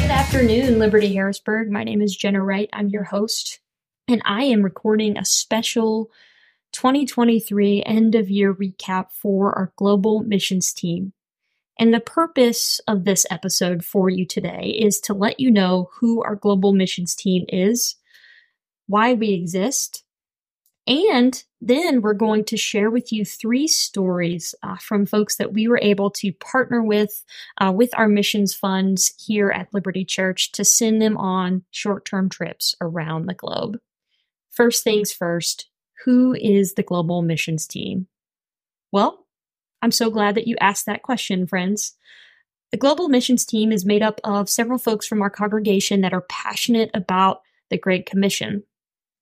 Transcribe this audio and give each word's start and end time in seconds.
Good 0.00 0.10
afternoon, 0.10 0.78
Liberti 0.78 1.12
Harrisburg. 1.12 1.70
My 1.70 1.84
name 1.84 2.00
is 2.00 2.16
Jenna 2.16 2.42
Wright. 2.42 2.70
I'm 2.72 2.88
your 2.88 3.04
host, 3.04 3.60
and 4.08 4.22
I 4.24 4.44
am 4.44 4.62
recording 4.62 5.18
a 5.18 5.26
special 5.26 6.10
2023 6.72 7.82
end 7.84 8.14
of 8.14 8.30
year 8.30 8.54
recap 8.54 9.12
for 9.12 9.52
our 9.52 9.74
global 9.76 10.22
missions 10.22 10.72
team. 10.72 11.12
And 11.78 11.92
the 11.92 12.00
purpose 12.00 12.80
of 12.86 13.04
this 13.04 13.26
episode 13.30 13.84
for 13.84 14.08
you 14.08 14.24
today 14.26 14.76
is 14.78 15.00
to 15.00 15.14
let 15.14 15.40
you 15.40 15.50
know 15.50 15.90
who 15.94 16.22
our 16.22 16.36
global 16.36 16.72
missions 16.72 17.14
team 17.14 17.44
is, 17.48 17.96
why 18.86 19.14
we 19.14 19.32
exist, 19.32 20.04
and 20.86 21.42
then 21.60 22.02
we're 22.02 22.12
going 22.12 22.44
to 22.44 22.58
share 22.58 22.90
with 22.90 23.10
you 23.10 23.24
three 23.24 23.66
stories 23.66 24.54
uh, 24.62 24.76
from 24.76 25.06
folks 25.06 25.36
that 25.36 25.52
we 25.52 25.66
were 25.66 25.80
able 25.80 26.10
to 26.10 26.32
partner 26.32 26.82
with 26.82 27.24
uh, 27.58 27.72
with 27.74 27.90
our 27.96 28.08
missions 28.08 28.54
funds 28.54 29.14
here 29.24 29.50
at 29.50 29.72
Liberti 29.72 30.06
Church 30.06 30.52
to 30.52 30.64
send 30.64 31.00
them 31.00 31.16
on 31.16 31.64
short 31.70 32.04
term 32.04 32.28
trips 32.28 32.76
around 32.82 33.26
the 33.26 33.34
globe. 33.34 33.78
First 34.50 34.84
things 34.84 35.10
first, 35.10 35.70
who 36.04 36.34
is 36.34 36.74
the 36.74 36.82
global 36.82 37.22
missions 37.22 37.66
team? 37.66 38.08
Well, 38.92 39.23
I'm 39.84 39.92
so 39.92 40.08
glad 40.08 40.34
that 40.36 40.46
you 40.46 40.56
asked 40.62 40.86
that 40.86 41.02
question, 41.02 41.46
friends. 41.46 41.92
The 42.70 42.78
Global 42.78 43.10
Missions 43.10 43.44
team 43.44 43.70
is 43.70 43.84
made 43.84 44.00
up 44.00 44.18
of 44.24 44.48
several 44.48 44.78
folks 44.78 45.06
from 45.06 45.20
our 45.20 45.28
congregation 45.28 46.00
that 46.00 46.14
are 46.14 46.24
passionate 46.30 46.90
about 46.94 47.42
the 47.68 47.76
Great 47.76 48.06
Commission. 48.06 48.62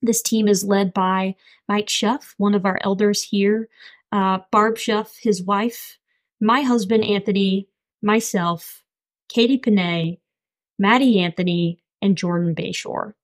This 0.03 0.23
team 0.23 0.47
is 0.47 0.63
led 0.63 0.95
by 0.95 1.35
Mike 1.69 1.89
Schuff, 1.89 2.35
one 2.37 2.55
of 2.55 2.65
our 2.65 2.79
elders 2.83 3.25
here, 3.25 3.69
uh, 4.13 4.39
Barb 4.53 4.77
Schuff, 4.77 5.17
his 5.21 5.43
wife, 5.43 5.99
my 6.41 6.61
husband 6.61 7.03
Anthony, 7.03 7.67
myself, 8.01 8.85
Katie 9.29 9.59
Panay, 9.59 10.21
Maddie 10.79 11.19
Anthony, 11.19 11.83
and 12.01 12.17
Jordan 12.17 12.55
Bayshore. 12.55 13.15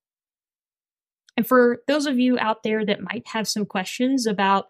And 1.37 1.47
for 1.47 1.83
those 1.87 2.07
of 2.07 2.19
you 2.19 2.37
out 2.41 2.65
there 2.65 2.85
that 2.85 3.01
might 3.01 3.29
have 3.29 3.47
some 3.47 3.65
questions 3.65 4.27
about 4.27 4.67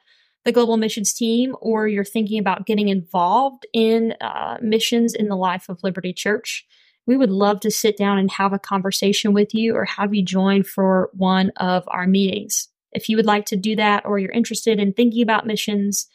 the 0.48 0.52
global 0.52 0.78
missions 0.78 1.12
team 1.12 1.54
or 1.60 1.86
you're 1.86 2.02
thinking 2.02 2.38
about 2.38 2.64
getting 2.64 2.88
involved 2.88 3.66
in 3.74 4.14
uh, 4.22 4.56
missions 4.62 5.12
in 5.12 5.28
the 5.28 5.36
life 5.36 5.68
of 5.68 5.78
Liberti 5.82 6.16
Church, 6.16 6.66
we 7.06 7.18
would 7.18 7.28
love 7.30 7.60
to 7.60 7.70
sit 7.70 7.98
down 7.98 8.16
and 8.16 8.30
have 8.30 8.54
a 8.54 8.58
conversation 8.58 9.34
with 9.34 9.52
you 9.52 9.76
or 9.76 9.84
have 9.84 10.14
you 10.14 10.24
join 10.24 10.62
for 10.62 11.10
one 11.12 11.50
of 11.58 11.84
our 11.88 12.06
meetings. 12.06 12.68
If 12.92 13.10
you 13.10 13.16
would 13.16 13.26
like 13.26 13.44
to 13.44 13.56
do 13.56 13.76
that 13.76 14.06
or 14.06 14.18
you're 14.18 14.30
interested 14.30 14.80
in 14.80 14.94
thinking 14.94 15.20
about 15.20 15.46
missions, 15.46 16.06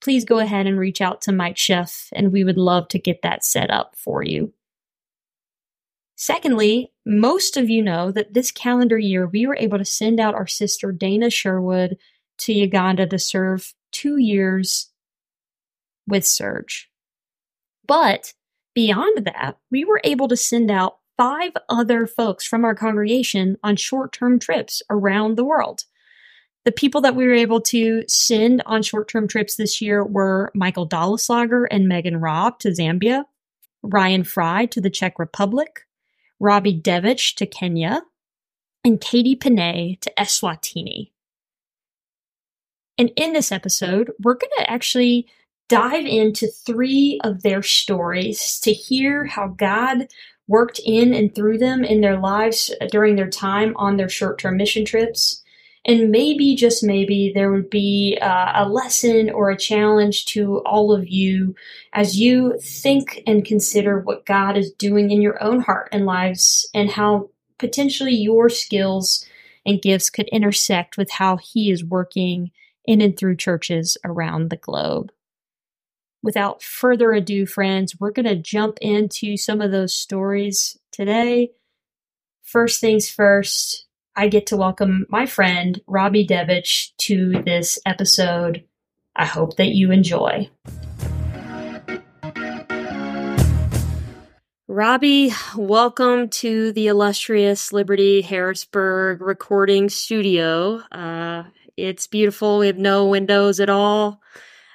please 0.00 0.24
go 0.24 0.38
ahead 0.38 0.68
and 0.68 0.78
reach 0.78 1.00
out 1.00 1.20
to 1.22 1.32
Mike 1.32 1.56
Schuff 1.56 2.06
and 2.12 2.30
we 2.30 2.44
would 2.44 2.58
love 2.58 2.86
to 2.90 3.00
get 3.00 3.22
that 3.22 3.44
set 3.44 3.68
up 3.68 3.96
for 3.96 4.22
you. 4.22 4.52
Secondly, 6.14 6.92
most 7.04 7.56
of 7.56 7.68
you 7.68 7.82
know 7.82 8.12
that 8.12 8.32
this 8.32 8.52
calendar 8.52 8.96
year 8.96 9.26
we 9.26 9.44
were 9.44 9.56
able 9.56 9.78
to 9.78 9.84
send 9.84 10.20
out 10.20 10.36
our 10.36 10.46
sister 10.46 10.92
Dana 10.92 11.30
Sherwood 11.30 11.96
to 12.42 12.52
Uganda 12.52 13.06
to 13.06 13.18
serve 13.18 13.74
two 13.90 14.16
years 14.18 14.90
with 16.06 16.26
Serge. 16.26 16.90
But 17.86 18.32
beyond 18.74 19.26
that, 19.26 19.58
we 19.70 19.84
were 19.84 20.00
able 20.04 20.28
to 20.28 20.36
send 20.36 20.70
out 20.70 20.98
five 21.16 21.52
other 21.68 22.06
folks 22.06 22.46
from 22.46 22.64
our 22.64 22.74
congregation 22.74 23.56
on 23.62 23.76
short 23.76 24.12
term 24.12 24.38
trips 24.38 24.82
around 24.90 25.36
the 25.36 25.44
world. 25.44 25.84
The 26.64 26.72
people 26.72 27.00
that 27.02 27.16
we 27.16 27.26
were 27.26 27.34
able 27.34 27.60
to 27.62 28.04
send 28.08 28.62
on 28.66 28.82
short 28.82 29.08
term 29.08 29.28
trips 29.28 29.56
this 29.56 29.80
year 29.80 30.04
were 30.04 30.50
Michael 30.54 30.88
Dolleslager 30.88 31.66
and 31.70 31.88
Megan 31.88 32.20
Robb 32.20 32.58
to 32.60 32.70
Zambia, 32.70 33.24
Ryan 33.82 34.24
Fry 34.24 34.66
to 34.66 34.80
the 34.80 34.90
Czech 34.90 35.18
Republic, 35.18 35.86
Robbie 36.38 36.80
Devich 36.80 37.34
to 37.36 37.46
Kenya, 37.46 38.02
and 38.84 39.00
Katie 39.00 39.36
Panay 39.36 39.98
to 40.00 40.12
Eswatini. 40.18 41.10
And 43.02 43.10
in 43.16 43.32
this 43.32 43.50
episode, 43.50 44.12
we're 44.22 44.36
going 44.36 44.52
to 44.58 44.70
actually 44.70 45.26
dive 45.68 46.06
into 46.06 46.46
three 46.46 47.20
of 47.24 47.42
their 47.42 47.60
stories 47.60 48.60
to 48.60 48.72
hear 48.72 49.24
how 49.24 49.48
God 49.48 50.06
worked 50.46 50.80
in 50.86 51.12
and 51.12 51.34
through 51.34 51.58
them 51.58 51.82
in 51.82 52.00
their 52.00 52.20
lives 52.20 52.72
during 52.92 53.16
their 53.16 53.28
time 53.28 53.72
on 53.74 53.96
their 53.96 54.08
short 54.08 54.38
term 54.38 54.56
mission 54.56 54.84
trips. 54.84 55.42
And 55.84 56.12
maybe, 56.12 56.54
just 56.54 56.84
maybe, 56.84 57.32
there 57.34 57.50
would 57.50 57.70
be 57.70 58.18
uh, 58.22 58.52
a 58.54 58.68
lesson 58.68 59.30
or 59.30 59.50
a 59.50 59.58
challenge 59.58 60.26
to 60.26 60.58
all 60.58 60.92
of 60.92 61.08
you 61.08 61.56
as 61.94 62.20
you 62.20 62.56
think 62.62 63.20
and 63.26 63.44
consider 63.44 63.98
what 63.98 64.26
God 64.26 64.56
is 64.56 64.70
doing 64.70 65.10
in 65.10 65.20
your 65.20 65.42
own 65.42 65.60
heart 65.60 65.88
and 65.90 66.06
lives 66.06 66.70
and 66.72 66.88
how 66.88 67.30
potentially 67.58 68.14
your 68.14 68.48
skills 68.48 69.26
and 69.66 69.82
gifts 69.82 70.08
could 70.08 70.28
intersect 70.28 70.96
with 70.96 71.10
how 71.10 71.36
He 71.36 71.72
is 71.72 71.84
working 71.84 72.52
in 72.84 73.00
and 73.00 73.16
through 73.16 73.36
churches 73.36 73.96
around 74.04 74.50
the 74.50 74.56
globe. 74.56 75.12
Without 76.22 76.62
further 76.62 77.12
ado, 77.12 77.46
friends, 77.46 77.98
we're 77.98 78.12
going 78.12 78.26
to 78.26 78.36
jump 78.36 78.78
into 78.80 79.36
some 79.36 79.60
of 79.60 79.72
those 79.72 79.94
stories 79.94 80.78
today. 80.92 81.50
First 82.42 82.80
things 82.80 83.08
first, 83.08 83.86
I 84.14 84.28
get 84.28 84.46
to 84.46 84.56
welcome 84.56 85.06
my 85.08 85.26
friend 85.26 85.80
Robbie 85.86 86.26
Devich 86.26 86.90
to 86.98 87.42
this 87.44 87.78
episode. 87.86 88.64
I 89.16 89.24
hope 89.24 89.56
that 89.56 89.68
you 89.68 89.90
enjoy. 89.90 90.48
Robbie, 94.68 95.32
welcome 95.56 96.28
to 96.28 96.72
the 96.72 96.86
illustrious 96.86 97.72
Liberti 97.72 98.22
Harrisburg 98.22 99.20
recording 99.20 99.88
studio. 99.88 100.76
Uh, 100.90 101.44
it's 101.76 102.06
beautiful. 102.06 102.58
We 102.58 102.66
have 102.66 102.78
no 102.78 103.06
windows 103.06 103.60
at 103.60 103.70
all. 103.70 104.20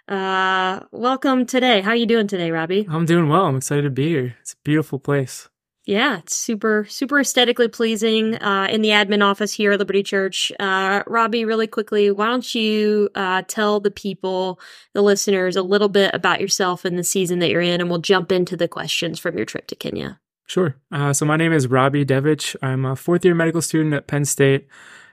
Uh, 0.08 0.82
welcome 0.92 1.46
today. 1.46 1.82
How 1.82 1.92
are 1.92 1.96
you 1.96 2.06
doing 2.06 2.28
today, 2.28 2.52
Robbie? 2.52 2.88
I'm 2.90 3.06
doing 3.06 3.28
well. 3.28 3.46
I'm 3.46 3.58
excited 3.58 3.84
to 3.84 3.90
be 3.90 4.08
here. 4.08 4.36
It's 4.42 4.54
a 4.54 4.58
beautiful 4.64 5.00
place. 5.00 5.50
Yeah, 5.86 6.18
it's 6.18 6.36
super, 6.36 6.86
super 6.90 7.18
aesthetically 7.20 7.70
pleasing 7.70 8.36
uh, 8.36 8.68
in 8.70 8.82
the 8.82 8.90
admin 8.90 9.24
office 9.24 9.54
here 9.54 9.72
at 9.72 9.80
Liberti 9.80 10.06
Church. 10.06 10.52
Uh, 10.60 11.02
Robbie, 11.08 11.46
really 11.46 11.68
quickly, 11.68 12.12
why 12.12 12.26
don't 12.26 12.54
you 12.54 13.10
uh, 13.16 13.44
tell 13.48 13.80
the 13.80 13.90
people, 13.92 14.60
the 14.94 15.02
listeners, 15.02 15.56
a 15.56 15.62
little 15.62 15.88
bit 15.88 16.14
about 16.14 16.42
yourself 16.42 16.84
and 16.84 17.00
the 17.00 17.06
season 17.06 17.40
that 17.40 17.50
you're 17.50 17.62
in, 17.62 17.80
and 17.80 17.90
we'll 17.90 18.00
jump 18.00 18.34
into 18.34 18.58
the 18.58 18.68
questions 18.68 19.18
from 19.18 19.38
your 19.38 19.46
trip 19.46 19.68
to 19.68 19.76
Kenya. 19.76 20.20
Sure. 20.46 20.76
Uh, 20.92 21.14
so 21.14 21.26
my 21.26 21.38
name 21.38 21.54
is 21.54 21.68
Robbie 21.68 22.06
Devich. 22.06 22.58
I'm 22.62 22.84
a 22.84 22.98
fourth 22.98 23.24
year 23.24 23.36
medical 23.36 23.62
student 23.62 23.94
at 23.94 24.08
Penn 24.08 24.26
State. 24.26 24.68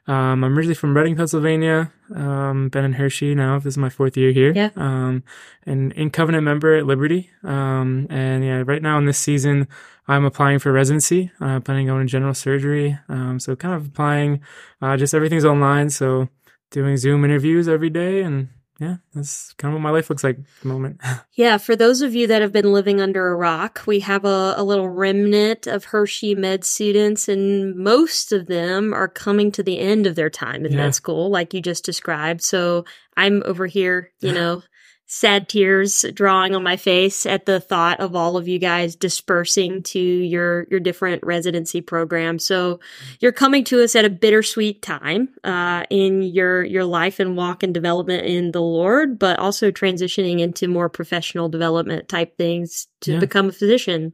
Um, 0.07 0.45
I'm 0.45 0.57
originally 0.57 0.75
from 0.75 0.97
Reading, 0.97 1.17
Pennsylvania. 1.17 1.91
Um, 2.15 2.69
been 2.69 2.85
in 2.85 2.93
Hershey 2.95 3.35
now. 3.35 3.59
This 3.59 3.75
is 3.75 3.79
my 3.79 3.89
fourth 3.89 4.17
year 4.17 4.33
here. 4.33 4.53
Yeah. 4.55 4.71
Um, 4.77 5.25
and 5.65 5.93
in 5.93 6.11
Covenant 6.11 6.45
member 6.45 6.75
at 6.75 6.85
Liberti. 6.85 7.29
Um, 7.43 8.07
and 8.11 8.45
yeah, 8.45 8.63
right 8.67 8.83
now 8.83 8.99
in 8.99 9.07
this 9.07 9.19
season, 9.19 9.67
I'm 10.07 10.25
applying 10.27 10.59
for 10.59 10.73
residency, 10.73 11.31
uh, 11.41 11.61
planning 11.61 11.89
on 11.89 12.07
general 12.07 12.35
surgery. 12.35 12.99
Um, 13.09 13.41
so 13.41 13.57
kind 13.57 13.75
of 13.75 13.87
applying, 13.87 14.43
uh, 14.83 14.97
just 14.99 15.15
everything's 15.15 15.47
online. 15.47 15.89
So 15.89 16.29
doing 16.71 16.97
Zoom 16.99 17.25
interviews 17.25 17.67
every 17.69 17.91
day 17.91 18.23
and 18.23 18.49
yeah, 18.84 18.97
that's 19.15 19.55
kind 19.55 19.72
of 19.72 19.81
what 19.81 19.83
my 19.83 19.91
life 19.91 20.11
looks 20.11 20.22
like 20.22 20.39
at 20.39 20.45
the 20.62 20.69
moment. 20.69 21.00
yeah, 21.32 21.56
for 21.56 21.75
those 21.75 22.03
of 22.03 22.14
you 22.14 22.26
that 22.26 22.43
have 22.43 22.53
been 22.53 22.73
living 22.73 23.00
under 23.00 23.29
a 23.29 23.37
rock, 23.37 23.82
we 23.87 24.00
have 24.00 24.25
a, 24.25 24.55
a, 24.56 24.62
little 24.62 24.88
remnant 24.88 25.67
of 25.67 25.85
Hershey 25.85 26.35
med 26.35 26.64
students, 26.64 27.29
and 27.29 27.75
most 27.75 28.32
of 28.32 28.47
them 28.47 28.93
are 28.93 29.09
coming 29.09 29.50
to 29.53 29.62
the 29.62 29.79
end 29.79 30.06
of 30.06 30.17
their 30.17 30.29
time 30.29 30.67
in 30.67 30.73
yeah. 30.73 30.79
med 30.79 30.94
school, 30.94 31.31
like 31.31 31.55
you 31.55 31.62
just 31.62 31.85
described. 31.85 32.43
So 32.43 32.85
I'm 33.17 33.43
over 33.47 33.67
here, 33.67 34.11
you 34.20 34.32
know, 34.38 34.62
sad 35.06 35.49
tears 35.49 36.05
drawing 36.15 36.55
on 36.55 36.62
my 36.62 36.77
face 36.77 37.27
at 37.27 37.47
the 37.47 37.61
thought 37.61 38.01
of 38.01 38.17
all 38.17 38.37
of 38.37 38.49
you 38.49 38.59
guys 38.59 38.97
dispersing 38.97 39.83
to 39.83 40.01
your 40.01 40.67
your 40.71 40.81
different 40.81 41.23
residency 41.25 41.81
programs. 41.81 42.47
So 42.47 42.81
you're 43.21 43.33
coming 43.33 43.65
to 43.65 43.83
us 43.83 43.95
at 43.95 44.05
a 44.05 44.11
bittersweet 44.11 44.83
time 44.83 45.29
uh, 45.45 45.85
in 45.91 46.23
your 46.23 46.65
your 46.65 46.85
life 46.85 47.21
and 47.21 47.37
walk 47.37 47.62
and 47.62 47.75
development 47.75 48.27
in 48.27 48.53
the 48.53 48.62
Lord, 48.62 49.19
but 49.19 49.39
also 49.39 49.71
transitioning 49.71 50.41
into 50.41 50.69
more 50.69 50.89
professional 50.89 51.49
development 51.49 52.09
type 52.09 52.37
things 52.37 52.87
to 53.05 53.12
yeah. 53.12 53.19
become 53.19 53.49
a 53.49 53.53
physician. 53.53 54.12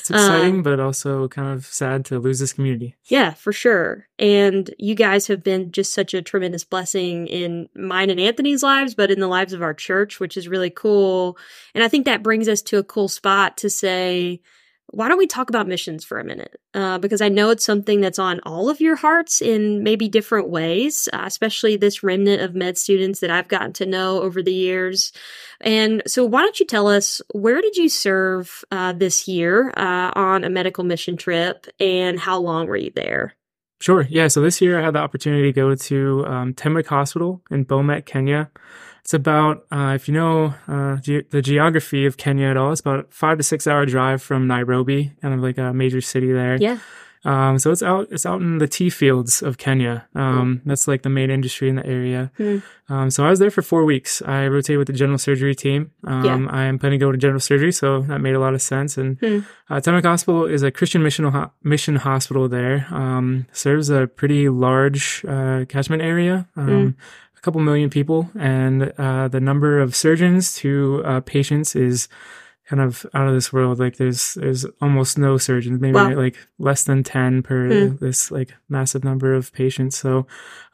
It's 0.00 0.10
exciting, 0.10 0.56
um, 0.56 0.62
but 0.62 0.80
also 0.80 1.28
kind 1.28 1.52
of 1.52 1.64
sad 1.64 2.04
to 2.06 2.18
lose 2.18 2.38
this 2.38 2.52
community. 2.52 2.96
Yeah, 3.04 3.34
for 3.34 3.52
sure. 3.52 4.08
And 4.18 4.72
you 4.78 4.94
guys 4.94 5.28
have 5.28 5.42
been 5.42 5.70
just 5.70 5.94
such 5.94 6.12
a 6.12 6.22
tremendous 6.22 6.64
blessing 6.64 7.28
in 7.28 7.68
mine 7.74 8.10
and 8.10 8.18
Anthony's 8.18 8.62
lives, 8.62 8.94
but 8.94 9.10
in 9.10 9.20
the 9.20 9.28
lives 9.28 9.52
of 9.52 9.62
our 9.62 9.74
church, 9.74 10.18
which 10.18 10.36
is 10.36 10.48
really 10.48 10.70
cool. 10.70 11.38
And 11.74 11.84
I 11.84 11.88
think 11.88 12.06
that 12.06 12.22
brings 12.22 12.48
us 12.48 12.62
to 12.62 12.78
a 12.78 12.84
cool 12.84 13.08
spot 13.08 13.56
to 13.58 13.70
say, 13.70 14.40
why 14.88 15.08
don't 15.08 15.18
we 15.18 15.26
talk 15.26 15.48
about 15.48 15.66
missions 15.66 16.04
for 16.04 16.18
a 16.18 16.24
minute? 16.24 16.60
Uh, 16.74 16.98
because 16.98 17.20
I 17.20 17.28
know 17.28 17.50
it's 17.50 17.64
something 17.64 18.00
that's 18.00 18.18
on 18.18 18.40
all 18.44 18.68
of 18.68 18.80
your 18.80 18.96
hearts 18.96 19.40
in 19.40 19.82
maybe 19.82 20.08
different 20.08 20.50
ways, 20.50 21.08
uh, 21.12 21.22
especially 21.24 21.76
this 21.76 22.02
remnant 22.02 22.42
of 22.42 22.54
med 22.54 22.76
students 22.76 23.20
that 23.20 23.30
I've 23.30 23.48
gotten 23.48 23.72
to 23.74 23.86
know 23.86 24.20
over 24.20 24.42
the 24.42 24.52
years. 24.52 25.12
And 25.60 26.02
so, 26.06 26.24
why 26.24 26.42
don't 26.42 26.60
you 26.60 26.66
tell 26.66 26.88
us 26.88 27.22
where 27.32 27.60
did 27.60 27.76
you 27.76 27.88
serve 27.88 28.64
uh, 28.70 28.92
this 28.92 29.26
year 29.26 29.72
uh, 29.76 30.12
on 30.14 30.44
a 30.44 30.50
medical 30.50 30.84
mission 30.84 31.16
trip, 31.16 31.66
and 31.80 32.20
how 32.20 32.38
long 32.38 32.66
were 32.66 32.76
you 32.76 32.92
there? 32.94 33.34
Sure. 33.80 34.06
Yeah. 34.08 34.28
So 34.28 34.40
this 34.40 34.60
year 34.60 34.78
I 34.78 34.84
had 34.84 34.94
the 34.94 35.00
opportunity 35.00 35.42
to 35.42 35.52
go 35.52 35.74
to 35.74 36.24
um, 36.26 36.54
Hospital 36.86 37.42
in 37.50 37.64
Bomet, 37.64 38.06
Kenya. 38.06 38.48
It's 39.04 39.14
about, 39.14 39.64
uh, 39.72 39.92
if 39.96 40.06
you 40.08 40.14
know 40.14 40.54
uh, 40.68 40.96
ge- 40.98 41.28
the 41.30 41.42
geography 41.42 42.06
of 42.06 42.16
Kenya 42.16 42.46
at 42.46 42.56
all, 42.56 42.70
it's 42.72 42.80
about 42.80 43.12
five 43.12 43.36
to 43.38 43.42
six 43.42 43.66
hour 43.66 43.84
drive 43.84 44.22
from 44.22 44.46
Nairobi, 44.46 45.12
kind 45.20 45.34
of 45.34 45.40
like 45.40 45.58
a 45.58 45.72
major 45.72 46.00
city 46.00 46.30
there. 46.32 46.56
Yeah. 46.56 46.78
Um, 47.24 47.60
so 47.60 47.70
it's 47.70 47.84
out, 47.84 48.08
it's 48.10 48.26
out 48.26 48.40
in 48.40 48.58
the 48.58 48.66
tea 48.66 48.90
fields 48.90 49.42
of 49.42 49.56
Kenya. 49.56 50.08
Um, 50.14 50.60
that's 50.64 50.88
like 50.88 51.02
the 51.02 51.08
main 51.08 51.30
industry 51.30 51.68
in 51.68 51.76
the 51.76 51.86
area. 51.86 52.32
Hmm. 52.36 52.58
Um, 52.88 53.10
so 53.12 53.24
I 53.24 53.30
was 53.30 53.38
there 53.38 53.50
for 53.50 53.62
four 53.62 53.84
weeks. 53.84 54.22
I 54.22 54.48
rotated 54.48 54.78
with 54.78 54.88
the 54.88 54.92
general 54.92 55.18
surgery 55.18 55.54
team. 55.54 55.92
Um, 56.04 56.24
Yeah. 56.24 56.46
I 56.50 56.64
am 56.64 56.80
planning 56.80 56.98
to 56.98 57.06
go 57.06 57.12
to 57.12 57.18
general 57.18 57.38
surgery, 57.38 57.70
so 57.70 58.02
that 58.02 58.20
made 58.20 58.34
a 58.34 58.40
lot 58.40 58.54
of 58.54 58.62
sense. 58.62 58.98
And 58.98 59.18
Hmm. 59.20 59.38
uh, 59.70 59.76
Tenwek 59.80 60.02
Hospital 60.04 60.46
is 60.46 60.64
a 60.64 60.72
Christian 60.72 61.02
mission 61.04 61.24
ho- 61.26 61.52
mission 61.62 61.94
hospital. 61.96 62.48
There 62.48 62.86
um, 62.90 63.46
serves 63.52 63.88
a 63.88 64.08
pretty 64.08 64.48
large 64.48 65.24
uh, 65.26 65.64
catchment 65.68 66.02
area. 66.02 66.48
Couple 67.42 67.60
million 67.60 67.90
people, 67.90 68.30
and 68.38 68.92
uh, 68.98 69.26
the 69.26 69.40
number 69.40 69.80
of 69.80 69.96
surgeons 69.96 70.54
to 70.62 71.02
uh, 71.04 71.20
patients 71.20 71.74
is 71.74 72.08
kind 72.68 72.80
of 72.80 73.04
out 73.14 73.26
of 73.26 73.34
this 73.34 73.52
world. 73.52 73.80
Like 73.80 73.96
there's 73.96 74.34
there's 74.34 74.64
almost 74.80 75.18
no 75.18 75.38
surgeons, 75.38 75.80
maybe 75.80 75.94
Wow. 75.94 76.14
like 76.14 76.36
less 76.60 76.84
than 76.84 77.02
ten 77.02 77.42
per 77.42 77.88
Hmm. 77.88 77.96
this 77.96 78.30
like 78.30 78.54
massive 78.68 79.02
number 79.02 79.34
of 79.34 79.52
patients. 79.52 79.96
So 79.98 80.26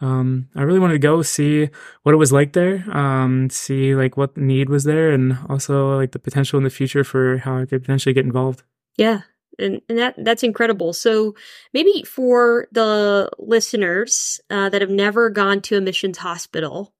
um, 0.02 0.48
I 0.54 0.60
really 0.62 0.78
wanted 0.78 1.00
to 1.00 1.08
go 1.08 1.22
see 1.22 1.70
what 2.02 2.12
it 2.12 2.18
was 2.18 2.32
like 2.32 2.52
there, 2.52 2.84
um, 2.94 3.48
see 3.48 3.94
like 3.94 4.18
what 4.18 4.36
need 4.36 4.68
was 4.68 4.84
there, 4.84 5.10
and 5.10 5.38
also 5.48 5.96
like 5.96 6.12
the 6.12 6.18
potential 6.18 6.58
in 6.58 6.64
the 6.64 6.70
future 6.70 7.02
for 7.02 7.38
how 7.38 7.56
I 7.56 7.64
could 7.64 7.80
potentially 7.80 8.12
get 8.12 8.26
involved. 8.26 8.62
Yeah. 8.98 9.22
And, 9.58 9.80
and 9.88 9.98
that 9.98 10.14
that's 10.18 10.42
incredible. 10.42 10.92
So 10.92 11.34
maybe 11.72 12.02
for 12.04 12.68
the 12.72 13.30
listeners 13.38 14.40
uh, 14.50 14.68
that 14.68 14.80
have 14.80 14.90
never 14.90 15.30
gone 15.30 15.60
to 15.62 15.76
a 15.76 15.80
missions 15.80 16.18
hospital, 16.18 16.94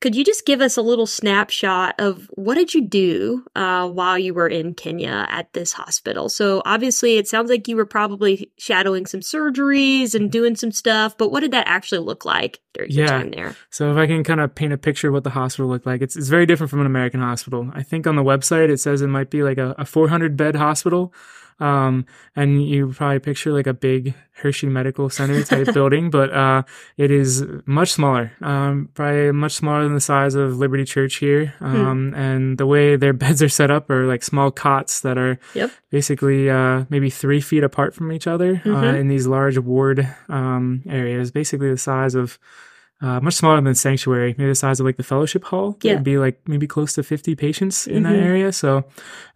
could 0.00 0.14
you 0.14 0.24
just 0.24 0.46
give 0.46 0.60
us 0.60 0.76
a 0.76 0.82
little 0.82 1.06
snapshot 1.06 1.96
of 1.98 2.30
what 2.34 2.54
did 2.54 2.72
you 2.72 2.86
do 2.86 3.44
uh, 3.56 3.88
while 3.88 4.16
you 4.16 4.32
were 4.32 4.46
in 4.46 4.74
Kenya 4.74 5.26
at 5.28 5.52
this 5.54 5.72
hospital? 5.72 6.28
So 6.28 6.62
obviously, 6.64 7.16
it 7.16 7.26
sounds 7.26 7.50
like 7.50 7.66
you 7.66 7.74
were 7.74 7.86
probably 7.86 8.52
shadowing 8.58 9.06
some 9.06 9.20
surgeries 9.20 10.14
and 10.14 10.30
doing 10.30 10.54
some 10.54 10.70
stuff. 10.70 11.18
But 11.18 11.32
what 11.32 11.40
did 11.40 11.50
that 11.50 11.66
actually 11.66 11.98
look 11.98 12.24
like 12.24 12.60
during 12.74 12.92
your 12.92 13.08
time 13.08 13.32
there? 13.32 13.56
So 13.70 13.90
if 13.90 13.96
I 13.96 14.06
can 14.06 14.22
kind 14.22 14.40
of 14.40 14.54
paint 14.54 14.72
a 14.72 14.78
picture 14.78 15.08
of 15.08 15.14
what 15.14 15.24
the 15.24 15.30
hospital 15.30 15.68
looked 15.68 15.86
like, 15.86 16.00
it's 16.00 16.14
it's 16.16 16.28
very 16.28 16.46
different 16.46 16.70
from 16.70 16.80
an 16.80 16.86
American 16.86 17.20
hospital. 17.20 17.68
I 17.74 17.82
think 17.82 18.06
on 18.06 18.14
the 18.14 18.22
website 18.22 18.68
it 18.68 18.78
says 18.78 19.02
it 19.02 19.08
might 19.08 19.30
be 19.30 19.42
like 19.42 19.58
a, 19.58 19.74
a 19.78 19.84
400 19.84 20.36
bed 20.36 20.54
hospital. 20.54 21.12
Um, 21.60 22.06
and 22.36 22.62
you 22.64 22.92
probably 22.92 23.18
picture 23.18 23.52
like 23.52 23.66
a 23.66 23.74
big 23.74 24.14
Hershey 24.32 24.68
Medical 24.68 25.10
Center 25.10 25.42
type 25.42 25.74
building, 25.74 26.10
but 26.10 26.32
uh, 26.32 26.62
it 26.96 27.10
is 27.10 27.44
much 27.66 27.90
smaller. 27.92 28.30
Um, 28.40 28.88
probably 28.94 29.32
much 29.32 29.52
smaller 29.54 29.82
than 29.82 29.94
the 29.94 30.00
size 30.00 30.36
of 30.36 30.52
Liberti 30.52 30.86
Church 30.86 31.16
here. 31.16 31.54
Um, 31.60 32.14
and 32.14 32.56
the 32.58 32.66
way 32.66 32.94
their 32.96 33.12
beds 33.24 33.42
are 33.42 33.48
set 33.48 33.70
up 33.70 33.90
are 33.90 34.06
like 34.06 34.22
small 34.22 34.50
cots 34.52 35.00
that 35.00 35.18
are 35.18 35.40
Yep. 35.54 35.72
basically 35.90 36.48
uh, 36.48 36.84
maybe 36.90 37.10
three 37.10 37.40
feet 37.40 37.64
apart 37.64 37.94
from 37.94 38.12
each 38.12 38.26
other 38.28 38.62
uh, 38.64 38.68
Mhm. 38.68 39.00
in 39.00 39.08
these 39.08 39.26
large 39.26 39.58
ward 39.58 40.06
um, 40.28 40.82
areas, 40.88 41.32
basically 41.32 41.70
the 41.70 41.76
size 41.78 42.14
of 42.14 42.38
uh, 43.00 43.20
much 43.20 43.34
smaller 43.34 43.60
than 43.60 43.74
sanctuary, 43.74 44.34
maybe 44.38 44.50
the 44.50 44.54
size 44.54 44.80
of 44.80 44.86
like 44.86 44.96
the 44.96 45.02
fellowship 45.02 45.44
hall. 45.44 45.76
Yeah. 45.82 45.92
It'd 45.92 46.04
be 46.04 46.18
like 46.18 46.40
maybe 46.48 46.66
close 46.66 46.92
to 46.94 47.02
50 47.02 47.34
patients 47.36 47.86
in 47.86 48.02
that 48.02 48.14
Mhm. 48.16 48.24
area. 48.26 48.52
So 48.52 48.84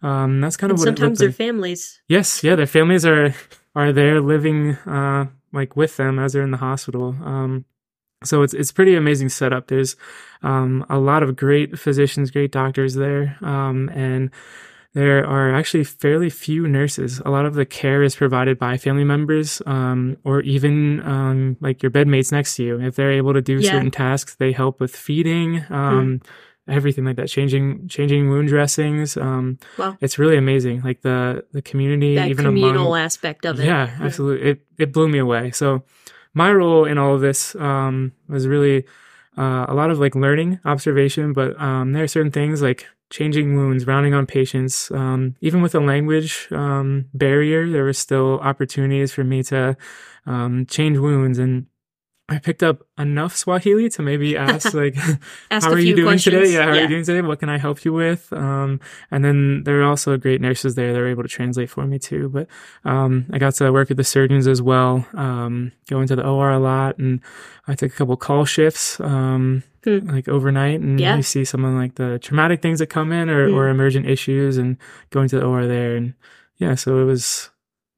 um, 0.01 0.41
that's 0.41 0.57
kind 0.57 0.71
And 0.71 0.77
of 0.79 0.79
what 0.79 0.85
sometimes 0.97 1.19
their 1.19 1.29
like. 1.29 1.35
families. 1.37 2.01
Yes, 2.07 2.43
yeah, 2.43 2.55
their 2.55 2.67
families 2.67 3.05
are 3.05 3.33
are 3.75 3.91
there 3.93 4.19
living 4.21 4.71
uh, 4.85 5.27
like 5.53 5.75
with 5.75 5.95
them 5.97 6.19
as 6.19 6.33
they're 6.33 6.43
in 6.43 6.51
the 6.51 6.57
hospital. 6.57 7.15
Um, 7.23 7.65
so 8.23 8.41
it's 8.43 8.53
it's 8.53 8.71
pretty 8.71 8.95
amazing 8.95 9.29
setup. 9.29 9.67
There's 9.67 9.95
um, 10.43 10.85
a 10.89 10.97
lot 10.99 11.23
of 11.23 11.35
great 11.35 11.79
physicians, 11.79 12.31
great 12.31 12.51
doctors 12.51 12.95
there, 12.95 13.37
um, 13.41 13.89
and 13.93 14.29
there 14.93 15.25
are 15.25 15.53
actually 15.53 15.83
fairly 15.83 16.29
few 16.29 16.67
nurses. 16.67 17.19
A 17.25 17.31
lot 17.31 17.45
of 17.45 17.55
the 17.55 17.65
care 17.65 18.03
is 18.03 18.15
provided 18.15 18.59
by 18.59 18.77
family 18.77 19.03
members, 19.03 19.61
um, 19.65 20.17
or 20.23 20.41
even 20.41 21.01
um, 21.05 21.57
like 21.61 21.81
your 21.81 21.89
bedmates 21.91 22.31
next 22.31 22.55
to 22.57 22.63
you. 22.63 22.79
If 22.79 22.95
they're 22.95 23.11
able 23.11 23.33
to 23.33 23.41
do 23.41 23.57
Yeah. 23.57 23.71
certain 23.71 23.91
tasks, 23.91 24.35
they 24.35 24.51
help 24.51 24.79
with 24.79 24.95
feeding, 24.95 25.63
um, 25.71 26.21
everything 26.67 27.05
like 27.05 27.15
that, 27.17 27.27
changing 27.27 27.87
changing 27.87 28.29
wound 28.29 28.47
dressings. 28.49 29.17
Um, 29.17 29.57
Wow. 29.77 29.97
it's 29.99 30.17
really 30.19 30.37
amazing. 30.37 30.81
Like 30.83 31.01
the 31.01 31.43
the 31.51 31.61
community, 31.61 32.15
That 32.15 32.29
even 32.29 32.45
communal 32.45 32.87
among 32.93 33.01
aspect 33.01 33.45
of 33.45 33.59
it. 33.59 33.65
yeah, 33.65 33.89
absolutely. 33.99 34.49
It 34.51 34.61
it 34.77 34.93
blew 34.93 35.07
me 35.09 35.17
away. 35.19 35.51
So 35.51 35.83
my 36.35 36.51
role 36.53 36.85
in 36.85 36.97
all 36.97 37.15
of 37.15 37.21
this 37.21 37.55
um, 37.55 38.11
was 38.29 38.47
really 38.47 38.85
uh, 39.37 39.65
a 39.67 39.73
lot 39.73 39.89
of 39.89 39.99
like 39.99 40.15
learning, 40.15 40.59
observation, 40.65 41.33
but 41.33 41.59
um, 41.59 41.93
there 41.93 42.03
are 42.03 42.07
certain 42.07 42.31
things 42.31 42.61
like 42.61 42.85
changing 43.13 43.55
wounds, 43.55 43.85
rounding 43.85 44.15
on 44.15 44.25
patients. 44.25 44.89
Um, 44.89 45.35
even 45.39 45.61
with 45.61 45.75
a 45.75 45.79
language 45.79 46.47
um, 46.51 47.05
barrier, 47.13 47.69
there 47.69 47.83
were 47.83 47.93
still 47.93 48.39
opportunities 48.39 49.13
for 49.13 49.23
me 49.23 49.43
to 49.43 49.77
um, 50.25 50.65
change 50.65 50.97
wounds 50.97 51.37
and. 51.39 51.67
I 52.29 52.39
picked 52.39 52.63
up 52.63 52.87
enough 52.97 53.35
Swahili 53.35 53.89
to 53.89 54.01
maybe 54.01 54.37
ask 54.49 54.73
like, 54.73 54.95
how 55.51 55.69
are 55.69 55.77
you 55.77 55.93
doing 55.93 56.07
questions. 56.07 56.35
today? 56.35 56.53
Yeah, 56.53 56.63
how 56.63 56.69
are 56.69 56.79
you 56.79 56.87
doing 56.87 57.03
today? 57.03 57.21
What 57.21 57.39
can 57.39 57.49
I 57.49 57.57
help 57.57 57.83
you 57.83 57.91
with? 57.91 58.31
Um, 58.31 58.79
and 59.11 59.25
then 59.25 59.63
there 59.65 59.81
are 59.81 59.83
also 59.83 60.15
great 60.15 60.39
nurses 60.39 60.75
there 60.75 60.93
that 60.93 60.99
are 60.99 61.07
able 61.07 61.23
to 61.23 61.29
translate 61.29 61.69
for 61.69 61.85
me 61.85 61.99
too. 61.99 62.29
But 62.29 62.47
um, 62.85 63.25
I 63.33 63.39
got 63.39 63.55
to 63.55 63.69
work 63.73 63.89
with 63.89 63.97
the 63.97 64.05
surgeons 64.05 64.47
as 64.47 64.61
well, 64.61 65.05
um, 65.15 65.73
go 65.89 65.99
into 65.99 66.15
the 66.15 66.25
OR 66.25 66.49
a 66.49 66.59
lot, 66.59 66.97
and 66.97 67.19
I 67.67 67.75
took 67.75 67.91
a 67.91 67.95
couple 67.95 68.15
call 68.15 68.45
shifts. 68.45 69.01
Hmm. 69.83 70.09
like 70.09 70.27
overnight 70.29 70.79
and 70.79 70.99
Yeah. 70.99 71.15
you 71.17 71.23
see 71.23 71.43
some 71.45 71.65
of 71.65 71.73
like 71.73 71.95
the 71.95 72.19
traumatic 72.19 72.61
things 72.61 72.79
that 72.79 72.87
come 72.87 73.11
in 73.11 73.29
or, 73.29 73.49
Hmm. 73.49 73.55
or 73.55 73.67
emergent 73.69 74.05
issues 74.07 74.57
and 74.57 74.77
going 75.11 75.27
to 75.29 75.39
the 75.39 75.45
OR 75.45 75.65
there 75.67 75.95
and 75.95 76.13
yeah 76.57 76.75
so 76.75 76.99
it 76.99 77.05
was 77.05 77.49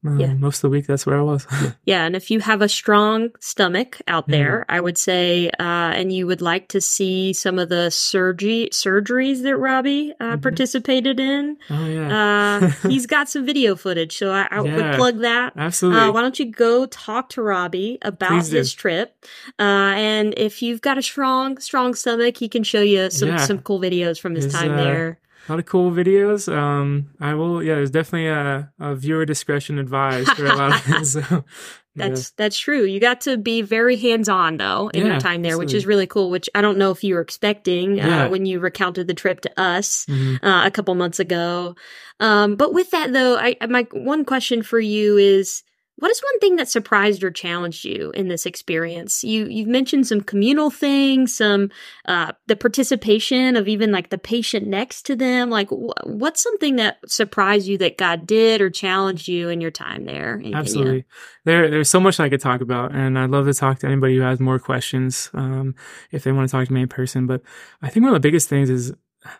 uh, 0.07 0.17
Yeah. 0.19 0.33
most 0.33 0.57
of 0.57 0.61
the 0.63 0.69
week 0.69 0.87
that's 0.87 1.05
where 1.05 1.17
I 1.17 1.21
was 1.21 1.45
Yeah, 1.85 2.05
and 2.05 2.15
if 2.15 2.29
you 2.31 2.39
have 2.39 2.61
a 2.61 2.69
strong 2.69 3.29
stomach 3.39 4.01
out 4.07 4.23
Mm-hmm. 4.27 4.31
there, 4.31 4.65
I 4.69 4.79
would 4.81 4.97
say, 4.97 5.49
uh, 5.59 5.91
and 5.97 6.11
you 6.11 6.25
would 6.27 6.41
like 6.41 6.67
to 6.69 6.81
see 6.81 7.33
some 7.33 7.59
of 7.59 7.69
the 7.69 7.89
surgery 7.91 8.69
surgeries 8.71 9.43
that 9.43 9.57
Robbie 9.57 10.13
uh, 10.19 10.37
Mhm. 10.37 10.41
participated 10.41 11.19
in, 11.19 11.57
oh 11.69 11.85
yeah 11.87 12.61
uh, 12.65 12.69
he's 12.89 13.05
got 13.05 13.29
some 13.29 13.45
video 13.45 13.75
footage. 13.75 14.17
So 14.17 14.31
I, 14.31 14.47
I 14.51 14.61
would 14.61 14.95
plug 14.95 15.19
that. 15.19 15.53
absolutely 15.55 16.01
Uh, 16.01 16.11
why 16.11 16.21
don't 16.21 16.39
you 16.39 16.51
go 16.51 16.85
talk 16.87 17.29
to 17.29 17.41
Robbie 17.41 17.97
about 18.01 18.31
Please 18.31 18.49
do. 18.49 18.57
his 18.57 18.73
trip? 18.73 19.15
Uh, 19.59 19.93
and 19.95 20.33
if 20.37 20.61
you've 20.61 20.81
got 20.81 20.97
a 20.97 21.01
strong, 21.01 21.57
strong 21.59 21.93
stomach, 21.95 22.37
he 22.37 22.49
can 22.49 22.63
show 22.63 22.81
you 22.81 23.09
some 23.09 23.29
Yeah. 23.29 23.37
some 23.45 23.59
cool 23.59 23.79
videos 23.79 24.19
from 24.19 24.35
his 24.35 24.45
His, 24.45 24.53
time 24.53 24.73
uh, 24.73 24.77
there. 24.77 25.19
A 25.47 25.51
lot 25.51 25.59
of 25.59 25.65
cool 25.65 25.91
videos. 25.91 26.51
Um, 26.51 27.11
I 27.19 27.33
will, 27.33 27.61
yeah, 27.63 27.75
there's 27.75 27.91
definitely 27.91 28.27
a, 28.27 28.71
a 28.79 28.95
viewer 28.95 29.25
discretion 29.25 29.77
advised 29.79 30.29
for 30.31 30.45
a 30.45 30.55
lot 30.55 30.73
of 30.73 30.93
it. 30.93 31.05
So, 31.05 31.19
yeah. 31.95 32.09
That's 32.09 32.31
that's 32.31 32.57
true. 32.57 32.83
You 32.83 32.99
got 32.99 33.21
to 33.21 33.37
be 33.37 33.61
very 33.61 33.95
hands 33.95 34.27
on 34.27 34.57
though 34.57 34.89
in 34.93 35.05
your 35.05 35.19
time 35.19 35.43
there, 35.43 35.57
which 35.57 35.73
is 35.73 35.85
really 35.85 36.07
cool. 36.07 36.29
Which 36.29 36.49
I 36.53 36.61
don't 36.61 36.77
know 36.77 36.91
if 36.91 37.03
you 37.03 37.15
were 37.15 37.21
expecting 37.21 37.95
Yeah. 37.97 38.25
uh, 38.25 38.29
when 38.29 38.45
you 38.45 38.59
recounted 38.59 39.07
the 39.07 39.13
trip 39.13 39.41
to 39.41 39.59
us 39.61 40.05
Mhm. 40.09 40.39
uh, 40.43 40.63
a 40.65 40.71
couple 40.71 40.93
months 40.95 41.19
ago. 41.19 41.75
Um, 42.19 42.55
but 42.55 42.73
with 42.73 42.91
that 42.91 43.13
though, 43.13 43.37
I 43.37 43.55
my 43.69 43.87
one 43.91 44.25
question 44.25 44.61
for 44.63 44.79
you 44.79 45.17
is. 45.17 45.63
What 45.97 46.11
is 46.11 46.21
one 46.21 46.39
thing 46.39 46.57
that 46.57 46.67
surprised 46.67 47.23
or 47.23 47.31
challenged 47.31 47.85
you 47.85 48.11
in 48.11 48.27
this 48.27 48.45
experience? 48.45 49.23
You 49.23 49.45
you've 49.47 49.69
mentioned 49.69 50.07
some 50.07 50.19
communal 50.21 50.69
things, 50.69 51.35
some 51.35 51.71
uh, 52.05 52.33
the 52.47 52.57
participation 52.57 53.55
of 53.55 53.69
even 53.69 53.93
like 53.93 54.09
the 54.09 54.17
patient 54.17 54.67
next 54.67 55.03
to 55.03 55.15
them. 55.15 55.49
Like, 55.49 55.69
wh- 55.69 56.05
what's 56.05 56.43
something 56.43 56.75
that 56.75 56.97
surprised 57.07 57.67
you 57.67 57.77
that 57.77 57.97
God 57.97 58.27
did 58.27 58.59
or 58.59 58.69
challenged 58.69 59.29
you 59.29 59.47
in 59.47 59.61
your 59.61 59.71
time 59.71 60.03
there? 60.03 60.41
Absolutely. 60.53 61.05
There, 61.45 61.69
there's 61.69 61.89
so 61.89 62.01
much 62.01 62.19
I 62.19 62.29
could 62.29 62.41
talk 62.41 62.59
about, 62.59 62.93
and 62.93 63.17
I'd 63.17 63.29
love 63.29 63.45
to 63.45 63.53
talk 63.53 63.79
to 63.79 63.87
anybody 63.87 64.17
who 64.17 64.21
has 64.21 64.39
more 64.39 64.59
questions, 64.59 65.29
um, 65.33 65.75
if 66.11 66.23
they 66.23 66.31
want 66.31 66.49
to 66.49 66.51
talk 66.51 66.67
to 66.67 66.73
me 66.73 66.81
in 66.81 66.87
person. 66.89 67.25
But 67.25 67.41
I 67.81 67.89
think 67.89 68.03
one 68.03 68.13
of 68.13 68.21
the 68.21 68.27
biggest 68.27 68.49
things 68.49 68.69
is, 68.69 68.93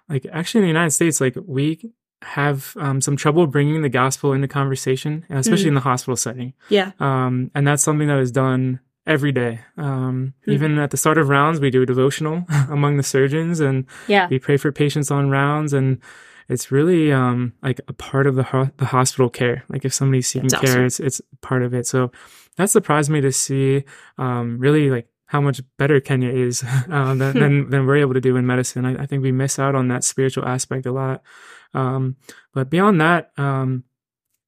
like, 0.07 0.25
actually 0.31 0.59
in 0.59 0.63
the 0.63 0.69
United 0.69 0.91
States, 0.91 1.19
like, 1.19 1.35
we 1.45 1.91
have 2.21 2.73
um, 2.79 3.01
some 3.01 3.15
trouble 3.15 3.45
bringing 3.47 3.81
the 3.81 3.89
gospel 3.89 4.33
into 4.33 4.47
conversation, 4.47 5.25
especially 5.29 5.65
Mm. 5.65 5.69
in 5.69 5.73
the 5.75 5.81
hospital 5.81 6.15
setting. 6.15 6.53
Yeah. 6.69 6.91
Um, 6.99 7.51
and 7.53 7.67
that's 7.67 7.83
something 7.83 8.07
that 8.07 8.19
is 8.19 8.31
done 8.31 8.79
every 9.05 9.31
day. 9.31 9.59
Um, 9.77 10.33
Hmm. 10.45 10.51
even 10.51 10.79
at 10.79 10.89
the 10.91 10.97
start 10.97 11.17
of 11.17 11.29
rounds, 11.29 11.59
we 11.59 11.69
do 11.69 11.83
a 11.83 11.85
devotional 11.85 12.45
among 12.69 12.97
the 12.97 13.03
surgeons 13.03 13.59
and 13.59 13.85
Yeah. 14.07 14.27
we 14.29 14.39
pray 14.39 14.57
for 14.57 14.71
patients 14.71 15.11
on 15.11 15.29
rounds 15.29 15.73
and 15.73 15.99
it's 16.49 16.71
really 16.71 17.11
um, 17.11 17.53
like 17.63 17.81
a 17.87 17.93
part 17.93 18.27
of 18.27 18.35
the 18.35 18.43
ho- 18.43 18.69
the 18.77 18.85
hospital 18.85 19.29
care. 19.29 19.63
Like 19.69 19.83
if 19.85 19.93
somebody's 19.93 20.27
seeking 20.27 20.49
That's 20.49 20.61
care, 20.63 20.85
awesome. 20.85 20.85
it's 20.85 20.99
it's 20.99 21.21
part 21.41 21.63
of 21.63 21.73
it. 21.73 21.85
So 21.87 22.11
that 22.57 22.69
surprised 22.69 23.09
me 23.11 23.19
to 23.21 23.31
see 23.31 23.83
um, 24.17 24.57
really 24.59 24.89
like 24.89 25.07
how 25.27 25.41
much 25.41 25.61
better 25.77 25.99
Kenya 25.99 26.29
is 26.29 26.63
um, 26.89 27.17
than, 27.19 27.33
than, 27.39 27.69
than 27.69 27.85
we're 27.85 27.97
able 27.97 28.13
to 28.13 28.21
do 28.21 28.35
in 28.35 28.45
medicine. 28.45 28.85
I, 28.85 29.03
I, 29.03 29.05
think 29.05 29.23
we 29.23 29.31
miss 29.31 29.57
out 29.59 29.75
on 29.75 29.87
that 29.87 30.03
spiritual 30.03 30.47
aspect 30.47 30.85
a 30.85 30.91
lot. 30.91 31.23
Um, 31.73 32.15
but 32.53 32.69
beyond 32.69 33.01
that, 33.01 33.31
um, 33.37 33.83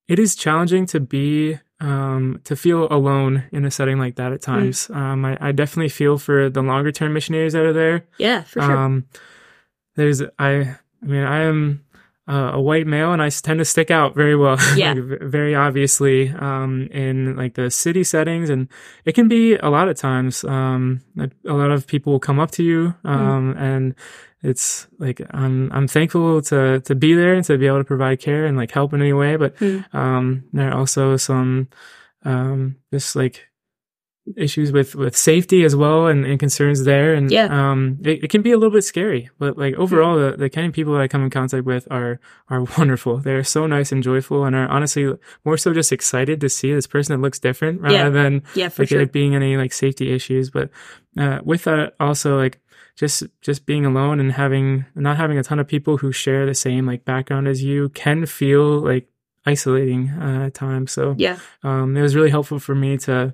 it 0.07 0.19
is 0.19 0.36
challenging 0.36 0.86
to 0.88 1.00
be 1.00 1.60
um, 1.79 2.41
to 2.46 2.55
feel 2.55 2.88
alone 2.89 3.43
in 3.51 3.65
a 3.65 3.72
setting 3.72 4.00
like 4.00 4.15
that 4.15 4.31
at 4.31 4.43
Hmm. 4.43 4.51
times. 4.51 4.88
Mm. 4.88 5.38
I, 5.39 5.50
I, 5.50 5.51
definitely 5.51 5.89
feel 5.89 6.17
for 6.17 6.50
the 6.50 6.62
longer 6.63 6.91
term 6.91 7.13
missionaries 7.13 7.53
that 7.53 7.65
are 7.65 7.74
there. 7.74 8.05
Yeah, 8.17 8.41
for 8.43 8.62
sure. 8.62 8.75
Um, 8.77 9.05
there's 9.96 10.22
I 10.39 10.77
I 11.03 11.05
mean 11.05 11.24
I 11.24 11.43
am 11.43 11.84
uh, 12.27 12.51
a 12.53 12.62
white 12.62 12.86
male 12.86 13.13
and 13.13 13.22
I 13.22 13.29
tend 13.29 13.60
to 13.60 13.65
stick 13.65 13.89
out 13.89 14.15
very 14.15 14.36
well. 14.36 14.57
Yeah. 14.75 14.93
like, 14.93 15.22
very 15.22 15.55
obviously 15.55 16.29
um, 16.29 16.88
in 16.91 17.36
like 17.36 17.55
the 17.55 17.72
city 17.72 18.03
settings, 18.03 18.50
and 18.50 18.67
it 19.05 19.13
can 19.13 19.27
be 19.27 19.55
a 19.55 19.69
lot 19.69 19.88
of 19.88 19.98
times. 19.98 20.43
Um, 20.43 21.01
a 21.17 21.53
lot 21.53 21.72
of 21.72 21.88
people 21.88 22.13
will 22.13 22.19
come 22.19 22.39
up 22.39 22.51
to 22.51 22.63
you, 22.63 22.93
um, 23.03 23.55
mm. 23.55 23.60
and 23.60 23.96
it's 24.43 24.88
like 25.00 25.22
I'm 25.31 25.72
I'm 25.72 25.88
thankful 25.88 26.41
to 26.43 26.81
to 26.81 26.96
be 26.96 27.13
there 27.13 27.34
and 27.34 27.46
to 27.46 27.57
be 27.57 27.65
able 27.65 27.79
to 27.79 27.84
provide 27.84 28.19
care 28.19 28.46
and 28.46 28.57
like 28.57 28.72
help 28.72 28.93
in 28.93 29.01
any 29.01 29.13
way. 29.13 29.36
But 29.38 29.55
mm. 29.57 29.84
um, 29.96 30.43
there 30.53 30.69
are 30.69 30.77
also 30.77 31.17
some 31.17 31.69
um, 32.24 32.75
just 32.93 33.15
like 33.15 33.48
issues 34.36 34.72
with 34.72 34.96
with 34.96 35.15
safety 35.15 35.63
as 35.63 35.75
well 35.75 36.07
and, 36.07 36.25
and 36.25 36.39
concerns 36.39 36.84
there 36.84 37.13
and 37.13 37.31
yeah. 37.31 37.46
um 37.46 37.98
it, 38.03 38.24
it, 38.25 38.29
can 38.29 38.41
be 38.41 38.51
a 38.51 38.57
little 38.57 38.72
bit 38.72 38.84
scary 38.84 39.29
but 39.39 39.57
like 39.57 39.74
overall 39.75 40.17
the, 40.17 40.36
the 40.36 40.50
kind 40.50 40.67
of 40.67 40.74
people 40.74 40.93
that 40.93 41.01
i 41.01 41.07
come 41.07 41.24
in 41.24 41.29
contact 41.29 41.65
with 41.65 41.88
are 41.89 42.19
are 42.50 42.63
wonderful 42.77 43.17
they're 43.17 43.43
so 43.43 43.65
nice 43.65 43.91
and 43.91 44.03
joyful 44.03 44.43
and 44.43 44.55
are 44.55 44.67
honestly 44.67 45.13
more 45.46 45.57
so 45.57 45.74
just 45.74 45.91
excited 45.91 46.41
to 46.41 46.50
see 46.50 46.74
this 46.74 46.88
person 46.88 47.15
that 47.15 47.24
looks 47.24 47.39
different 47.39 47.79
rather 47.79 47.96
yeah. 47.96 48.10
than 48.10 48.43
yeah, 48.55 48.69
for 48.69 48.81
like 48.81 48.89
sure. 48.89 49.01
it 49.01 49.12
being 49.12 49.36
any 49.36 49.55
like 49.55 49.72
safety 49.72 50.12
issues 50.12 50.50
but 50.50 50.69
uh, 51.17 51.39
with 51.43 51.63
that 51.63 51.96
also 52.00 52.38
like 52.38 52.60
just 52.96 53.24
just 53.41 53.65
being 53.65 53.86
alone 53.86 54.19
and 54.19 54.31
having 54.34 54.86
not 54.96 55.17
having 55.17 55.38
a 55.38 55.43
ton 55.43 55.60
of 55.60 55.67
people 55.67 55.98
who 55.98 56.12
share 56.12 56.46
the 56.46 56.55
same 56.55 56.86
like 56.86 57.05
background 57.05 57.48
as 57.48 57.63
you 57.63 57.89
can 57.89 58.25
feel 58.25 58.79
like 58.79 59.07
isolating 59.46 60.10
uh, 60.10 60.48
at 60.48 60.53
times 60.53 60.91
so 60.91 61.15
yeah 61.17 61.38
um 61.63 61.96
it 61.96 62.01
was 62.01 62.15
really 62.15 62.29
helpful 62.29 62.60
for 62.60 62.75
me 62.75 62.98
to 62.98 63.34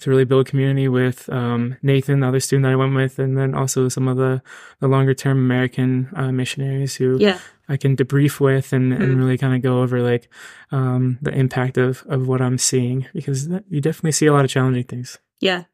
to 0.00 0.10
really 0.10 0.24
build 0.24 0.46
community 0.46 0.88
with 0.88 1.28
um, 1.30 1.76
Nathan, 1.82 2.20
the 2.20 2.28
other 2.28 2.40
student 2.40 2.64
that 2.64 2.72
I 2.72 2.76
went 2.76 2.94
with, 2.94 3.18
and 3.18 3.36
then 3.36 3.54
also 3.54 3.88
some 3.88 4.08
of 4.08 4.16
the, 4.16 4.42
the 4.80 4.88
longer 4.88 5.14
term 5.14 5.38
American 5.38 6.08
uh, 6.14 6.32
missionaries 6.32 6.96
who 6.96 7.18
yeah. 7.18 7.38
I 7.68 7.76
can 7.76 7.96
debrief 7.96 8.40
with 8.40 8.72
and, 8.72 8.92
Mm-hmm. 8.92 9.02
and 9.02 9.18
really 9.18 9.38
kind 9.38 9.54
of 9.54 9.62
go 9.62 9.82
over 9.82 10.00
like 10.02 10.28
um, 10.72 11.18
the 11.22 11.32
impact 11.32 11.78
of, 11.78 12.04
of 12.08 12.26
what 12.26 12.40
I'm 12.40 12.58
seeing 12.58 13.06
because 13.14 13.48
that, 13.48 13.64
you 13.68 13.80
definitely 13.80 14.12
see 14.12 14.26
a 14.26 14.32
lot 14.32 14.44
of 14.44 14.50
challenging 14.50 14.84
things. 14.84 15.18
Yeah. 15.40 15.64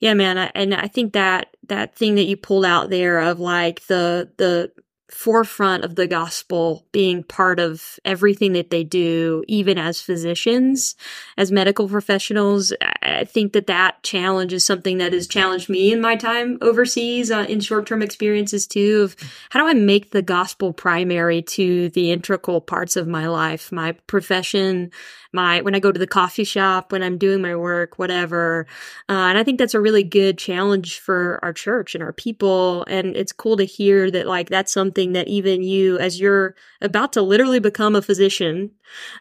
Yeah, 0.00 0.14
man. 0.14 0.38
I, 0.38 0.50
and 0.54 0.74
I 0.74 0.88
think 0.88 1.12
that 1.14 1.56
that 1.68 1.94
thing 1.96 2.16
that 2.16 2.24
you 2.24 2.36
pulled 2.36 2.64
out 2.64 2.90
there 2.90 3.20
of 3.20 3.40
like 3.40 3.86
the 3.86 4.30
the 4.36 4.70
forefront 5.10 5.84
of 5.84 5.96
the 5.96 6.06
gospel 6.06 6.86
being 6.90 7.22
part 7.22 7.60
of 7.60 7.98
everything 8.04 8.52
that 8.54 8.70
they 8.70 8.82
do, 8.82 9.44
even 9.46 9.76
as 9.76 10.00
physicians, 10.00 10.96
as 11.36 11.52
medical 11.52 11.88
professionals. 11.88 12.72
I 13.02 13.24
think 13.24 13.52
that 13.52 13.66
that 13.66 14.02
challenge 14.02 14.52
is 14.52 14.64
something 14.64 14.98
that 14.98 15.12
has 15.12 15.28
challenged 15.28 15.68
me 15.68 15.92
in 15.92 16.00
my 16.00 16.16
time 16.16 16.58
overseas 16.62 17.30
uh, 17.30 17.46
in 17.48 17.60
short 17.60 17.86
term 17.86 18.02
experiences 18.02 18.66
too. 18.66 19.02
Of 19.02 19.16
how 19.50 19.60
do 19.60 19.66
I 19.66 19.74
make 19.74 20.10
the 20.10 20.22
gospel 20.22 20.72
primary 20.72 21.42
to 21.42 21.90
the 21.90 22.10
integral 22.10 22.60
parts 22.60 22.96
of 22.96 23.06
my 23.06 23.28
life, 23.28 23.70
my 23.70 23.92
profession, 24.06 24.90
my 25.34 25.60
when 25.60 25.74
I 25.74 25.80
go 25.80 25.92
to 25.92 25.98
the 25.98 26.06
coffee 26.06 26.44
shop, 26.44 26.92
when 26.92 27.02
I'm 27.02 27.18
doing 27.18 27.42
my 27.42 27.56
work, 27.56 27.98
whatever. 27.98 28.66
Uh, 29.08 29.28
and 29.28 29.38
I 29.38 29.44
think 29.44 29.58
that's 29.58 29.74
a 29.74 29.80
really 29.80 30.04
good 30.04 30.38
challenge 30.38 31.00
for 31.00 31.38
our 31.42 31.52
church 31.52 31.94
and 31.94 32.02
our 32.02 32.12
people. 32.12 32.84
And 32.88 33.16
it's 33.16 33.32
cool 33.32 33.56
to 33.56 33.64
hear 33.64 34.10
that 34.10 34.26
like 34.26 34.48
that's 34.48 34.72
something 34.72 35.12
that 35.12 35.28
even 35.28 35.62
you, 35.62 35.98
as 35.98 36.20
you're 36.20 36.54
about 36.80 37.12
to 37.14 37.22
literally 37.22 37.60
become 37.60 37.96
a 37.96 38.02
physician, 38.02 38.70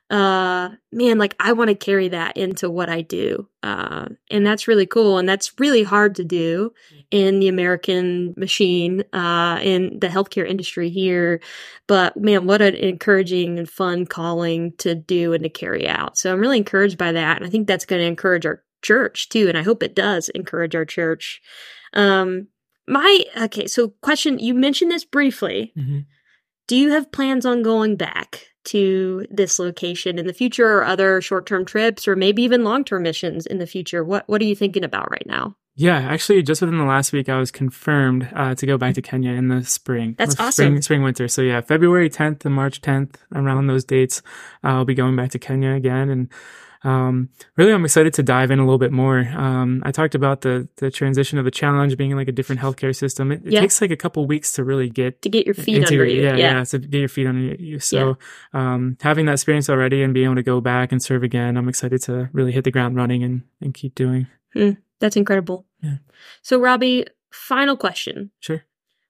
uh, 0.09 0.69
man, 0.91 1.17
like 1.17 1.35
I 1.39 1.53
want 1.53 1.69
to 1.69 1.75
carry 1.75 2.09
that 2.09 2.37
into 2.37 2.69
what 2.69 2.89
I 2.89 3.01
do. 3.01 3.49
Uh, 3.63 4.09
and 4.29 4.45
that's 4.45 4.67
really 4.67 4.85
cool. 4.85 5.17
And 5.17 5.27
that's 5.27 5.57
really 5.57 5.83
hard 5.83 6.15
to 6.15 6.25
do 6.25 6.73
in 7.11 7.39
the 7.39 7.47
American 7.47 8.33
machine, 8.35 9.03
uh, 9.13 9.59
in 9.63 9.99
the 9.99 10.09
healthcare 10.09 10.47
industry 10.47 10.89
here. 10.89 11.39
But 11.87 12.17
man, 12.17 12.45
what 12.45 12.61
an 12.61 12.75
encouraging 12.75 13.57
and 13.57 13.69
fun 13.69 14.05
calling 14.05 14.73
to 14.79 14.95
do 14.95 15.31
and 15.31 15.43
to 15.43 15.49
carry 15.49 15.87
out. 15.87 16.17
So 16.17 16.33
I'm 16.33 16.41
really 16.41 16.57
encouraged 16.57 16.97
by 16.97 17.13
that. 17.13 17.37
And 17.37 17.45
I 17.45 17.49
think 17.49 17.67
that's 17.67 17.85
going 17.85 18.01
to 18.01 18.07
encourage 18.07 18.45
our 18.45 18.61
church 18.81 19.29
too. 19.29 19.47
And 19.47 19.57
I 19.57 19.63
hope 19.63 19.81
it 19.81 19.95
does 19.95 20.27
encourage 20.29 20.75
our 20.75 20.85
church. 20.85 21.41
Um, 21.93 22.47
my, 22.85 23.23
okay. 23.37 23.67
So 23.67 23.93
question, 24.01 24.39
you 24.39 24.53
mentioned 24.53 24.91
this 24.91 25.05
briefly. 25.05 25.71
Mm-hmm. 25.77 25.99
Do 26.67 26.75
you 26.75 26.91
have 26.91 27.13
plans 27.13 27.45
on 27.45 27.63
going 27.63 27.95
back 27.95 28.47
to 28.65 29.25
this 29.29 29.59
location 29.59 30.19
in 30.19 30.27
the 30.27 30.33
future 30.33 30.67
or 30.67 30.83
other 30.83 31.21
short-term 31.21 31.65
trips 31.65 32.07
or 32.07 32.15
maybe 32.15 32.43
even 32.43 32.63
long-term 32.63 33.03
missions 33.03 33.45
in 33.45 33.57
the 33.59 33.67
future? 33.67 34.03
What 34.03 34.27
what 34.27 34.41
are 34.41 34.45
you 34.45 34.55
thinking 34.55 34.83
about 34.83 35.11
right 35.11 35.25
now? 35.25 35.55
Yeah, 35.75 35.97
actually, 35.97 36.43
just 36.43 36.61
within 36.61 36.77
the 36.77 36.85
last 36.85 37.11
week, 37.13 37.29
I 37.29 37.39
was 37.39 37.49
confirmed 37.49 38.29
uh, 38.35 38.53
to 38.53 38.65
go 38.67 38.77
back 38.77 38.93
to 38.93 39.01
Kenya 39.01 39.31
in 39.31 39.47
the 39.47 39.63
spring. 39.63 40.13
That's 40.19 40.33
spring, 40.33 40.47
awesome. 40.47 40.81
Spring, 40.83 41.01
winter. 41.01 41.27
So 41.27 41.41
yeah, 41.41 41.61
February 41.61 42.11
10th 42.11 42.45
and 42.45 42.53
March 42.53 42.79
10th, 42.81 43.15
around 43.33 43.65
those 43.65 43.83
dates, 43.83 44.21
uh, 44.63 44.67
I'll 44.67 44.85
be 44.85 44.93
going 44.93 45.15
back 45.15 45.31
to 45.31 45.39
Kenya 45.39 45.71
again. 45.71 46.09
And 46.09 46.29
um, 46.83 47.29
really, 47.55 47.71
I'm 47.71 47.83
excited 47.85 48.13
to 48.15 48.23
dive 48.23 48.51
in 48.51 48.59
a 48.59 48.63
little 48.63 48.77
bit 48.77 48.91
more. 48.91 49.19
Um, 49.19 49.81
I 49.85 49.91
talked 49.91 50.15
about 50.15 50.41
the 50.41 50.67
the 50.77 50.91
transition 50.91 51.37
of 51.39 51.45
the 51.45 51.51
challenge 51.51 51.95
being 51.97 52.15
like 52.15 52.27
a 52.27 52.31
different 52.31 52.61
healthcare 52.61 52.95
system. 52.95 53.31
It, 53.31 53.41
it 53.45 53.53
Yeah. 53.53 53.61
takes 53.61 53.81
like 53.81 53.91
a 53.91 53.95
couple 53.95 54.25
weeks 54.25 54.51
to 54.53 54.63
really 54.63 54.89
get 54.89 55.21
To 55.21 55.29
get 55.29 55.45
your 55.45 55.55
feet 55.55 55.75
under 55.75 55.87
integrate- 55.87 56.15
you. 56.15 56.23
Yeah, 56.23 56.35
Yeah. 56.35 56.57
yeah, 56.57 56.63
to 56.65 56.79
get 56.79 56.99
your 56.99 57.07
feet 57.09 57.27
under 57.27 57.41
you. 57.55 57.79
So, 57.79 58.17
um, 58.53 58.97
having 59.01 59.25
that 59.27 59.33
experience 59.33 59.69
already 59.69 60.03
and 60.03 60.13
being 60.13 60.25
able 60.25 60.35
to 60.35 60.43
go 60.43 60.59
back 60.61 60.91
and 60.91 61.01
serve 61.01 61.23
again, 61.23 61.57
I'm 61.57 61.69
excited 61.69 62.01
to 62.03 62.29
really 62.33 62.51
hit 62.51 62.63
the 62.63 62.71
ground 62.71 62.95
running 62.95 63.23
and, 63.23 63.43
and 63.61 63.73
keep 63.73 63.95
doing. 63.95 64.27
That's 64.99 65.15
incredible. 65.15 65.65
Yeah. 65.81 65.97
So 66.41 66.59
Robbie, 66.59 67.05
final 67.31 67.75
question. 67.75 68.31
Sure. 68.39 68.63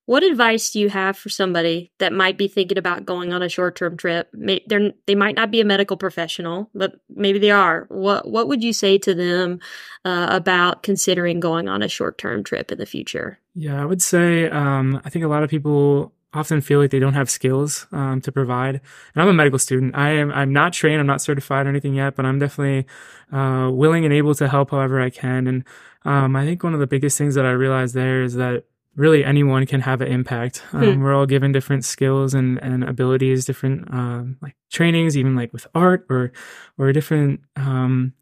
What 0.05 0.23
advice 0.23 0.71
do 0.71 0.79
you 0.79 0.89
have 0.89 1.17
for 1.17 1.29
somebody 1.29 1.91
that 1.99 2.11
might 2.11 2.37
be 2.37 2.49
thinking 2.49 2.77
about 2.77 3.05
going 3.05 3.31
on 3.31 3.41
a 3.41 3.47
short-term 3.47 3.95
trip? 3.95 4.29
May, 4.33 4.61
they're, 4.67 4.91
they 5.07 5.15
might 5.15 5.35
not 5.35 5.49
be 5.49 5.61
a 5.61 5.65
medical 5.65 5.95
professional, 5.95 6.69
but 6.75 6.95
maybe 7.09 7.39
they 7.39 7.51
are. 7.51 7.85
What 7.89 8.29
What 8.29 8.49
would 8.49 8.63
you 8.63 8.73
say 8.73 8.97
to 8.97 9.13
them 9.13 9.59
uh, 10.03 10.27
about 10.29 10.83
considering 10.83 11.39
going 11.39 11.69
on 11.69 11.81
a 11.81 11.87
short-term 11.87 12.43
trip 12.43 12.71
in 12.71 12.77
the 12.77 12.85
future? 12.85 13.39
Yeah, 13.55 13.81
I 13.81 13.85
would 13.85 14.01
say 14.01 14.49
um, 14.49 15.01
I 15.05 15.09
think 15.09 15.23
a 15.23 15.29
lot 15.29 15.43
of 15.43 15.49
people 15.49 16.13
often 16.33 16.61
feel 16.61 16.79
like 16.79 16.91
they 16.91 16.99
don't 16.99 17.13
have 17.13 17.29
skills 17.29 17.85
um, 17.91 18.19
to 18.21 18.31
provide. 18.31 18.81
And 19.13 19.21
I'm 19.21 19.27
a 19.27 19.33
medical 19.33 19.59
student. 19.59 19.95
I 19.95 20.09
am 20.11 20.31
I'm 20.31 20.51
not 20.51 20.73
trained. 20.73 20.99
I'm 20.99 21.07
not 21.07 21.21
certified 21.21 21.65
or 21.65 21.69
anything 21.69 21.93
yet, 21.93 22.15
but 22.15 22.25
I'm 22.25 22.39
definitely 22.39 22.87
uh, 23.31 23.69
willing 23.71 24.03
and 24.03 24.13
able 24.13 24.35
to 24.35 24.49
help 24.49 24.71
however 24.71 24.99
I 24.99 25.11
can. 25.11 25.47
And 25.47 25.63
um, 26.03 26.35
I 26.35 26.43
think 26.43 26.63
one 26.63 26.73
of 26.73 26.79
the 26.79 26.87
biggest 26.87 27.17
things 27.17 27.35
that 27.35 27.45
I 27.45 27.51
realized 27.51 27.93
there 27.95 28.23
is 28.23 28.33
that 28.35 28.65
really 28.95 29.23
anyone 29.25 29.65
can 29.65 29.81
have 29.81 30.01
an 30.01 30.07
impact. 30.07 30.63
Um, 30.73 30.83
Hmm. 30.83 31.01
We're 31.01 31.13
all 31.15 31.25
given 31.25 31.51
different 31.51 31.83
skills 31.85 32.33
and, 32.33 32.61
and 32.63 32.83
abilities, 32.83 33.45
different 33.45 33.91
um, 33.93 34.37
like 34.41 34.55
trainings, 34.71 35.17
even 35.17 35.35
like 35.35 35.51
with 35.53 35.65
art 35.73 36.05
or 36.09 36.31
or 36.77 36.91
different 36.93 37.41
um, 37.55 38.13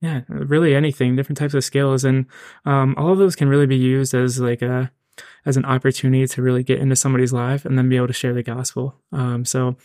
yeah, 0.00 0.20
really 0.28 0.74
anything, 0.76 1.16
different 1.16 1.38
types 1.38 1.54
of 1.54 1.64
skills, 1.64 2.04
and 2.04 2.26
um, 2.64 2.94
all 2.96 3.10
of 3.10 3.18
those 3.18 3.34
can 3.34 3.48
really 3.48 3.66
be 3.66 3.76
used 3.76 4.14
as 4.14 4.38
like 4.40 4.62
a 4.62 4.92
as 5.46 5.56
an 5.56 5.64
opportunity 5.64 6.26
to 6.26 6.42
really 6.42 6.62
get 6.62 6.78
into 6.78 6.96
somebody's 6.96 7.32
life 7.32 7.64
and 7.64 7.76
then 7.78 7.88
be 7.88 7.96
able 7.96 8.06
to 8.08 8.12
share 8.12 8.34
the 8.34 8.42
gospel. 8.42 8.94
Um, 9.12 9.44
so, 9.44 9.76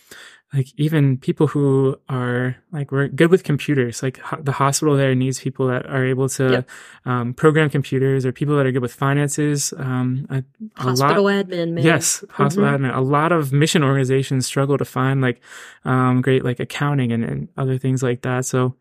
like 0.53 0.67
even 0.77 1.17
people 1.17 1.47
who 1.47 1.95
are 2.09 2.55
like 2.71 2.91
we're 2.91 3.07
good 3.07 3.31
with 3.31 3.43
computers, 3.43 4.03
like 4.03 4.19
ho- 4.19 4.39
the 4.39 4.51
hospital 4.51 4.95
there 4.95 5.15
needs 5.15 5.39
people 5.39 5.65
that 5.67 5.87
are 5.87 6.05
able 6.05 6.29
to 6.29 6.43
Yep. 6.51 6.69
um, 7.05 7.33
program 7.33 7.71
computers, 7.71 8.23
or 8.23 8.31
people 8.31 8.55
that 8.57 8.65
are 8.67 8.71
good 8.71 8.83
with 8.83 8.93
finances. 8.93 9.73
Um, 9.77 10.27
a, 10.29 10.43
a 10.77 10.81
Hospital 10.83 11.23
lot, 11.23 11.47
admin, 11.47 11.71
man. 11.73 11.83
Yes, 11.83 12.23
hospital 12.29 12.69
Mhm. 12.69 12.77
admin. 12.91 12.95
A 12.95 13.01
lot 13.01 13.31
of 13.31 13.51
mission 13.51 13.83
organizations 13.83 14.45
struggle 14.45 14.77
to 14.77 14.85
find 14.85 15.21
like 15.21 15.41
um, 15.85 16.21
great 16.21 16.43
like 16.45 16.59
accounting 16.59 17.11
and, 17.11 17.23
and 17.23 17.47
other 17.57 17.79
things 17.79 18.03
like 18.03 18.21
that. 18.21 18.45
So 18.45 18.75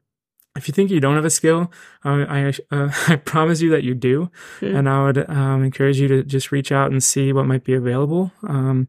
if 0.57 0.69
you 0.69 0.73
think 0.73 0.91
you 0.91 1.01
don't 1.01 1.17
have 1.17 1.25
a 1.25 1.31
skill, 1.31 1.73
uh, 2.05 2.25
I 2.29 2.53
uh, 2.71 2.91
I 3.09 3.17
promise 3.17 3.61
you 3.61 3.71
that 3.71 3.85
you 3.85 3.95
do, 3.95 4.31
Hmm. 4.61 4.77
and 4.77 4.89
I 4.89 5.05
would 5.05 5.31
um, 5.31 5.65
encourage 5.65 5.99
you 5.99 6.09
to 6.09 6.23
just 6.23 6.53
reach 6.53 6.71
out 6.73 6.91
and 6.91 7.03
see 7.03 7.33
what 7.33 7.47
might 7.47 7.65
be 7.65 7.75
available, 7.75 8.33
um, 8.47 8.89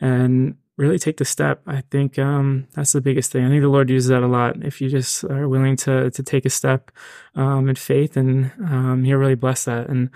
and 0.00 0.56
really 0.78 0.98
take 0.98 1.18
the 1.18 1.24
step. 1.24 1.60
I 1.66 1.82
think 1.90 2.18
um, 2.18 2.66
that's 2.74 2.92
the 2.92 3.00
biggest 3.02 3.30
thing. 3.30 3.44
I 3.44 3.48
think 3.50 3.62
the 3.62 3.68
Lord 3.68 3.90
uses 3.90 4.08
that 4.08 4.22
a 4.22 4.26
lot. 4.26 4.64
If 4.64 4.80
you 4.80 4.88
just 4.88 5.24
are 5.24 5.48
willing 5.48 5.76
to 5.84 6.10
to 6.10 6.22
take 6.22 6.46
a 6.46 6.50
step 6.50 6.90
um, 7.34 7.68
in 7.68 7.76
faith, 7.76 8.16
and 8.16 8.50
um, 8.64 9.04
He'll 9.04 9.18
really 9.18 9.34
bless 9.36 9.66
that. 9.66 9.88
And 9.88 10.08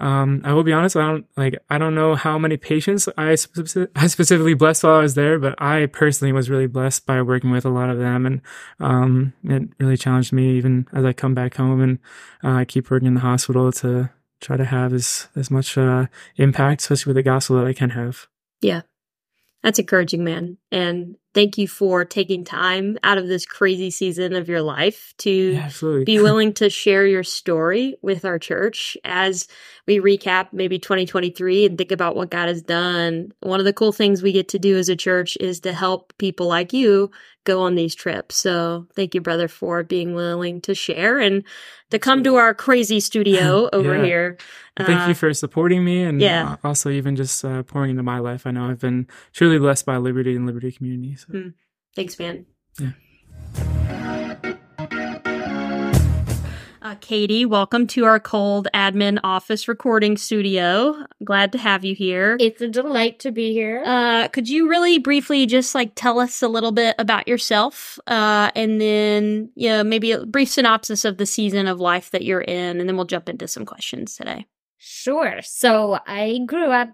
Um, 0.00 0.40
I 0.44 0.54
will 0.54 0.62
be 0.62 0.72
honest. 0.72 0.96
I 0.96 1.06
don't 1.06 1.26
like. 1.36 1.56
I 1.68 1.76
don't 1.76 1.94
know 1.94 2.14
how 2.14 2.38
many 2.38 2.56
patients 2.56 3.06
I, 3.18 3.34
speci- 3.34 3.88
I 3.94 4.06
specifically 4.06 4.54
blessed 4.54 4.82
while 4.82 4.94
I 4.94 5.02
was 5.02 5.14
there, 5.14 5.38
but 5.38 5.60
I 5.60 5.86
personally 5.86 6.32
was 6.32 6.48
really 6.48 6.66
blessed 6.66 7.04
by 7.04 7.20
working 7.20 7.50
with 7.50 7.66
a 7.66 7.70
lot 7.70 7.90
of 7.90 7.98
them, 7.98 8.24
and 8.24 8.40
um, 8.80 9.34
it 9.44 9.68
really 9.78 9.98
challenged 9.98 10.32
me 10.32 10.56
even 10.56 10.86
as 10.92 11.04
I 11.04 11.12
come 11.12 11.34
back 11.34 11.54
home 11.56 11.82
and 11.82 11.98
uh, 12.42 12.56
I 12.56 12.64
keep 12.64 12.90
working 12.90 13.08
in 13.08 13.14
the 13.14 13.20
hospital 13.20 13.70
to 13.72 14.10
try 14.40 14.56
to 14.56 14.64
have 14.64 14.94
as 14.94 15.28
as 15.36 15.50
much 15.50 15.76
uh, 15.76 16.06
impact, 16.36 16.80
especially 16.80 17.10
with 17.10 17.16
the 17.16 17.22
gospel, 17.22 17.56
that 17.56 17.66
I 17.66 17.74
can 17.74 17.90
have. 17.90 18.26
Yeah, 18.62 18.82
that's 19.62 19.78
encouraging, 19.78 20.24
man. 20.24 20.56
And 20.72 21.16
thank 21.34 21.58
you 21.58 21.68
for 21.68 22.04
taking 22.04 22.44
time 22.44 22.98
out 23.02 23.18
of 23.18 23.28
this 23.28 23.46
crazy 23.46 23.90
season 23.90 24.34
of 24.34 24.48
your 24.48 24.62
life 24.62 25.14
to 25.18 25.30
Yeah, 25.30 25.70
be 26.04 26.18
willing 26.22 26.52
to 26.54 26.70
share 26.70 27.06
your 27.06 27.22
story 27.24 27.96
with 28.02 28.24
our 28.24 28.38
church 28.38 28.96
as 29.04 29.46
we 29.86 29.98
recap 29.98 30.48
maybe 30.52 30.78
2023 30.78 31.66
and 31.66 31.78
think 31.78 31.92
about 31.92 32.16
what 32.16 32.30
God 32.30 32.48
has 32.48 32.62
done. 32.62 33.32
One 33.40 33.60
of 33.60 33.66
the 33.66 33.72
cool 33.72 33.92
things 33.92 34.22
we 34.22 34.32
get 34.32 34.48
to 34.50 34.58
do 34.58 34.76
as 34.76 34.88
a 34.88 34.96
church 34.96 35.36
is 35.40 35.60
to 35.60 35.72
help 35.72 36.12
people 36.18 36.46
like 36.46 36.72
you 36.72 37.10
go 37.44 37.62
on 37.62 37.74
these 37.74 37.94
trips. 37.94 38.36
So 38.36 38.86
thank 38.94 39.14
you, 39.14 39.20
brother, 39.20 39.48
for 39.48 39.82
being 39.82 40.14
willing 40.14 40.60
to 40.62 40.74
share 40.74 41.18
and 41.18 41.42
to 41.90 41.98
come 41.98 42.22
to 42.24 42.36
our 42.36 42.54
crazy 42.54 43.00
studio 43.00 43.68
over 43.72 43.96
Yeah. 43.96 44.04
here. 44.04 44.38
Thank 44.78 45.00
Uh, 45.02 45.08
you 45.08 45.14
for 45.14 45.34
supporting 45.34 45.84
me 45.84 46.02
and 46.04 46.20
yeah. 46.20 46.52
uh, 46.52 46.56
also 46.68 46.90
even 46.90 47.16
just 47.16 47.44
uh, 47.44 47.62
pouring 47.64 47.90
into 47.90 48.02
my 48.02 48.18
life. 48.18 48.46
I 48.46 48.50
know 48.50 48.70
I've 48.70 48.80
been 48.80 49.08
truly 49.32 49.58
blessed 49.58 49.84
by 49.84 49.96
Liberti 49.96 50.36
and 50.36 50.48
Liberti 50.48 50.74
community. 50.76 51.16
So. 51.20 51.32
Mm. 51.32 51.54
Thanks, 51.94 52.18
man. 52.18 52.46
Yeah. 52.78 52.92
Uh, 56.82 56.94
Katie, 57.00 57.44
welcome 57.44 57.86
to 57.86 58.06
our 58.06 58.18
cold 58.18 58.66
admin 58.74 59.20
office 59.22 59.68
recording 59.68 60.16
studio. 60.16 60.94
Glad 61.22 61.52
to 61.52 61.58
have 61.58 61.84
you 61.84 61.94
here. 61.94 62.38
It's 62.40 62.62
a 62.62 62.68
delight 62.68 63.18
to 63.20 63.30
be 63.30 63.52
here. 63.52 63.82
Uh, 63.84 64.28
could 64.28 64.48
you 64.48 64.66
really 64.66 64.98
briefly 64.98 65.44
just 65.44 65.74
like 65.74 65.92
tell 65.94 66.18
us 66.18 66.42
a 66.42 66.48
little 66.48 66.72
bit 66.72 66.96
about 66.98 67.28
yourself, 67.28 67.98
uh, 68.06 68.50
and 68.56 68.80
then 68.80 69.50
you 69.56 69.68
know 69.68 69.84
maybe 69.84 70.12
a 70.12 70.24
brief 70.24 70.48
synopsis 70.48 71.04
of 71.04 71.18
the 71.18 71.26
season 71.26 71.66
of 71.66 71.80
life 71.80 72.10
that 72.12 72.24
you're 72.24 72.40
in, 72.40 72.80
and 72.80 72.88
then 72.88 72.96
we'll 72.96 73.04
jump 73.04 73.28
into 73.28 73.46
some 73.46 73.66
questions 73.66 74.16
today. 74.16 74.46
Sure. 74.78 75.40
So 75.42 75.98
I 76.06 76.40
grew 76.46 76.70
up 76.70 76.88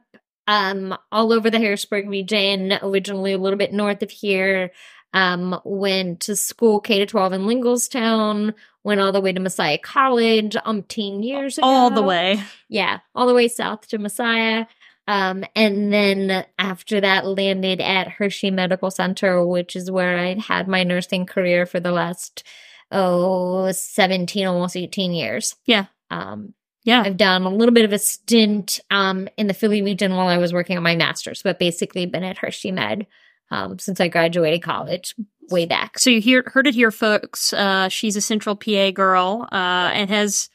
um 0.47 0.97
all 1.11 1.33
over 1.33 1.51
the 1.51 1.59
Harrisburg 1.59 2.09
region, 2.09 2.79
originally 2.83 3.33
a 3.33 3.39
little 3.39 3.59
bit 3.59 3.73
north 3.73 4.03
of 4.03 4.11
here. 4.11 4.71
Um, 5.15 5.59
went 5.65 6.21
to 6.21 6.37
school 6.37 6.81
K 6.81 6.99
to 6.99 7.07
twelve 7.07 7.33
in 7.33 7.47
Linglestown, 7.47 8.55
went 8.85 9.01
all 9.01 9.13
the 9.13 9.21
way 9.21 9.33
to 9.33 9.41
Messiah 9.41 9.79
College 9.79 10.55
umpteen 10.67 11.25
years 11.25 11.59
ago. 11.59 11.67
All 11.67 11.91
the 11.91 12.03
way. 12.03 12.43
Yeah, 12.69 13.01
all 13.15 13.27
the 13.27 13.35
way 13.35 13.49
south 13.49 13.89
to 13.89 13.99
Messiah. 13.99 14.67
Um, 15.09 15.45
and 15.55 15.93
then 15.93 16.45
after 16.59 17.01
that 17.01 17.27
landed 17.27 17.81
at 17.81 18.09
Hershey 18.09 18.51
Medical 18.51 18.91
Center, 18.91 19.45
which 19.47 19.77
is 19.77 19.91
where 19.91 20.19
I'd 20.19 20.41
had 20.41 20.67
my 20.67 20.83
nursing 20.83 21.27
career 21.27 21.65
for 21.65 21.79
the 21.79 21.93
last 21.93 22.43
oh 22.91 23.71
17, 23.71 24.47
almost 24.47 24.77
18 24.77 25.13
years. 25.13 25.57
Yeah. 25.65 25.87
Um, 26.11 26.55
Yeah. 26.87 27.03
I've 27.05 27.17
done 27.17 27.43
a 27.43 27.51
little 27.51 27.75
bit 27.75 27.85
of 27.85 27.93
a 27.93 27.99
stint 27.99 28.81
um, 28.91 29.29
in 29.37 29.49
the 29.49 29.55
Philly 29.55 29.83
region 29.83 30.15
while 30.15 30.29
I 30.29 30.39
was 30.39 30.53
working 30.53 30.77
on 30.77 30.83
my 30.85 30.95
master's, 30.95 31.43
but 31.43 31.59
basically 31.59 32.07
been 32.07 32.23
at 32.23 32.39
Hershey 32.39 32.71
Med 32.71 33.07
um, 33.51 33.79
since 33.79 34.01
I 34.01 34.09
graduated 34.09 34.63
college 34.63 35.15
way 35.51 35.67
back. 35.67 35.99
So 35.99 36.11
you 36.11 36.21
hear, 36.21 36.45
heard 36.47 36.69
it 36.69 36.75
here, 36.75 36.93
folks. 36.93 37.53
Uh, 37.53 37.89
she's 37.89 38.15
a 38.15 38.21
Central 38.21 38.55
PA 38.55 38.93
girl, 38.93 39.49
uh, 39.53 39.91
and 39.93 40.09
has 40.11 40.49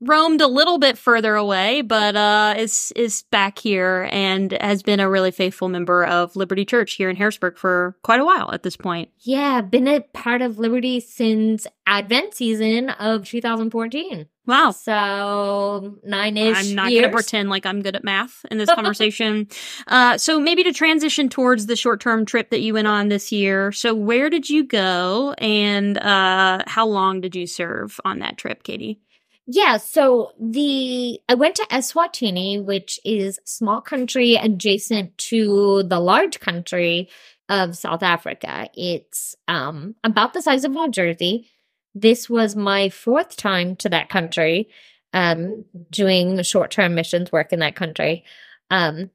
roamed 0.00 0.40
a 0.40 0.46
little 0.46 0.78
bit 0.78 0.98
further 0.98 1.34
away, 1.34 1.80
but 1.82 2.16
uh, 2.16 2.54
is 2.56 2.92
is 2.96 3.22
back 3.30 3.58
here 3.58 4.08
and 4.10 4.52
has 4.60 4.82
been 4.82 5.00
a 5.00 5.08
really 5.08 5.30
faithful 5.30 5.68
member 5.68 6.04
of 6.04 6.32
Liberti 6.34 6.66
Church 6.66 6.94
here 6.94 7.08
in 7.08 7.16
Harrisburg 7.16 7.56
for 7.56 7.96
quite 8.02 8.20
a 8.20 8.24
while 8.24 8.50
at 8.52 8.62
this 8.62 8.76
point. 8.76 9.10
Yeah, 9.20 9.60
been 9.60 9.88
a 9.88 10.00
part 10.00 10.42
of 10.42 10.56
Liberti 10.56 11.02
since 11.02 11.66
Advent 11.86 12.34
season 12.34 12.90
of 12.90 13.26
2014. 13.26 14.26
Wow. 14.46 14.72
So 14.72 15.98
nine 16.04 16.36
ish. 16.36 16.56
I'm 16.56 16.74
not 16.74 16.90
going 16.90 17.02
to 17.02 17.10
pretend 17.10 17.48
like 17.48 17.64
I'm 17.64 17.80
good 17.80 17.94
at 17.94 18.02
math 18.02 18.44
in 18.50 18.58
this 18.58 18.70
conversation. 18.74 19.48
uh, 19.86 20.18
so 20.18 20.40
maybe 20.40 20.64
to 20.64 20.72
transition 20.72 21.28
towards 21.28 21.66
the 21.66 21.76
short 21.76 22.00
term 22.00 22.24
trip 22.26 22.50
that 22.50 22.60
you 22.60 22.74
went 22.74 22.88
on 22.88 23.08
this 23.08 23.30
year. 23.30 23.70
So 23.72 23.94
where 23.94 24.30
did 24.30 24.50
you 24.50 24.64
go, 24.64 25.34
and 25.38 25.96
uh, 25.98 26.62
how 26.66 26.86
long 26.86 27.20
did 27.20 27.36
you 27.36 27.46
serve 27.46 28.00
on 28.04 28.18
that 28.18 28.36
trip, 28.36 28.64
Katie? 28.64 29.00
Yeah, 29.46 29.76
so 29.76 30.32
the 30.40 31.20
I 31.28 31.34
went 31.34 31.56
to 31.56 31.66
Eswatini, 31.70 32.64
which 32.64 33.00
is 33.04 33.38
small 33.44 33.80
country 33.80 34.36
adjacent 34.36 35.18
to 35.18 35.82
the 35.84 36.00
large 36.00 36.40
country 36.40 37.08
of 37.48 37.76
South 37.76 38.02
Africa. 38.02 38.68
It's 38.74 39.34
um 39.48 39.94
about 40.04 40.32
the 40.32 40.42
size 40.42 40.64
of 40.64 40.72
New 40.72 40.90
Jersey. 40.90 41.48
This 41.94 42.28
was 42.30 42.56
my 42.56 42.88
fourth 42.88 43.36
time 43.36 43.76
to 43.76 43.88
that 43.90 44.08
country, 44.08 44.68
um, 45.12 45.64
doing 45.90 46.42
short-term 46.42 46.94
missions 46.94 47.32
work 47.32 47.52
in 47.52 47.58
that 47.60 47.76
country. 47.76 48.24
Um, 48.70 49.10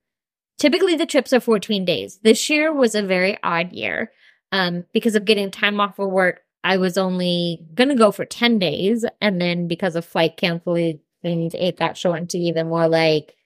typically 0.60 0.96
the 0.96 1.06
trips 1.06 1.34
are 1.34 1.40
14 1.40 1.86
days. 1.86 2.20
This 2.24 2.50
year 2.50 2.72
was 2.74 2.94
a 2.96 3.02
very 3.02 3.38
odd 3.44 3.72
year, 3.74 4.12
um, 4.52 4.86
because 4.94 5.16
of 5.16 5.26
getting 5.26 5.50
time 5.52 5.80
off 5.80 6.00
of 6.00 6.12
work 6.12 6.42
I 6.68 6.76
was 6.76 6.98
only 6.98 7.66
gonna 7.76 7.96
go 7.96 8.12
for 8.12 8.26
10 8.26 8.60
days. 8.60 9.06
And 9.22 9.40
then 9.40 9.70
because 9.70 9.96
of 9.96 10.04
flight 10.04 10.36
cancellations, 10.36 11.00
it 11.24 11.78
got 11.78 11.96
shortened 11.96 12.30
to 12.32 12.38
even 12.38 12.68
more 12.68 12.90
like 12.90 13.37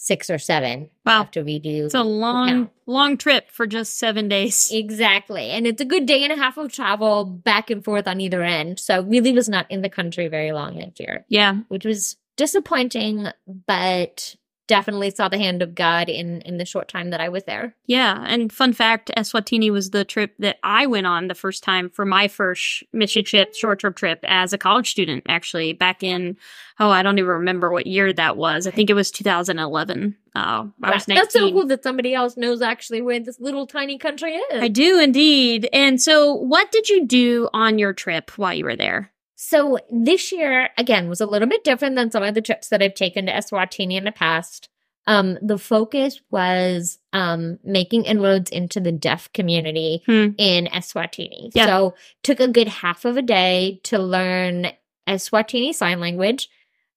six 0.00 0.30
or 0.30 0.38
seven 0.38 0.88
Wow. 1.04 1.20
after 1.22 1.42
we 1.42 1.58
do. 1.58 1.86
It's 1.86 1.94
a 1.94 2.02
long, 2.04 2.70
long 2.86 3.16
trip 3.16 3.50
for 3.50 3.66
just 3.66 3.98
seven 3.98 4.28
days. 4.28 4.70
Exactly. 4.72 5.50
And 5.50 5.66
it's 5.66 5.82
a 5.82 5.84
good 5.84 6.06
day 6.06 6.22
and 6.22 6.32
a 6.32 6.36
half 6.36 6.56
of 6.56 6.70
travel 6.72 7.24
back 7.24 7.68
and 7.68 7.84
forth 7.84 8.06
on 8.06 8.20
either 8.20 8.42
end. 8.42 8.78
So 8.78 9.02
really 9.02 9.32
was 9.32 9.48
not 9.48 9.68
in 9.70 9.82
the 9.82 9.88
country 9.88 10.28
very 10.28 10.52
long 10.52 10.78
next 10.78 11.00
year, 11.00 11.24
Yeah. 11.28 11.56
which 11.68 11.84
was 11.84 12.16
disappointing, 12.36 13.26
but 13.66 14.36
definitely 14.68 15.10
saw 15.10 15.28
the 15.28 15.38
hand 15.38 15.62
of 15.62 15.74
God 15.74 16.08
in 16.08 16.42
in 16.42 16.58
the 16.58 16.64
short 16.64 16.86
time 16.86 17.10
that 17.10 17.20
I 17.20 17.28
was 17.28 17.42
there. 17.44 17.74
Yeah, 17.86 18.24
and 18.26 18.52
fun 18.52 18.72
fact, 18.72 19.10
Eswatini 19.16 19.72
was 19.72 19.90
the 19.90 20.04
trip 20.04 20.34
that 20.38 20.58
I 20.62 20.86
went 20.86 21.06
on 21.06 21.26
the 21.26 21.34
first 21.34 21.64
time 21.64 21.90
for 21.90 22.04
my 22.04 22.28
first 22.28 22.84
mission 22.92 23.24
trip, 23.24 23.54
short 23.54 23.80
term 23.80 23.94
trip 23.94 24.20
as 24.24 24.52
a 24.52 24.58
college 24.58 24.90
student, 24.90 25.24
actually, 25.28 25.72
back 25.72 26.04
in, 26.04 26.36
oh, 26.78 26.90
I 26.90 27.02
don't 27.02 27.18
even 27.18 27.30
remember 27.30 27.72
what 27.72 27.86
year 27.86 28.12
that 28.12 28.36
was. 28.36 28.66
I 28.66 28.70
think 28.70 28.90
it 28.90 28.94
was 28.94 29.10
2011. 29.10 30.16
Uh, 30.36 30.66
I 30.82 30.90
was 30.90 31.08
19. 31.08 31.16
That's 31.16 31.32
so 31.32 31.50
cool 31.50 31.66
that 31.66 31.82
somebody 31.82 32.14
else 32.14 32.36
knows 32.36 32.62
actually 32.62 33.02
where 33.02 33.18
this 33.18 33.40
little 33.40 33.66
tiny 33.66 33.98
country 33.98 34.34
is. 34.34 34.62
I 34.62 34.68
do 34.68 35.00
indeed. 35.00 35.68
And 35.72 36.00
so, 36.00 36.34
what 36.34 36.70
did 36.70 36.88
you 36.88 37.06
do 37.06 37.48
on 37.52 37.78
your 37.78 37.92
trip 37.92 38.30
while 38.38 38.54
you 38.54 38.64
were 38.64 38.76
there? 38.76 39.10
So 39.40 39.78
this 39.88 40.32
year, 40.32 40.70
again, 40.76 41.08
was 41.08 41.20
a 41.20 41.26
little 41.26 41.46
bit 41.46 41.62
different 41.62 41.94
than 41.94 42.10
some 42.10 42.24
of 42.24 42.34
the 42.34 42.42
trips 42.42 42.68
that 42.70 42.82
I've 42.82 42.94
taken 42.94 43.26
to 43.26 43.32
Eswatini 43.32 43.94
in 43.96 44.02
the 44.02 44.10
past. 44.10 44.68
Um, 45.06 45.38
the 45.40 45.58
focus 45.58 46.20
was 46.28 46.98
um, 47.12 47.60
making 47.62 48.04
inroads 48.04 48.50
into 48.50 48.80
the 48.80 48.90
deaf 48.90 49.32
community 49.32 50.02
Hmm. 50.06 50.30
in 50.38 50.66
Eswatini. 50.66 51.52
Yeah. 51.54 51.66
So 51.66 51.94
took 52.24 52.40
a 52.40 52.48
good 52.48 52.66
half 52.66 53.04
of 53.04 53.16
a 53.16 53.22
day 53.22 53.80
to 53.84 54.00
learn 54.00 54.72
Eswatini 55.06 55.72
sign 55.72 56.00
language. 56.00 56.48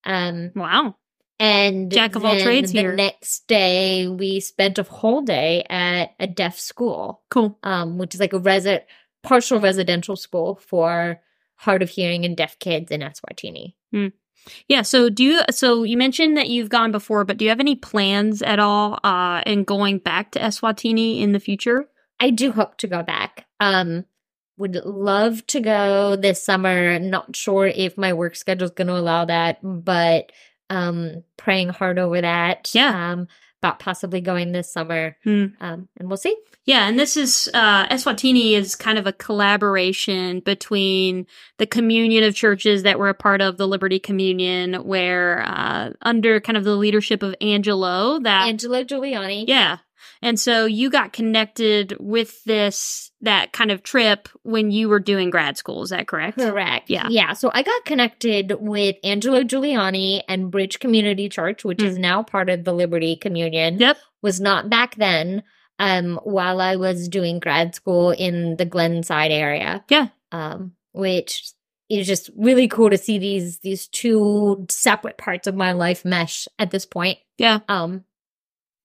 Um, 0.03 0.49
Wow. 0.55 0.95
and 1.39 1.91
Jack 1.91 2.15
of 2.15 2.25
all 2.25 2.39
trades 2.39 2.71
the 2.71 2.79
here. 2.79 2.95
next 2.95 3.47
day, 3.47 4.07
we 4.07 4.39
spent 4.39 4.79
a 4.79 4.83
whole 4.83 5.21
day 5.21 5.63
at 5.69 6.15
a 6.19 6.25
deaf 6.25 6.57
school 6.59 7.21
Cool. 7.29 7.59
um, 7.61 7.99
which 7.99 8.15
is 8.15 8.19
like 8.19 8.33
a 8.33 8.39
resi- 8.39 8.81
partial 9.21 9.59
residential 9.59 10.15
school 10.15 10.55
for 10.55 11.21
hard 11.61 11.83
of 11.83 11.89
hearing 11.89 12.25
and 12.25 12.35
deaf 12.35 12.57
kids 12.57 12.89
in 12.89 13.01
Eswatini. 13.01 13.75
Yeah. 14.67 14.81
So, 14.81 15.09
do 15.09 15.23
you, 15.23 15.41
so 15.51 15.83
you 15.83 15.95
mentioned 15.95 16.35
that 16.37 16.49
you've 16.49 16.69
gone 16.69 16.91
before, 16.91 17.23
but 17.23 17.37
do 17.37 17.45
you 17.45 17.49
have 17.49 17.59
any 17.59 17.75
plans 17.75 18.41
at 18.41 18.57
all 18.57 18.99
uh, 19.03 19.43
in 19.45 19.63
going 19.63 19.99
back 19.99 20.31
to 20.31 20.39
Eswatini 20.39 21.21
in 21.21 21.33
the 21.33 21.39
future? 21.39 21.87
I 22.19 22.31
do 22.31 22.51
hope 22.51 22.77
to 22.77 22.87
go 22.87 23.03
back. 23.03 23.45
Um, 23.59 24.05
would 24.57 24.75
love 24.83 25.45
to 25.47 25.59
go 25.59 26.15
this 26.15 26.43
summer. 26.43 26.97
Not 26.97 27.35
sure 27.35 27.67
if 27.67 27.95
my 27.95 28.13
work 28.13 28.35
schedule 28.35 28.65
is 28.65 28.71
going 28.71 28.87
to 28.87 28.97
allow 28.97 29.25
that, 29.25 29.59
but 29.61 30.31
um, 30.71 31.23
praying 31.37 31.69
hard 31.69 31.99
over 31.99 32.21
that. 32.21 32.71
Yeah. 32.73 33.11
Um, 33.11 33.27
about 33.61 33.79
possibly 33.79 34.21
going 34.21 34.51
this 34.51 34.71
summer. 34.71 35.15
Hmm. 35.23 35.45
Um, 35.59 35.87
and 35.97 36.07
we'll 36.07 36.17
see. 36.17 36.35
Yeah, 36.65 36.87
and 36.87 36.99
this 36.99 37.17
is 37.17 37.49
uh 37.53 37.87
Eswatini 37.87 38.53
is 38.53 38.75
kind 38.75 38.97
of 38.99 39.07
a 39.07 39.13
collaboration 39.13 40.41
between 40.41 41.25
the 41.57 41.65
communion 41.65 42.23
of 42.23 42.35
churches 42.35 42.83
that 42.83 42.99
were 42.99 43.09
a 43.09 43.15
part 43.15 43.41
of 43.41 43.57
the 43.57 43.67
Liberti 43.67 44.01
Communion, 44.01 44.75
where 44.85 45.43
uh 45.47 45.91
under 46.01 46.39
kind 46.39 46.57
of 46.57 46.63
the 46.63 46.75
leadership 46.75 47.23
of 47.23 47.35
Angelo, 47.41 48.19
that 48.19 48.47
Angela 48.47 48.85
Giuliani. 48.85 49.45
yeah, 49.47 49.77
And 50.21 50.39
so 50.39 50.65
you 50.65 50.89
got 50.91 51.13
connected 51.13 51.95
with 51.99 52.43
this, 52.43 53.11
that 53.21 53.53
kind 53.53 53.71
of 53.71 53.81
trip 53.81 54.29
when 54.43 54.69
you 54.69 54.87
were 54.87 54.99
doing 54.99 55.29
grad 55.31 55.57
school. 55.57 55.81
Is 55.83 55.89
that 55.89 56.07
correct? 56.07 56.37
Correct. 56.37 56.89
Yeah. 56.89 57.07
Yeah. 57.09 57.33
So 57.33 57.49
I 57.53 57.63
got 57.63 57.85
connected 57.85 58.55
with 58.59 58.97
Angelo 59.03 59.41
Giuliani 59.43 60.21
and 60.27 60.51
Bridge 60.51 60.79
Community 60.79 61.27
Church, 61.27 61.63
which 61.65 61.81
Hmm. 61.81 61.87
is 61.87 61.97
now 61.97 62.21
part 62.21 62.49
of 62.49 62.63
the 62.65 62.71
Liberti 62.73 63.19
Communion. 63.19 63.79
Yep. 63.79 63.97
Was 64.21 64.39
not 64.39 64.69
back 64.69 64.95
then. 64.95 65.43
Um, 65.79 66.19
while 66.23 66.61
I 66.61 66.75
was 66.75 67.09
doing 67.09 67.39
grad 67.39 67.73
school 67.73 68.11
in 68.11 68.57
the 68.57 68.65
Glenside 68.65 69.31
area. 69.31 69.83
Yeah. 69.89 70.09
Um, 70.31 70.73
which 70.91 71.51
is 71.89 72.05
just 72.05 72.29
really 72.37 72.67
cool 72.67 72.91
to 72.91 72.97
see 72.97 73.17
these 73.17 73.59
these 73.59 73.87
two 73.87 74.67
separate 74.69 75.17
parts 75.17 75.47
of 75.47 75.55
my 75.55 75.71
life 75.71 76.05
mesh 76.05 76.47
at 76.59 76.69
this 76.69 76.85
point. 76.85 77.17
Yeah. 77.39 77.61
Um, 77.67 78.03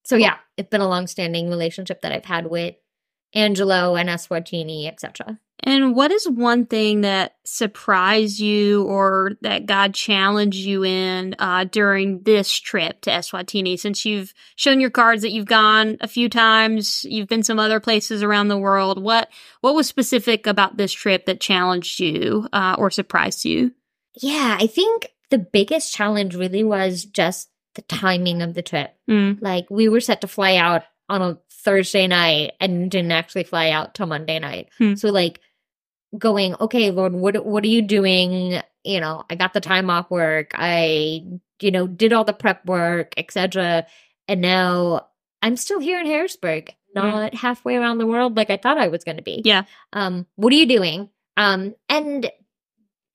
so 0.07 0.15
yeah, 0.15 0.37
it's 0.57 0.69
been 0.69 0.81
a 0.81 0.89
long-standing 0.89 1.51
relationship 1.51 2.03
that 2.03 2.13
I've 2.13 2.25
had 2.25 2.47
with 2.47 2.77
Angelo 3.35 3.97
and 3.97 4.09
Eswatini, 4.09 4.87
etc. 4.87 5.41
And 5.65 5.97
what 5.97 6.13
is 6.13 6.31
one 6.31 6.67
thing 6.67 7.01
that 7.01 7.35
surprised 7.45 8.39
you 8.39 8.85
or 8.85 9.33
that 9.41 9.67
God 9.67 9.95
challenged 9.95 10.59
you 10.59 10.85
in 10.85 11.35
uh, 11.41 11.65
during 11.65 12.23
this 12.23 12.53
trip 12.53 13.01
to 13.01 13.11
Eswatini? 13.11 13.77
Since 13.77 14.05
you've 14.05 14.33
shown 14.55 14.81
your 14.81 14.91
cards 14.91 15.23
that 15.23 15.33
you've 15.33 15.47
gone 15.47 15.97
a 16.01 16.07
few 16.07 16.29
times, 16.29 17.05
you've 17.05 17.27
been 17.27 17.43
some 17.43 17.59
other 17.59 17.81
places 17.81 18.23
around 18.23 18.47
the 18.47 18.57
world. 18.57 19.03
What 19.03 19.29
what 19.61 19.75
was 19.75 19.89
specific 19.89 20.47
about 20.47 20.77
this 20.77 20.93
trip 20.93 21.27
that 21.27 21.41
challenged 21.41 21.99
you 21.99 22.47
uh, 22.53 22.77
or 22.79 22.93
surprised 22.93 23.45
you? 23.45 23.73
Yeah, 24.23 24.57
I 24.61 24.69
think 24.69 25.09
the 25.31 25.39
biggest 25.39 25.93
challenge 25.93 26.37
really 26.37 26.63
was 26.63 27.05
just 27.05 27.49
the 27.77 27.83
timing 27.83 28.43
of 28.43 28.55
the 28.55 28.63
trip. 28.63 28.95
Mm, 29.09 29.39
Like 29.41 29.71
we 29.71 29.89
were 29.89 30.01
set 30.01 30.21
to 30.23 30.29
fly 30.29 30.57
out 30.57 30.83
on 31.09 31.23
a 31.23 31.39
Thursday 31.51 32.07
night 32.09 32.53
and 32.61 32.91
didn't 32.91 33.13
actually 33.13 33.45
fly 33.45 33.71
out 33.71 33.95
till 33.95 34.07
Monday 34.07 34.39
night. 34.41 34.69
Hmm. 34.79 34.95
So 34.97 35.11
like 35.11 35.41
going, 36.19 36.57
okay, 36.61 36.91
Lord, 36.91 37.13
what 37.13 37.45
what 37.47 37.63
are 37.65 37.69
you 37.69 37.83
doing? 37.83 38.61
You 38.85 39.01
know, 39.01 39.25
I 39.31 39.35
got 39.37 39.53
the 39.53 39.61
time 39.61 39.89
off 39.91 40.11
work. 40.11 40.51
I, 40.55 41.25
you 41.61 41.71
know, 41.71 41.87
did 41.87 42.13
all 42.13 42.25
the 42.25 42.33
prep 42.33 42.67
work, 42.67 43.13
etc. 43.17 43.87
And 44.29 44.41
now 44.41 45.07
I'm 45.43 45.57
still 45.57 45.79
here 45.81 46.01
in 46.01 46.07
Harrisburg, 46.07 46.75
not 46.95 47.35
halfway 47.35 47.77
around 47.77 47.99
the 47.99 48.07
world 48.07 48.37
like 48.37 48.51
I 48.51 48.57
thought 48.57 48.79
I 48.79 48.89
was 48.89 49.05
going 49.05 49.17
to 49.19 49.23
be. 49.23 49.43
yeah. 49.45 49.65
Um, 49.93 50.27
what 50.37 50.53
are 50.53 50.57
you 50.57 50.67
doing? 50.67 51.11
Um, 51.37 51.75
and 51.89 52.31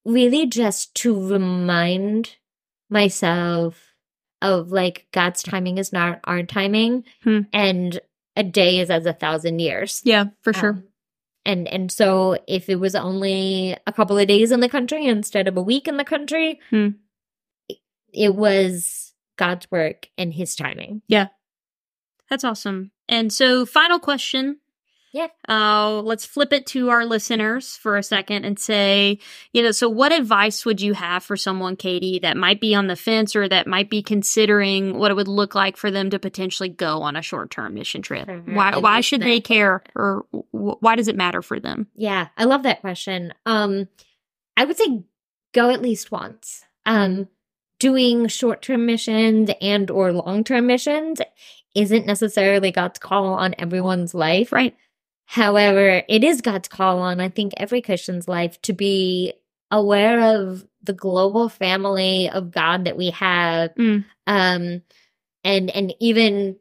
really 0.06 0.46
just 0.48 0.94
to 0.96 1.30
remind 1.30 2.36
myself 2.90 3.91
of 4.42 4.72
like 4.72 5.08
God's 5.12 5.44
timing 5.44 5.78
is 5.78 5.92
not 5.94 6.20
our 6.24 6.44
timing, 6.44 7.04
Hmm. 7.24 7.42
and 7.54 8.00
a 8.36 8.44
day 8.44 8.80
is 8.80 8.90
as 8.90 9.06
a 9.06 9.14
thousand 9.14 9.60
years. 9.60 10.02
Yeah, 10.06 10.26
for 10.42 10.54
sure. 10.54 10.70
Um, 10.72 10.84
and 11.46 11.68
and 11.68 11.92
so 11.92 12.38
if 12.48 12.70
it 12.70 12.80
was 12.80 12.96
only 12.96 13.76
a 13.86 13.92
couple 13.92 14.18
of 14.18 14.28
days 14.28 14.52
in 14.52 14.60
the 14.62 14.70
country 14.70 15.06
instead 15.06 15.48
of 15.48 15.58
a 15.58 15.62
week 15.62 15.88
in 15.88 15.98
the 15.98 16.06
country, 16.06 16.60
Hmm. 16.70 16.90
it, 17.68 17.78
it 18.14 18.36
was 18.36 19.14
God's 19.38 19.70
work 19.70 20.08
and 20.18 20.34
His 20.34 20.56
timing. 20.56 21.02
Yeah. 21.08 21.28
That's 22.30 22.44
awesome. 22.46 22.92
And 23.10 23.34
so, 23.34 23.66
final 23.66 24.00
question. 24.00 24.61
Yeah. 25.14 25.28
Uh, 25.48 26.02
let's 26.02 26.26
flip 26.26 26.54
it 26.54 26.66
to 26.68 26.90
our 26.90 27.06
listeners 27.06 27.76
for 27.76 27.98
a 27.98 28.04
second 28.04 28.46
and 28.46 28.58
say, 28.58 29.20
you 29.52 29.62
know, 29.62 29.72
so 29.72 29.90
what 29.90 30.14
advice 30.14 30.66
would 30.66 30.80
you 30.80 30.94
have 30.94 31.22
for 31.24 31.36
someone, 31.36 31.76
Katie, 31.76 32.20
that 32.20 32.38
might 32.38 32.62
be 32.62 32.74
on 32.74 32.88
the 32.88 32.96
fence 32.96 33.36
or 33.36 33.50
that 33.50 33.68
might 33.68 33.90
be 33.90 34.02
considering 34.02 34.98
what 34.98 35.12
it 35.12 35.16
would 35.16 35.28
look 35.28 35.54
like 35.54 35.76
for 35.76 35.92
them 35.92 36.10
to 36.12 36.20
potentially 36.20 36.70
go 36.70 37.02
on 37.02 37.18
a 37.18 37.22
short-term 37.22 37.74
mission 37.74 38.02
trip? 38.02 38.26
Mhm. 38.28 38.54
Why? 38.54 38.78
Why 38.78 39.02
should 39.02 39.22
that. 39.22 39.26
they 39.26 39.42
care, 39.42 39.84
or 39.96 40.26
w- 40.32 40.78
why 40.80 40.96
does 40.96 41.10
it 41.10 41.18
matter 41.18 41.42
for 41.42 41.60
them? 41.60 41.88
Yeah, 41.96 42.30
I 42.38 42.46
love 42.46 42.64
that 42.64 42.80
question. 42.80 43.34
Um, 43.46 43.90
I 44.56 44.64
would 44.64 44.78
say 44.78 45.04
go 45.54 45.70
at 45.72 45.82
least 45.82 46.12
once. 46.12 46.64
Um, 46.86 47.28
doing 47.80 48.28
short-term 48.28 48.86
missions 48.86 49.50
and 49.60 49.92
or 49.92 50.14
long-term 50.14 50.68
missions 50.68 51.20
isn't 51.76 52.06
necessarily 52.06 52.72
God's 52.72 53.00
call 53.00 53.34
on 53.34 53.56
everyone's 53.58 54.14
life. 54.14 54.52
Right. 54.54 54.76
However, 55.32 56.04
it 56.10 56.26
is 56.26 56.42
God's 56.42 56.68
call 56.68 57.00
on 57.00 57.22
I 57.22 57.30
think 57.30 57.54
every 57.56 57.82
Christian's 57.82 58.28
life 58.28 58.62
to 58.64 58.74
be 58.74 59.32
aware 59.72 60.36
of 60.36 60.68
the 60.84 60.92
global 60.92 61.48
family 61.48 62.30
of 62.30 62.52
God 62.52 62.84
that 62.84 62.98
we 62.98 63.12
have. 63.12 63.74
Mm. 63.76 64.04
Um, 64.28 64.82
and 65.46 65.70
and 65.70 65.94
even 66.02 66.58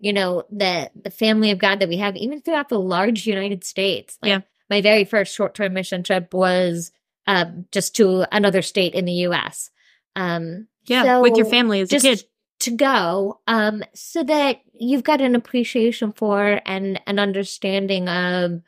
you 0.00 0.12
know 0.12 0.42
the 0.50 0.90
the 1.00 1.12
family 1.12 1.52
of 1.52 1.60
God 1.60 1.78
that 1.78 1.88
we 1.88 1.98
have 1.98 2.16
even 2.16 2.40
throughout 2.40 2.68
the 2.68 2.80
large 2.80 3.24
United 3.24 3.62
States. 3.62 4.18
Like, 4.20 4.30
Yeah. 4.30 4.40
My 4.68 4.80
very 4.80 5.04
first 5.04 5.32
short 5.32 5.54
term 5.54 5.74
mission 5.74 6.02
trip 6.02 6.34
was 6.34 6.90
um, 7.28 7.66
just 7.70 7.94
to 7.96 8.26
another 8.34 8.62
state 8.62 8.94
in 8.94 9.04
the 9.04 9.12
U.S. 9.12 9.70
Um, 10.16 10.66
Yeah, 10.86 11.20
with 11.20 11.36
your 11.36 11.46
so 11.46 11.52
family 11.52 11.80
as 11.80 11.88
just 11.88 12.04
a 12.04 12.16
kid. 12.16 12.24
To 12.62 12.70
go, 12.70 13.40
um, 13.46 13.82
so 13.94 14.22
that 14.24 14.60
you've 14.72 15.04
got 15.04 15.20
an 15.20 15.34
appreciation 15.34 16.12
for 16.12 16.60
and 16.64 17.00
an 17.06 17.18
understanding 17.18 18.08
of 18.08 18.62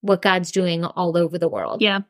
what 0.00 0.22
God's 0.22 0.52
doing 0.52 0.84
all 0.84 1.16
over 1.16 1.38
the 1.38 1.48
world. 1.48 1.80
Yeah. 1.80 2.00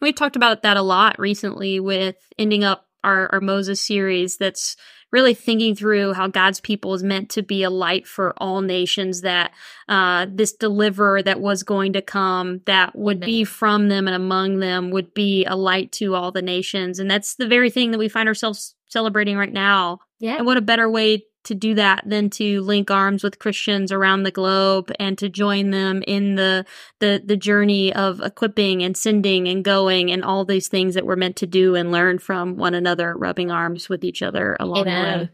We've 0.00 0.14
talked 0.14 0.36
about 0.36 0.62
that 0.62 0.76
a 0.76 0.82
lot 0.82 1.18
recently 1.18 1.80
with 1.80 2.16
ending 2.38 2.64
up 2.64 2.86
our, 3.04 3.32
our 3.32 3.40
Moses 3.40 3.80
series 3.80 4.36
that's 4.36 4.76
really 5.12 5.34
thinking 5.34 5.74
through 5.74 6.12
how 6.12 6.26
God's 6.26 6.60
people 6.60 6.94
is 6.94 7.02
meant 7.02 7.30
to 7.30 7.42
be 7.42 7.62
a 7.62 7.70
light 7.70 8.06
for 8.06 8.34
all 8.38 8.60
nations, 8.60 9.20
that 9.20 9.52
uh, 9.88 10.26
this 10.28 10.52
deliverer 10.52 11.22
that 11.22 11.40
was 11.40 11.62
going 11.62 11.92
to 11.92 12.02
come, 12.02 12.60
that 12.66 12.96
would 12.96 13.20
be 13.20 13.44
from 13.44 13.88
them 13.88 14.08
and 14.08 14.16
among 14.16 14.58
them, 14.58 14.90
would 14.90 15.14
be 15.14 15.44
a 15.44 15.56
light 15.56 15.92
to 15.92 16.14
all 16.14 16.32
the 16.32 16.42
nations. 16.42 16.98
And 16.98 17.10
that's 17.10 17.36
the 17.36 17.46
very 17.46 17.70
thing 17.70 17.92
that 17.92 17.98
we 17.98 18.08
find 18.08 18.28
ourselves 18.28 18.74
celebrating 18.86 19.36
right 19.36 19.52
now. 19.52 20.00
Yeah. 20.18 20.36
And 20.36 20.46
what 20.46 20.56
a 20.56 20.62
better 20.62 20.90
way 20.90 21.24
to 21.46 21.54
do 21.54 21.74
that 21.74 22.02
than 22.06 22.30
to 22.30 22.60
link 22.60 22.90
arms 22.90 23.22
with 23.22 23.38
Christians 23.38 23.90
around 23.90 24.22
the 24.22 24.30
globe 24.30 24.92
and 24.98 25.16
to 25.18 25.28
join 25.28 25.70
them 25.70 26.02
in 26.06 26.34
the 26.34 26.64
the 27.00 27.22
the 27.24 27.36
journey 27.36 27.92
of 27.92 28.20
equipping 28.20 28.82
and 28.82 28.96
sending 28.96 29.48
and 29.48 29.64
going 29.64 30.10
and 30.10 30.24
all 30.24 30.44
these 30.44 30.68
things 30.68 30.94
that 30.94 31.06
we're 31.06 31.16
meant 31.16 31.36
to 31.36 31.46
do 31.46 31.74
and 31.74 31.90
learn 31.90 32.18
from 32.18 32.56
one 32.56 32.74
another, 32.74 33.16
rubbing 33.16 33.50
arms 33.50 33.88
with 33.88 34.04
each 34.04 34.22
other 34.22 34.56
along 34.60 34.84
the 34.84 34.90
way. 34.90 35.12
Um, 35.22 35.28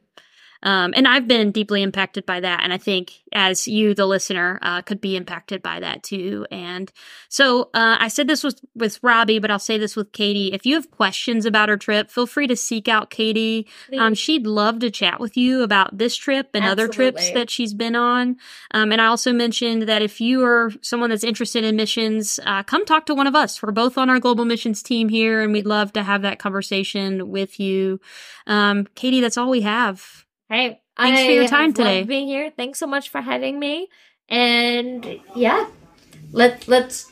and 0.94 1.08
I've 1.08 1.26
been 1.26 1.50
deeply 1.50 1.82
impacted 1.82 2.24
by 2.24 2.40
that, 2.40 2.60
and 2.62 2.72
I 2.72 2.78
think 2.78 3.22
as 3.32 3.66
you, 3.66 3.94
the 3.94 4.06
listener, 4.06 4.58
uh, 4.62 4.82
could 4.82 5.00
be 5.00 5.16
impacted 5.16 5.62
by 5.62 5.80
that 5.80 6.02
too. 6.02 6.46
And 6.50 6.92
so 7.28 7.70
uh, 7.74 7.96
I 7.98 8.08
said 8.08 8.28
this 8.28 8.44
with 8.44 8.60
with 8.74 9.00
Robbie, 9.02 9.38
but 9.38 9.50
I'll 9.50 9.58
say 9.58 9.78
this 9.78 9.96
with 9.96 10.12
Katie. 10.12 10.52
If 10.52 10.64
you 10.64 10.74
have 10.74 10.90
questions 10.90 11.46
about 11.46 11.68
her 11.68 11.76
trip, 11.76 12.10
feel 12.10 12.26
free 12.26 12.46
to 12.46 12.56
seek 12.56 12.88
out 12.88 13.10
Katie. 13.10 13.66
Um, 13.98 14.14
she'd 14.14 14.46
love 14.46 14.78
to 14.80 14.90
chat 14.90 15.18
with 15.18 15.36
you 15.36 15.62
about 15.62 15.98
this 15.98 16.16
trip 16.16 16.50
and 16.54 16.64
other 16.64 16.86
trips 16.88 17.30
that 17.32 17.50
she's 17.50 17.74
been 17.74 17.96
on. 17.96 18.36
Um, 18.72 18.92
and 18.92 19.00
I 19.00 19.06
also 19.06 19.32
mentioned 19.32 19.82
that 19.82 20.02
if 20.02 20.20
you 20.20 20.44
are 20.44 20.70
someone 20.80 21.10
that's 21.10 21.24
interested 21.24 21.64
in 21.64 21.76
missions, 21.76 22.38
uh, 22.46 22.62
come 22.62 22.84
talk 22.84 23.06
to 23.06 23.14
one 23.14 23.26
of 23.26 23.34
us. 23.34 23.62
We're 23.62 23.72
both 23.72 23.98
on 23.98 24.10
our 24.10 24.20
global 24.20 24.44
missions 24.44 24.82
team 24.82 25.08
here, 25.08 25.42
and 25.42 25.52
we'd 25.52 25.66
love 25.66 25.92
to 25.94 26.02
have 26.02 26.22
that 26.22 26.38
conversation 26.38 27.30
with 27.30 27.58
you. 27.58 28.00
Um, 28.46 28.86
Katie, 28.94 29.20
that's 29.20 29.36
all 29.36 29.50
we 29.50 29.62
have. 29.62 30.24
Hey, 30.52 30.82
Thanks 30.98 31.20
I 31.20 31.24
for 31.24 31.32
your 31.32 31.48
time 31.48 31.72
today. 31.72 32.02
Being 32.04 32.26
here, 32.26 32.52
thanks 32.54 32.78
so 32.78 32.86
much 32.86 33.08
for 33.08 33.22
having 33.22 33.58
me. 33.58 33.88
And 34.28 35.18
yeah, 35.34 35.66
let 36.30 36.68
let's 36.68 37.10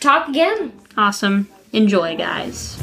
talk 0.00 0.28
again. 0.28 0.72
Awesome. 0.96 1.50
Enjoy, 1.74 2.16
guys. 2.16 2.82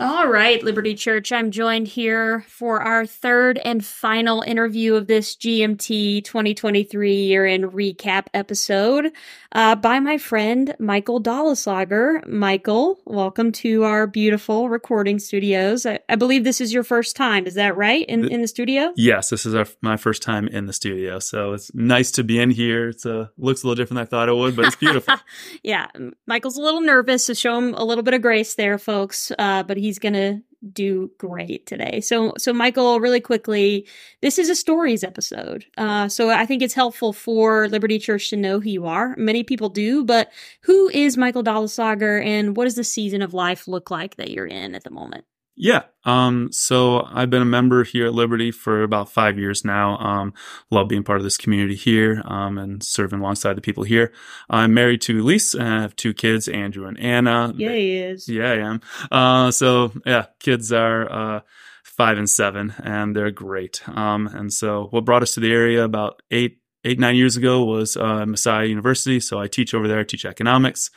All 0.00 0.28
right, 0.28 0.62
Liberti 0.62 0.96
Church. 0.96 1.30
I'm 1.30 1.50
joined 1.50 1.86
here 1.86 2.42
for 2.48 2.80
our 2.80 3.04
third 3.04 3.58
and 3.58 3.84
final 3.84 4.40
interview 4.40 4.94
of 4.94 5.08
this 5.08 5.36
GMT 5.36 6.24
2023 6.24 7.14
year 7.14 7.44
in 7.44 7.70
recap 7.70 8.28
episode 8.32 9.12
uh, 9.52 9.76
by 9.76 10.00
my 10.00 10.16
friend 10.16 10.74
Michael 10.78 11.20
Dollislager. 11.20 12.26
Michael, 12.26 12.98
welcome 13.04 13.52
to 13.52 13.84
our 13.84 14.06
beautiful 14.06 14.70
recording 14.70 15.18
studios. 15.18 15.84
I, 15.84 15.98
I 16.08 16.16
believe 16.16 16.44
this 16.44 16.62
is 16.62 16.72
your 16.72 16.82
first 16.82 17.14
time. 17.14 17.46
Is 17.46 17.56
that 17.56 17.76
right? 17.76 18.06
In, 18.06 18.26
in 18.26 18.40
the 18.40 18.48
studio? 18.48 18.94
Yes, 18.96 19.28
this 19.28 19.44
is 19.44 19.54
our, 19.54 19.66
my 19.82 19.98
first 19.98 20.22
time 20.22 20.48
in 20.48 20.64
the 20.64 20.72
studio, 20.72 21.18
so 21.18 21.52
it's 21.52 21.74
nice 21.74 22.10
to 22.12 22.24
be 22.24 22.38
in 22.38 22.48
here. 22.48 22.88
It's 22.88 23.04
uh, 23.04 23.26
looks 23.36 23.62
a 23.62 23.66
little 23.66 23.76
different 23.76 23.98
than 23.98 24.06
I 24.06 24.08
thought 24.08 24.30
it 24.30 24.34
would, 24.34 24.56
but 24.56 24.64
it's 24.64 24.76
beautiful. 24.76 25.16
yeah, 25.62 25.88
Michael's 26.26 26.56
a 26.56 26.62
little 26.62 26.80
nervous, 26.80 27.26
so 27.26 27.34
show 27.34 27.58
him 27.58 27.74
a 27.74 27.84
little 27.84 28.02
bit 28.02 28.14
of 28.14 28.22
grace 28.22 28.54
there, 28.54 28.78
folks. 28.78 29.30
Uh, 29.38 29.62
but 29.62 29.76
he's 29.90 29.98
gonna 29.98 30.40
do 30.72 31.10
great 31.18 31.66
today. 31.66 32.00
So, 32.00 32.32
so 32.38 32.52
Michael, 32.52 33.00
really 33.00 33.20
quickly, 33.20 33.88
this 34.22 34.38
is 34.38 34.48
a 34.48 34.54
stories 34.54 35.02
episode. 35.02 35.64
Uh, 35.76 36.08
so 36.08 36.30
I 36.30 36.46
think 36.46 36.62
it's 36.62 36.74
helpful 36.74 37.12
for 37.12 37.66
Liberti 37.66 38.00
Church 38.00 38.30
to 38.30 38.36
know 38.36 38.60
who 38.60 38.68
you 38.68 38.86
are. 38.86 39.16
Many 39.16 39.42
people 39.42 39.68
do, 39.68 40.04
but 40.04 40.30
who 40.60 40.88
is 40.90 41.16
Michael 41.16 41.42
Dollisager, 41.42 42.24
and 42.24 42.56
what 42.56 42.66
does 42.66 42.76
the 42.76 42.84
season 42.84 43.20
of 43.20 43.34
life 43.34 43.66
look 43.66 43.90
like 43.90 44.14
that 44.16 44.30
you're 44.30 44.46
in 44.46 44.76
at 44.76 44.84
the 44.84 44.90
moment? 44.90 45.24
Yeah. 45.62 45.82
Um, 46.06 46.50
so 46.52 47.06
I've 47.12 47.28
been 47.28 47.42
a 47.42 47.44
member 47.44 47.84
here 47.84 48.06
at 48.06 48.14
Liberti 48.14 48.52
for 48.52 48.82
about 48.82 49.12
five 49.12 49.38
years 49.38 49.62
now. 49.62 49.98
Um, 49.98 50.32
love 50.70 50.88
being 50.88 51.04
part 51.04 51.18
of 51.18 51.24
this 51.24 51.36
community 51.36 51.74
here, 51.76 52.22
um, 52.24 52.56
and 52.56 52.82
serving 52.82 53.20
alongside 53.20 53.58
the 53.58 53.60
people 53.60 53.84
here. 53.84 54.10
I'm 54.48 54.72
married 54.72 55.02
to 55.02 55.20
Elise 55.20 55.52
and 55.52 55.68
I 55.68 55.82
have 55.82 55.94
two 55.94 56.14
kids, 56.14 56.48
Andrew 56.48 56.86
and 56.86 56.98
Anna. 56.98 57.52
Yeah, 57.54 57.72
he 57.72 57.98
is. 57.98 58.26
Yeah, 58.26 58.50
I 58.50 58.56
am. 58.56 58.80
Uh, 59.12 59.50
so 59.50 59.92
yeah, 60.06 60.26
kids 60.38 60.72
are, 60.72 61.12
uh, 61.12 61.40
five 61.84 62.16
and 62.16 62.30
seven 62.30 62.72
and 62.82 63.14
they're 63.14 63.30
great. 63.30 63.86
Um, 63.86 64.28
and 64.28 64.50
so 64.50 64.86
what 64.92 65.04
brought 65.04 65.22
us 65.22 65.34
to 65.34 65.40
the 65.40 65.52
area 65.52 65.84
about 65.84 66.22
eight, 66.30 66.58
eight, 66.86 66.98
nine 66.98 67.16
years 67.16 67.36
ago 67.36 67.64
was, 67.66 67.98
uh, 67.98 68.24
Messiah 68.24 68.64
University. 68.64 69.20
So 69.20 69.38
I 69.38 69.46
teach 69.46 69.74
over 69.74 69.86
there, 69.86 70.00
I 70.00 70.04
teach 70.04 70.24
economics 70.24 70.90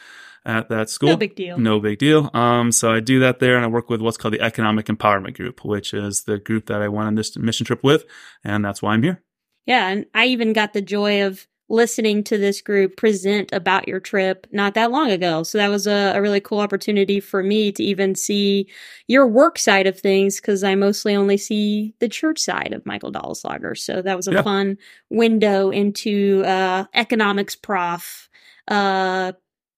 at 0.46 0.70
that 0.70 0.90
school. 0.90 1.10
No 1.10 1.18
big 1.18 1.36
deal. 1.36 1.58
No 1.58 1.80
big 1.80 2.00
deal. 2.00 2.30
Um, 2.34 2.72
so 2.72 2.92
I 2.92 3.00
do 3.00 3.20
that 3.20 3.40
there 3.40 3.56
and 3.56 3.64
I 3.64 3.68
work 3.68 3.90
with 3.90 4.02
what's 4.02 4.18
called 4.18 4.34
the 4.34 4.42
Economic 4.42 4.88
Empowerment 4.88 5.36
Group, 5.36 5.64
which 5.64 5.94
is 5.94 6.24
the 6.24 6.38
group 6.38 6.66
that 6.68 6.82
I 6.82 6.88
went 6.88 7.08
on 7.08 7.16
this 7.16 7.38
mission 7.38 7.66
trip 7.66 7.84
with. 7.84 8.06
And 8.44 8.64
that's 8.64 8.82
why 8.82 8.94
I'm 8.94 9.04
here. 9.04 9.24
Yeah, 9.66 9.88
and 9.88 10.06
I 10.14 10.26
even 10.26 10.52
got 10.52 10.74
the 10.74 10.82
joy 10.82 11.24
of 11.26 11.48
listening 11.70 12.24
to 12.26 12.38
this 12.38 12.62
group 12.62 12.98
present 12.98 13.50
about 13.54 13.88
your 13.88 14.02
trip 14.02 14.46
not 14.52 14.74
that 14.74 14.92
long 14.92 15.10
ago. 15.10 15.44
So 15.44 15.58
that 15.58 15.70
was 15.70 15.88
a, 15.88 16.12
a 16.14 16.22
really 16.22 16.42
cool 16.42 16.60
opportunity 16.60 17.22
for 17.22 17.42
me 17.42 17.72
to 17.72 17.82
even 17.82 18.14
see 18.14 18.68
your 19.08 19.26
work 19.26 19.58
side 19.58 19.88
of 19.88 19.98
things 19.98 20.42
because 20.42 20.64
I 20.64 20.76
mostly 20.76 21.16
only 21.16 21.38
see 21.38 21.96
the 22.00 22.10
church 22.10 22.40
side 22.40 22.74
of 22.74 22.86
Michael 22.86 23.14
Dolleslager. 23.14 23.78
So 23.78 24.02
that 24.02 24.18
was 24.18 24.28
a 24.28 24.34
Yeah. 24.34 24.42
fun 24.44 24.78
window 25.10 25.70
into 25.70 26.44
uh, 26.46 26.86
economics 26.94 27.56
prof. 27.56 28.30
Uh, 28.68 29.32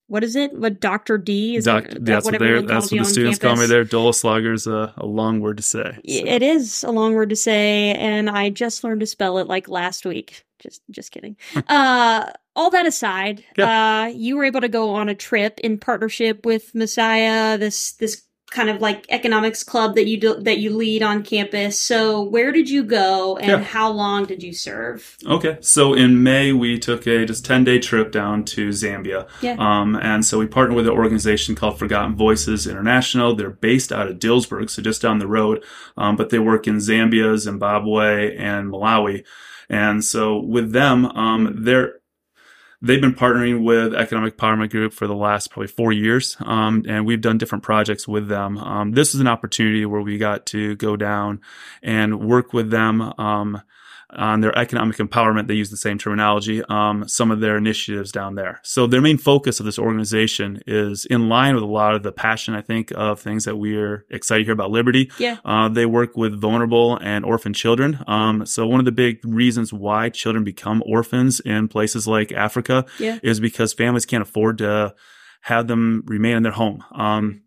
what 0.07 0.23
is 0.23 0.35
it? 0.35 0.53
What 0.53 0.79
Dr. 0.79 1.17
D 1.17 1.55
is 1.55 1.65
Doc, 1.65 1.85
it, 1.85 2.05
that's 2.05 2.25
what, 2.25 2.33
what 2.33 2.39
they're, 2.39 2.57
everyone 2.57 2.67
that's 2.67 2.91
what 2.91 2.99
the 2.99 3.05
students 3.05 3.39
call 3.39 3.51
me 3.51 3.55
campus? 3.57 3.69
there. 3.69 3.83
Dole 3.83 4.13
Slugger's 4.13 4.67
a, 4.67 4.93
a 4.97 5.05
long 5.05 5.39
word 5.39 5.57
to 5.57 5.63
say. 5.63 5.93
So- 5.93 5.99
It 6.05 6.43
is 6.43 6.83
a 6.83 6.91
long 6.91 7.13
word 7.13 7.29
to 7.29 7.35
say, 7.35 7.93
and 7.93 8.29
I 8.29 8.49
just 8.49 8.83
learned 8.83 8.99
to 9.01 9.07
spell 9.07 9.37
it 9.39 9.47
like 9.47 9.67
last 9.67 10.05
week. 10.05 10.45
Just, 10.59 10.81
just 10.89 11.11
kidding. 11.11 11.35
uh, 11.67 12.31
all 12.55 12.69
that 12.69 12.85
aside, 12.85 13.43
uh, 13.59 14.09
you 14.13 14.37
were 14.37 14.45
able 14.45 14.61
to 14.61 14.69
go 14.69 14.91
on 14.91 15.09
a 15.09 15.15
trip 15.15 15.59
in 15.59 15.77
partnership 15.77 16.45
with 16.45 16.73
Messiah, 16.73 17.57
this 17.57 17.93
this 17.93 18.24
kind 18.55 18.69
of 18.69 18.79
like 18.81 19.05
economics 19.09 19.63
club 19.63 19.95
that 19.95 20.07
you 20.07 20.17
do, 20.17 20.35
that 20.41 20.59
you 20.59 20.69
lead 20.75 21.03
on 21.03 21.21
campus. 21.23 21.77
So, 21.79 22.21
where 22.23 22.51
did 22.53 22.69
you 22.69 22.83
go, 22.83 23.35
and 23.37 23.49
Yeah. 23.51 23.57
how 23.63 23.91
long 23.91 24.23
did 24.25 24.41
you 24.41 24.53
serve? 24.53 25.17
Okay, 25.27 25.57
so 25.59 25.93
in 25.93 26.23
May 26.23 26.53
we 26.53 26.79
took 26.79 27.05
a 27.05 27.25
just 27.25 27.43
ten 27.45 27.63
day 27.65 27.79
trip 27.79 28.11
down 28.11 28.45
to 28.45 28.69
Zambia, 28.69 29.27
Yeah. 29.41 29.57
um, 29.59 29.95
and 29.95 30.25
so 30.25 30.39
we 30.39 30.47
partnered 30.47 30.77
with 30.77 30.87
an 30.87 30.93
organization 30.93 31.53
called 31.55 31.77
Forgotten 31.77 32.15
Voices 32.15 32.65
International. 32.65 33.35
They're 33.35 33.49
based 33.49 33.91
out 33.91 34.07
of 34.07 34.19
Dillsburg, 34.19 34.69
so 34.69 34.81
just 34.81 35.01
down 35.01 35.19
the 35.19 35.27
road, 35.27 35.63
um, 35.97 36.15
but 36.15 36.29
they 36.29 36.39
work 36.39 36.65
in 36.67 36.77
Zambia, 36.77 37.37
Zimbabwe, 37.37 38.35
and 38.37 38.71
Malawi. 38.71 39.23
And 39.69 40.03
so 40.03 40.39
with 40.39 40.71
them, 40.71 41.05
um, 41.07 41.55
they're 41.65 41.95
they've 42.85 43.01
been 43.01 43.15
partnering 43.15 43.63
with 43.63 43.95
Economic 43.95 44.37
Empowerment 44.37 44.69
Group 44.69 44.93
for 44.93 45.07
the 45.07 45.15
last 45.15 45.49
probably 45.49 45.67
four 45.67 45.91
years, 45.91 46.37
um, 46.41 46.83
and 46.87 47.05
we've 47.05 47.21
done 47.21 47.37
different 47.37 47.63
projects 47.63 48.07
with 48.07 48.27
them. 48.27 48.57
Um, 48.57 48.91
this 48.91 49.15
is 49.15 49.21
an 49.21 49.27
opportunity 49.27 49.85
where 49.85 50.01
we 50.01 50.17
got 50.17 50.45
to 50.47 50.75
go 50.75 50.95
down 50.95 51.41
and 51.81 52.19
work 52.19 52.53
with 52.53 52.69
them 52.69 53.01
um, 53.17 53.61
on 54.11 54.41
their 54.41 54.57
economic 54.57 54.97
empowerment. 54.97 55.47
They 55.47 55.53
use 55.55 55.69
the 55.71 55.77
same 55.77 55.97
terminology. 55.97 56.63
Um, 56.69 57.07
some 57.07 57.31
of 57.31 57.39
their 57.39 57.57
initiatives 57.57 58.11
down 58.11 58.35
there. 58.35 58.59
So 58.63 58.87
their 58.87 59.01
main 59.01 59.17
focus 59.17 59.59
of 59.59 59.65
this 59.65 59.79
organization 59.79 60.61
is 60.67 61.05
in 61.05 61.27
line 61.29 61.55
with 61.55 61.63
a 61.63 61.67
lot 61.67 61.95
of 61.95 62.03
the 62.03 62.11
passion, 62.11 62.53
I 62.53 62.61
think, 62.61 62.91
of 62.95 63.19
things 63.19 63.45
that 63.45 63.57
we're 63.57 64.05
excited 64.09 64.45
here 64.45 64.53
about 64.53 64.71
Liberti. 64.71 65.11
Yeah. 65.19 65.37
Uh, 65.43 65.69
they 65.69 65.85
work 65.85 66.15
with 66.15 66.39
vulnerable 66.39 66.97
and 67.01 67.25
orphan 67.25 67.53
children. 67.53 67.99
Um, 68.07 68.45
so 68.45 68.67
one 68.67 68.79
of 68.79 68.85
the 68.85 68.91
big 68.91 69.19
reasons 69.23 69.73
why 69.73 70.09
children 70.09 70.43
become 70.43 70.83
orphans 70.85 71.39
in 71.39 71.67
places 71.67 72.07
like 72.07 72.31
Africa 72.31 72.85
Yeah. 72.99 73.19
is 73.23 73.39
because 73.39 73.73
families 73.73 74.05
can't 74.05 74.21
afford 74.21 74.59
to 74.59 74.93
have 75.41 75.67
them 75.67 76.03
remain 76.07 76.37
in 76.37 76.43
their 76.43 76.51
home. 76.51 76.83
Um, 76.93 77.41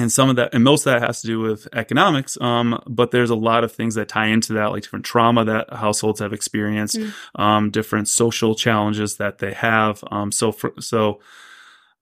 and 0.00 0.10
some 0.10 0.30
of 0.30 0.36
that, 0.36 0.54
and 0.54 0.64
most 0.64 0.86
of 0.86 0.92
that 0.92 1.06
has 1.06 1.20
to 1.20 1.26
do 1.26 1.40
with 1.40 1.68
economics. 1.72 2.38
Um, 2.40 2.80
but 2.86 3.10
there's 3.10 3.30
a 3.30 3.34
lot 3.50 3.64
of 3.64 3.72
things 3.72 3.94
that 3.96 4.08
tie 4.08 4.26
into 4.34 4.52
that, 4.54 4.72
like 4.72 4.82
different 4.82 5.04
trauma 5.04 5.44
that 5.44 5.72
households 5.72 6.20
have 6.20 6.32
experienced, 6.32 6.96
Mm. 6.98 7.12
um, 7.34 7.70
different 7.70 8.08
social 8.08 8.54
challenges 8.54 9.16
that 9.16 9.38
they 9.38 9.52
have. 9.52 10.02
Um, 10.10 10.32
so, 10.32 10.52
for, 10.52 10.72
so, 10.80 11.20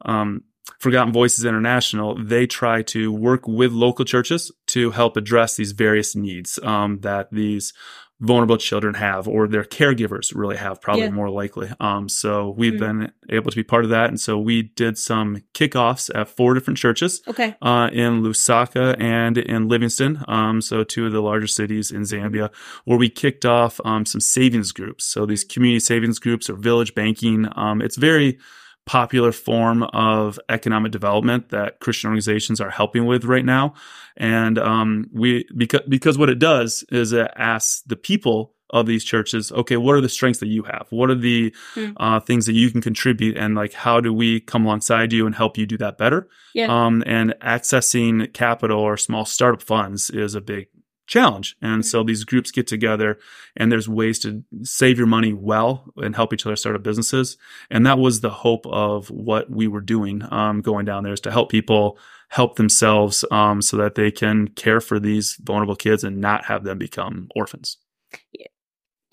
um, 0.05 0.45
Forgotten 0.79 1.13
Voices 1.13 1.45
International, 1.45 2.15
they 2.23 2.47
try 2.47 2.83
to 2.83 3.11
work 3.11 3.49
with 3.49 3.73
local 3.73 4.05
churches 4.05 4.53
to 4.67 4.91
help 4.91 5.17
address 5.17 5.57
these 5.57 5.73
various 5.73 6.15
needs 6.15 6.59
um, 6.63 7.01
that 7.01 7.29
these 7.33 7.73
vulnerable 8.21 8.57
children 8.57 8.95
have 8.95 9.29
or 9.29 9.47
their 9.47 9.63
caregivers 9.63 10.33
really 10.35 10.57
have 10.57 10.81
probably 10.81 11.05
Yeah. 11.05 11.11
more 11.11 11.31
likely. 11.31 11.71
Um, 11.79 12.09
so 12.09 12.53
we've 12.57 12.73
Mm. 12.75 12.79
been 12.81 13.13
able 13.31 13.51
to 13.53 13.57
be 13.57 13.63
part 13.63 13.85
of 13.85 13.91
that. 13.91 14.09
And 14.09 14.21
so 14.21 14.37
we 14.39 14.63
did 14.63 14.99
some 14.99 15.43
kickoffs 15.55 16.11
at 16.15 16.29
four 16.29 16.55
different 16.55 16.79
churches 16.79 17.23
Okay. 17.29 17.55
uh, 17.63 17.91
in 17.93 18.23
Lusaka 18.25 19.01
and 19.01 19.39
in 19.39 19.69
Livingstone. 19.69 20.25
Um, 20.27 20.61
so 20.61 20.83
two 20.83 21.07
of 21.07 21.13
the 21.13 21.21
larger 21.23 21.47
cities 21.47 21.93
in 21.93 22.03
Zambia, 22.03 22.51
where 22.85 22.99
we 22.99 23.09
kicked 23.09 23.45
off 23.47 23.81
um, 23.85 24.05
some 24.05 24.21
savings 24.21 24.73
groups. 24.73 25.05
So 25.05 25.25
these 25.25 25.45
community 25.45 25.79
savings 25.81 26.19
groups 26.19 26.51
or 26.51 26.55
village 26.55 26.97
banking. 26.97 27.47
Um, 27.55 27.81
it's 27.81 27.97
very 27.97 28.39
popular 28.89 29.33
form 29.33 29.83
of 29.83 30.41
economic 30.49 30.91
development 30.93 31.51
that 31.51 31.79
Christian 31.81 32.09
organizations 32.09 32.59
are 32.59 32.71
helping 32.71 33.05
with 33.05 33.25
right 33.27 33.45
now. 33.45 33.75
And 34.17 34.59
um, 34.59 35.11
we 35.13 35.45
because 35.57 35.83
because 35.89 36.17
what 36.17 36.31
it 36.31 36.39
does 36.39 36.85
is 36.91 37.13
it 37.13 37.31
asks 37.37 37.83
the 37.87 37.97
people 37.97 38.55
of 38.71 38.87
these 38.87 39.05
churches, 39.05 39.51
okay, 39.53 39.77
what 39.77 39.95
are 39.95 40.01
the 40.01 40.09
strengths 40.09 40.41
that 40.41 40.49
you 40.49 40.63
have? 40.63 40.87
What 40.91 41.11
are 41.11 41.15
the 41.15 41.55
Hmm. 41.75 41.91
uh, 41.97 42.21
things 42.21 42.45
that 42.47 42.53
you 42.55 42.71
can 42.71 42.81
contribute? 42.83 43.37
And 43.37 43.55
like, 43.55 43.73
how 43.73 44.01
do 44.01 44.13
we 44.13 44.41
come 44.41 44.65
alongside 44.67 45.13
you 45.13 45.27
and 45.27 45.35
help 45.35 45.57
you 45.59 45.67
do 45.67 45.79
that 45.79 45.97
better? 45.99 46.29
Yeah. 46.55 46.69
Um, 46.69 47.03
and 47.07 47.35
accessing 47.43 48.33
capital 48.33 48.79
or 48.81 48.97
small 48.97 49.25
startup 49.25 49.63
funds 49.63 50.11
is 50.11 50.35
a 50.35 50.41
big 50.41 50.67
challenge. 51.09 51.57
And 51.61 51.85
so 51.85 52.05
these 52.05 52.23
groups 52.23 52.53
get 52.53 52.69
together 52.69 53.19
and 53.57 53.73
there's 53.73 53.89
ways 53.89 54.21
to 54.21 54.45
save 54.63 54.99
your 54.99 55.07
money 55.09 55.33
well 55.33 55.93
and 55.97 56.15
help 56.15 56.33
each 56.33 56.47
other 56.47 56.55
start 56.55 56.77
up 56.77 56.85
businesses. 56.85 57.37
And 57.71 57.85
that 57.87 57.99
was 57.99 58.21
the 58.21 58.31
hope 58.31 58.67
of 58.67 59.11
what 59.11 59.51
we 59.51 59.67
were 59.67 59.81
doing, 59.81 60.23
um, 60.31 60.61
going 60.61 60.85
down 60.85 61.03
there 61.03 61.15
is 61.15 61.21
to 61.23 61.33
help 61.33 61.51
people 61.51 61.99
help 62.29 62.57
themselves, 62.57 63.25
um, 63.31 63.63
so 63.63 63.77
that 63.79 63.95
they 63.95 64.11
can 64.11 64.49
care 64.49 64.81
for 64.81 65.01
these 65.01 65.37
vulnerable 65.43 65.77
kids 65.77 66.05
and 66.05 66.21
not 66.21 66.45
have 66.45 66.63
them 66.63 66.79
become 66.79 67.29
orphans. 67.35 67.79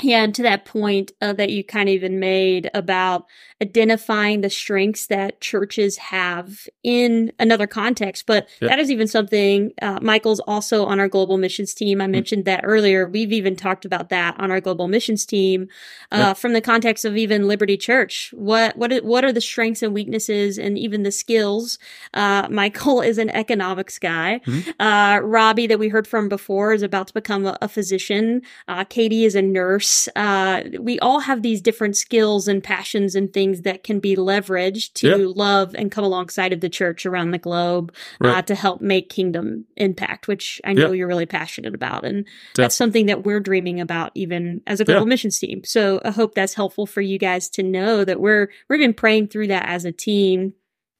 Yeah, 0.01 0.23
and 0.25 0.35
to 0.35 0.41
that 0.41 0.65
point 0.65 1.13
uh, 1.21 1.31
that 1.33 1.51
you 1.51 1.63
kind 1.63 1.87
of 1.87 1.93
even 1.95 2.19
made 2.19 2.69
about 2.73 3.25
identifying 3.63 4.41
the 4.41 4.49
strengths 4.49 5.07
that 5.07 5.39
churches 5.39 5.95
have 5.97 6.67
in 6.83 7.31
another 7.39 7.65
context, 7.65 8.25
but 8.25 8.49
Yeah. 8.59 8.67
that 8.67 8.79
is 8.79 8.91
even 8.91 9.07
something 9.07 9.71
uh, 9.81 9.99
Michael's 10.01 10.41
also 10.41 10.85
on 10.85 10.99
our 10.99 11.07
global 11.07 11.37
missions 11.37 11.73
team. 11.73 12.01
I 12.01 12.07
mentioned 12.07 12.43
that 12.43 12.61
earlier. 12.65 13.07
We've 13.07 13.31
even 13.31 13.55
talked 13.55 13.85
about 13.85 14.09
that 14.09 14.35
on 14.37 14.51
our 14.51 14.59
global 14.59 14.89
missions 14.89 15.25
team 15.25 15.69
uh, 16.11 16.17
Yeah. 16.17 16.33
from 16.33 16.51
the 16.51 16.59
context 16.61 17.05
of 17.05 17.15
even 17.15 17.43
Liberti 17.43 17.79
Church. 17.79 18.31
What 18.35 18.75
what 18.75 18.91
are- 18.91 19.01
what 19.01 19.23
are 19.23 19.31
the 19.31 19.39
strengths 19.41 19.81
and 19.81 19.93
weaknesses 19.93 20.57
and 20.57 20.77
even 20.77 21.03
the 21.03 21.11
skills? 21.11 21.79
Uh, 22.13 22.47
Michael 22.49 22.99
is 23.11 23.17
an 23.17 23.29
economics 23.29 23.97
guy. 23.97 24.41
Mhm. 24.45 24.73
Uh, 24.77 25.21
Robbie, 25.23 25.67
that 25.67 25.79
we 25.79 25.87
heard 25.87 26.05
from 26.07 26.27
before, 26.27 26.73
is 26.73 26.81
about 26.81 27.07
to 27.07 27.13
become 27.13 27.45
a, 27.45 27.57
a 27.61 27.69
physician. 27.69 28.41
Uh, 28.67 28.83
Katie 28.83 29.23
is 29.23 29.35
a 29.35 29.41
nurse. 29.41 29.84
Uh, 30.15 30.63
we 30.79 30.99
all 30.99 31.19
have 31.21 31.41
these 31.41 31.61
different 31.61 31.97
skills 31.97 32.47
and 32.47 32.63
passions 32.63 33.15
and 33.15 33.31
things 33.33 33.61
that 33.61 33.83
can 33.83 33.99
be 33.99 34.15
leveraged 34.15 34.93
to 34.93 35.07
Yeah. 35.09 35.15
love 35.35 35.75
and 35.75 35.91
come 35.91 36.03
alongside 36.03 36.53
of 36.53 36.61
the 36.61 36.69
church 36.69 37.05
around 37.05 37.31
the 37.31 37.37
globe 37.37 37.93
uh, 38.21 38.41
to 38.43 38.55
help 38.55 38.81
make 38.81 39.09
kingdom 39.09 39.65
impact, 39.77 40.27
which 40.27 40.59
I 40.63 40.73
know 40.73 40.87
Yeah. 40.87 40.93
you're 40.99 41.07
really 41.07 41.25
passionate 41.25 41.73
about. 41.75 42.05
And 42.05 42.25
Def- 42.25 42.55
that's 42.55 42.75
something 42.75 43.05
that 43.07 43.23
we're 43.25 43.39
dreaming 43.39 43.79
about 43.79 44.11
even 44.15 44.61
as 44.67 44.79
a 44.79 44.83
Yeah. 44.83 44.93
global 44.95 45.05
missions 45.07 45.39
team. 45.39 45.63
So 45.63 46.01
I 46.05 46.11
hope 46.11 46.35
that's 46.35 46.53
helpful 46.53 46.85
for 46.85 47.01
you 47.01 47.17
guys 47.17 47.49
to 47.51 47.63
know 47.63 48.03
that 48.05 48.19
we're, 48.19 48.49
we're 48.69 48.77
even 48.77 48.93
praying 48.93 49.27
through 49.27 49.47
that 49.47 49.67
as 49.67 49.85
a 49.85 49.91
team 49.91 50.53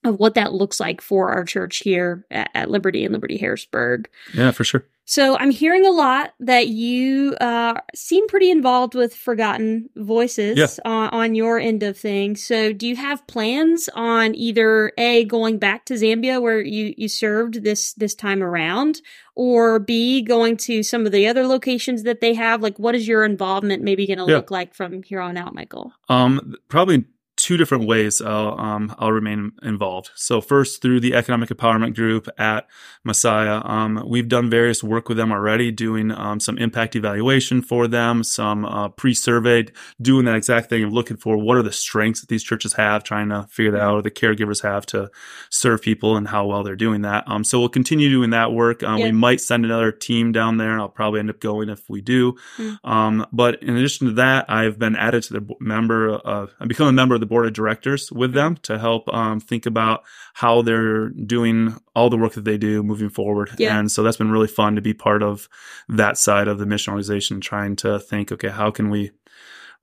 of 0.04 0.20
what 0.20 0.36
that 0.36 0.54
looks 0.54 0.80
like 0.80 1.02
for 1.02 1.30
our 1.32 1.44
church 1.44 1.78
here 1.78 2.26
at, 2.30 2.50
at 2.54 2.68
Liberti 2.68 3.06
and 3.06 3.16
Liberti 3.16 3.40
Harrisburg. 3.40 4.08
Yeah, 4.36 4.52
for 4.52 4.64
sure. 4.64 4.86
So 5.08 5.38
I'm 5.38 5.52
hearing 5.52 5.86
a 5.86 5.92
lot 5.92 6.34
that 6.40 6.68
you 6.70 7.36
uh, 7.40 7.76
seem 7.94 8.28
pretty 8.28 8.50
involved 8.50 8.96
with 8.96 9.16
Forgotten 9.16 9.88
Voices 9.96 10.58
Yeah. 10.58 10.68
on, 10.84 11.10
on 11.10 11.36
your 11.36 11.60
end 11.60 11.84
of 11.84 11.96
things. 11.96 12.44
So 12.44 12.74
do 12.74 12.88
you 12.88 12.96
have 12.96 13.26
plans 13.28 13.88
on 13.94 14.34
either 14.34 14.92
a 14.98 15.26
going 15.26 15.60
back 15.60 15.86
to 15.86 15.94
Zambia 15.94 16.42
where 16.42 16.60
you 16.60 16.94
you 16.98 17.08
served 17.08 17.64
this 17.64 17.94
this 17.94 18.16
time 18.16 18.42
around, 18.42 19.02
or 19.36 19.78
b 19.80 20.24
going 20.24 20.58
to 20.58 20.82
some 20.82 21.06
of 21.06 21.12
the 21.12 21.28
other 21.28 21.46
locations 21.46 22.02
that 22.04 22.20
they 22.20 22.34
have? 22.34 22.64
Like, 22.64 22.80
what 22.80 22.96
is 22.96 23.08
your 23.08 23.24
involvement 23.26 23.84
maybe 23.84 24.08
going 24.08 24.18
to 24.20 24.26
Yeah. 24.28 24.38
look 24.38 24.50
like 24.50 24.74
from 24.74 25.04
here 25.04 25.22
on 25.22 25.38
out, 25.38 25.54
Michael? 25.54 25.94
Um, 26.10 26.56
probably 26.68 27.06
two 27.38 27.58
different 27.58 27.86
ways 27.86 28.22
I'll, 28.22 28.60
um, 28.60 28.96
I'll 28.98 29.12
remain 29.12 29.52
involved. 29.62 30.10
So 30.16 30.42
first 30.42 30.82
through 30.82 31.00
the 31.00 31.14
economic 31.14 31.50
empowerment 31.50 31.96
group 31.96 32.28
at 32.38 32.68
Messiah, 33.04 33.62
um, 33.64 34.04
we've 34.08 34.28
done 34.28 34.50
various 34.50 34.84
work 34.84 35.10
with 35.10 35.18
them 35.18 35.32
already, 35.32 35.72
doing 35.72 36.12
um, 36.12 36.40
some 36.40 36.58
impact 36.58 36.96
evaluation 36.96 37.62
for 37.62 37.88
them, 37.88 38.24
some 38.24 38.66
uh, 38.66 38.90
pre-surveyed, 38.90 39.72
doing 40.02 40.26
that 40.26 40.36
exact 40.36 40.70
thing 40.70 40.84
of 40.84 40.94
looking 40.94 41.18
for 41.18 41.38
what 41.38 41.58
are 41.58 41.64
the 41.64 41.72
strengths 41.72 42.22
that 42.22 42.30
these 42.30 42.44
churches 42.44 42.74
have, 42.74 43.04
trying 43.04 43.30
to 43.30 43.48
figure 43.50 43.72
that 43.72 43.82
out, 43.82 43.96
or 43.96 44.02
the 44.02 44.12
caregivers 44.12 44.64
have 44.64 44.86
to 44.86 45.10
serve 45.50 45.82
people 45.82 46.16
and 46.18 46.28
how 46.28 46.46
well 46.46 46.64
they're 46.64 46.76
doing 46.76 47.02
that. 47.02 47.24
Um, 47.28 47.44
so 47.44 47.60
we'll 47.60 47.70
continue 47.70 48.10
doing 48.10 48.32
that 48.32 48.52
work. 48.52 48.82
Um, 48.84 48.98
Yeah. 48.98 49.06
We 49.06 49.12
might 49.12 49.42
send 49.42 49.66
another 49.66 49.92
team 49.92 50.32
down 50.32 50.58
there. 50.58 50.72
And 50.72 50.82
I'll 50.82 50.90
probably 50.90 51.20
end 51.20 51.30
up 51.30 51.40
going 51.40 51.70
if 51.70 51.90
we 51.90 52.02
do. 52.02 52.36
Mm. 52.58 52.78
Um, 52.84 53.26
but 53.32 53.62
in 53.62 53.78
addition 53.78 54.08
to 54.08 54.14
that, 54.14 54.50
I've 54.50 54.80
been 54.80 54.96
added 54.96 55.24
to 55.24 55.34
the 55.34 55.56
member 55.60 56.10
of, 56.10 56.54
I've 56.60 56.68
become 56.68 56.88
a 56.88 56.92
member 56.92 57.14
of 57.14 57.22
the 57.22 57.25
board 57.26 57.46
of 57.46 57.54
directors 57.54 58.12
with 58.12 58.34
them 58.34 58.58
to 58.64 58.78
help 58.80 59.08
um, 59.14 59.40
think 59.40 59.66
about 59.66 60.04
how 60.34 60.62
they're 60.62 61.10
doing 61.10 61.76
all 61.96 62.10
the 62.10 62.18
work 62.18 62.34
that 62.34 62.46
they 62.46 62.58
do 62.58 62.84
moving 62.84 63.10
forward. 63.10 63.52
Yeah. 63.58 63.78
And 63.78 63.92
so 63.92 64.04
that's 64.04 64.18
been 64.18 64.32
really 64.32 64.48
fun 64.48 64.76
to 64.76 64.82
be 64.82 64.94
part 64.94 65.24
of 65.24 65.48
that 65.90 66.18
side 66.18 66.48
of 66.48 66.60
the 66.60 66.66
mission 66.66 66.92
organization, 66.92 67.42
trying 67.42 67.76
to 67.78 68.00
think, 68.00 68.32
okay, 68.32 68.50
how 68.50 68.72
can 68.72 68.90
we 68.90 69.12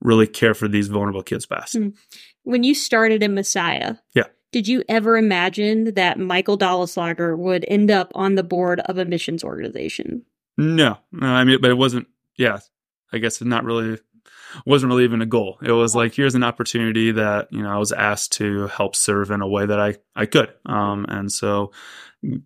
really 0.01 0.27
care 0.27 0.53
for 0.53 0.67
these 0.67 0.87
vulnerable 0.87 1.23
kids 1.23 1.45
best? 1.45 1.75
Mm. 1.75 1.95
When 2.43 2.63
you 2.63 2.75
started 2.75 3.23
in 3.23 3.33
Messiah, 3.33 3.95
Yeah. 4.13 4.27
did 4.51 4.67
you 4.67 4.83
ever 4.89 5.17
imagine 5.17 5.93
that 5.93 6.19
Michael 6.19 6.57
Dollislager 6.57 7.37
would 7.37 7.65
end 7.67 7.89
up 7.89 8.11
on 8.15 8.35
the 8.35 8.43
board 8.43 8.81
of 8.81 8.97
a 8.97 9.05
missions 9.05 9.43
organization? 9.43 10.23
No, 10.57 10.97
no, 11.11 11.27
I 11.27 11.43
mean, 11.45 11.59
but 11.61 11.71
it 11.71 11.77
wasn't. 11.77 12.07
Yeah, 12.37 12.59
I 13.11 13.19
guess 13.19 13.35
it's 13.35 13.47
not 13.47 13.63
really 13.63 13.97
wasn't 14.65 14.89
really 14.91 15.03
even 15.03 15.21
a 15.21 15.25
goal. 15.25 15.57
It 15.61 15.71
was 15.71 15.95
like 15.95 16.13
here's 16.13 16.35
an 16.35 16.43
opportunity 16.43 17.11
that 17.11 17.47
you 17.51 17.61
know 17.61 17.69
I 17.69 17.77
was 17.77 17.91
asked 17.91 18.33
to 18.33 18.67
help 18.67 18.95
serve 18.95 19.31
in 19.31 19.41
a 19.41 19.47
way 19.47 19.65
that 19.65 19.79
I 19.79 19.95
I 20.15 20.25
could. 20.25 20.53
Um, 20.65 21.05
and 21.09 21.31
so 21.31 21.71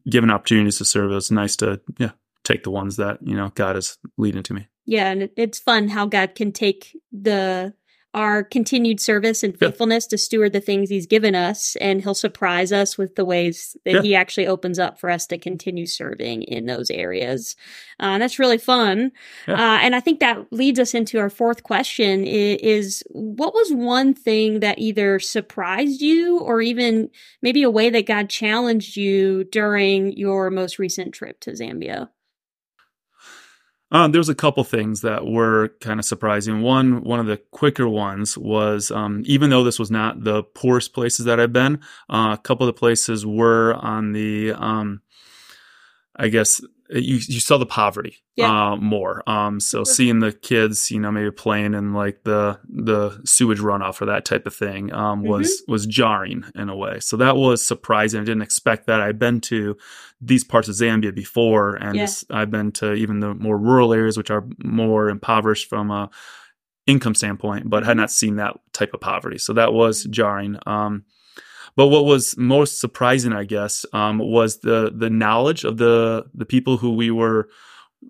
given 0.09 0.29
opportunities 0.29 0.77
to 0.77 0.85
serve, 0.85 1.11
it 1.11 1.15
was 1.15 1.31
nice 1.31 1.55
to 1.57 1.81
yeah 1.97 2.11
take 2.43 2.63
the 2.63 2.71
ones 2.71 2.97
that 2.97 3.19
you 3.21 3.35
know 3.35 3.51
God 3.55 3.75
is 3.75 3.97
leading 4.17 4.43
to 4.43 4.53
me. 4.53 4.67
Yeah, 4.85 5.11
and 5.11 5.29
it's 5.35 5.59
fun 5.59 5.89
how 5.89 6.05
God 6.05 6.33
can 6.35 6.51
take 6.51 6.97
the 7.11 7.73
our 8.17 8.43
continued 8.43 8.99
service 8.99 9.43
and 9.43 9.53
Yeah. 9.53 9.67
faithfulness 9.69 10.07
to 10.07 10.17
steward 10.17 10.51
the 10.53 10.59
things 10.59 10.89
He's 10.89 11.05
given 11.05 11.35
us, 11.35 11.75
and 11.79 12.01
He'll 12.01 12.15
surprise 12.15 12.71
us 12.71 12.97
with 12.97 13.15
the 13.15 13.23
ways 13.25 13.77
that 13.85 13.93
Yeah. 13.93 14.01
He 14.01 14.15
actually 14.15 14.47
opens 14.47 14.79
up 14.79 14.99
for 14.99 15.09
us 15.09 15.27
to 15.27 15.37
continue 15.37 15.85
serving 15.85 16.43
in 16.43 16.65
those 16.65 16.89
areas. 16.89 17.55
Uh, 17.99 18.13
and 18.17 18.21
that's 18.23 18.39
really 18.39 18.57
fun. 18.57 19.11
Yeah. 19.47 19.53
Uh, 19.53 19.77
and 19.83 19.95
I 19.95 19.99
think 19.99 20.19
that 20.19 20.51
leads 20.51 20.79
us 20.79 20.93
into 20.93 21.19
our 21.19 21.29
fourth 21.29 21.61
question: 21.63 22.21
i- 22.23 22.57
is 22.61 23.03
what 23.11 23.53
was 23.53 23.71
one 23.71 24.13
thing 24.13 24.59
that 24.61 24.79
either 24.79 25.19
surprised 25.19 26.01
you, 26.01 26.39
or 26.39 26.61
even 26.61 27.09
maybe 27.41 27.61
a 27.63 27.69
way 27.69 27.89
that 27.91 28.05
God 28.07 28.29
challenged 28.29 28.97
you 28.97 29.43
during 29.45 30.11
your 30.17 30.49
most 30.49 30.79
recent 30.79 31.13
trip 31.13 31.39
to 31.41 31.51
Zambia? 31.51 32.09
Um, 33.91 34.11
there 34.11 34.19
was 34.19 34.27
a 34.29 34.35
couple 34.35 34.63
things 34.65 35.01
that 35.01 35.25
were 35.25 35.69
kind 35.79 35.99
of 35.99 36.05
surprising. 36.05 36.61
One, 36.61 37.03
one 37.03 37.19
of 37.21 37.25
the 37.25 37.37
quicker 37.37 37.87
ones 37.87 38.37
was, 38.37 38.91
um, 38.91 39.23
even 39.25 39.49
though 39.49 39.63
this 39.63 39.79
was 39.79 39.89
not 39.89 40.23
the 40.23 40.43
poorest 40.43 40.93
places 40.93 41.25
that 41.25 41.39
I've 41.39 41.53
been, 41.53 41.79
uh, 42.09 42.35
a 42.37 42.41
couple 42.43 42.67
of 42.67 42.75
the 42.75 42.79
places 42.79 43.25
were 43.25 43.75
on 43.75 44.11
the, 44.11 44.51
um, 44.53 45.01
I 46.17 46.27
guess 46.29 46.59
you 46.89 47.15
you 47.15 47.39
saw 47.41 47.57
the 47.57 47.65
poverty 47.65 48.17
Yeah. 48.37 48.71
uh, 48.71 48.75
more. 48.77 49.21
Um, 49.29 49.59
so 49.59 49.83
seeing 49.83 50.19
the 50.19 50.31
kids, 50.31 50.89
you 50.89 50.99
know, 50.99 51.11
maybe 51.11 51.31
playing 51.31 51.73
in 51.73 51.93
like 51.93 52.23
the 52.23 52.59
the 52.67 53.21
sewage 53.25 53.59
runoff 53.59 54.01
or 54.01 54.05
that 54.05 54.23
type 54.25 54.47
of 54.47 54.55
thing 54.55 54.93
um, 54.93 55.21
was 55.23 55.63
was 55.67 55.85
jarring 55.85 56.45
in 56.55 56.69
a 56.69 56.75
way. 56.75 56.99
So 57.01 57.17
that 57.17 57.35
was 57.35 57.63
surprising. 57.65 58.21
I 58.21 58.23
didn't 58.23 58.41
expect 58.41 58.87
that. 58.87 59.01
I'd 59.01 59.19
been 59.19 59.41
to 59.41 59.75
these 60.19 60.43
parts 60.43 60.67
of 60.67 60.75
Zambia 60.75 61.13
before, 61.13 61.75
and 61.75 61.95
Yeah. 61.95 62.03
this, 62.03 62.25
I've 62.29 62.49
been 62.51 62.71
to 62.73 62.93
even 62.93 63.19
the 63.19 63.33
more 63.35 63.57
rural 63.57 63.93
areas, 63.93 64.17
which 64.17 64.31
are 64.31 64.45
more 64.63 65.09
impoverished 65.09 65.69
from 65.69 65.91
a 65.91 66.09
income 66.87 67.15
standpoint, 67.15 67.69
but 67.69 67.83
Mm-hmm. 67.83 67.87
had 67.87 67.97
not 67.97 68.11
seen 68.11 68.37
that 68.37 68.57
type 68.73 68.93
of 68.93 69.01
poverty. 69.01 69.37
So 69.37 69.53
that 69.53 69.73
was 69.73 70.05
jarring. 70.05 70.57
Um, 70.65 71.03
but 71.75 71.87
what 71.87 72.05
was 72.05 72.35
most 72.37 72.79
surprising, 72.79 73.33
I 73.33 73.43
guess, 73.43 73.85
um, 73.93 74.17
was 74.17 74.59
the 74.61 74.91
the 74.95 75.09
knowledge 75.09 75.63
of 75.63 75.77
the 75.77 76.25
the 76.33 76.45
people 76.45 76.77
who 76.77 76.93
we 76.95 77.11
were 77.11 77.49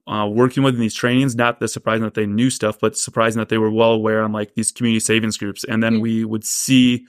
uh, 0.06 0.28
working 0.32 0.64
with 0.64 0.76
in 0.76 0.82
these 0.82 0.94
trainings. 0.94 1.36
Not 1.36 1.60
the 1.60 1.68
surprising 1.68 2.04
that 2.04 2.14
they 2.14 2.26
knew 2.26 2.50
stuff, 2.50 2.80
but 2.80 2.98
surprising 2.98 3.40
that 3.40 3.50
they 3.50 3.58
were 3.58 3.72
well 3.72 3.92
aware 3.92 4.24
on 4.24 4.32
like 4.32 4.54
these 4.56 4.72
community 4.72 5.00
savings 5.00 5.38
groups. 5.38 5.64
And 5.64 5.82
then 5.82 5.96
Mm. 5.96 6.02
we 6.02 6.26
would 6.26 6.44
see 6.46 7.06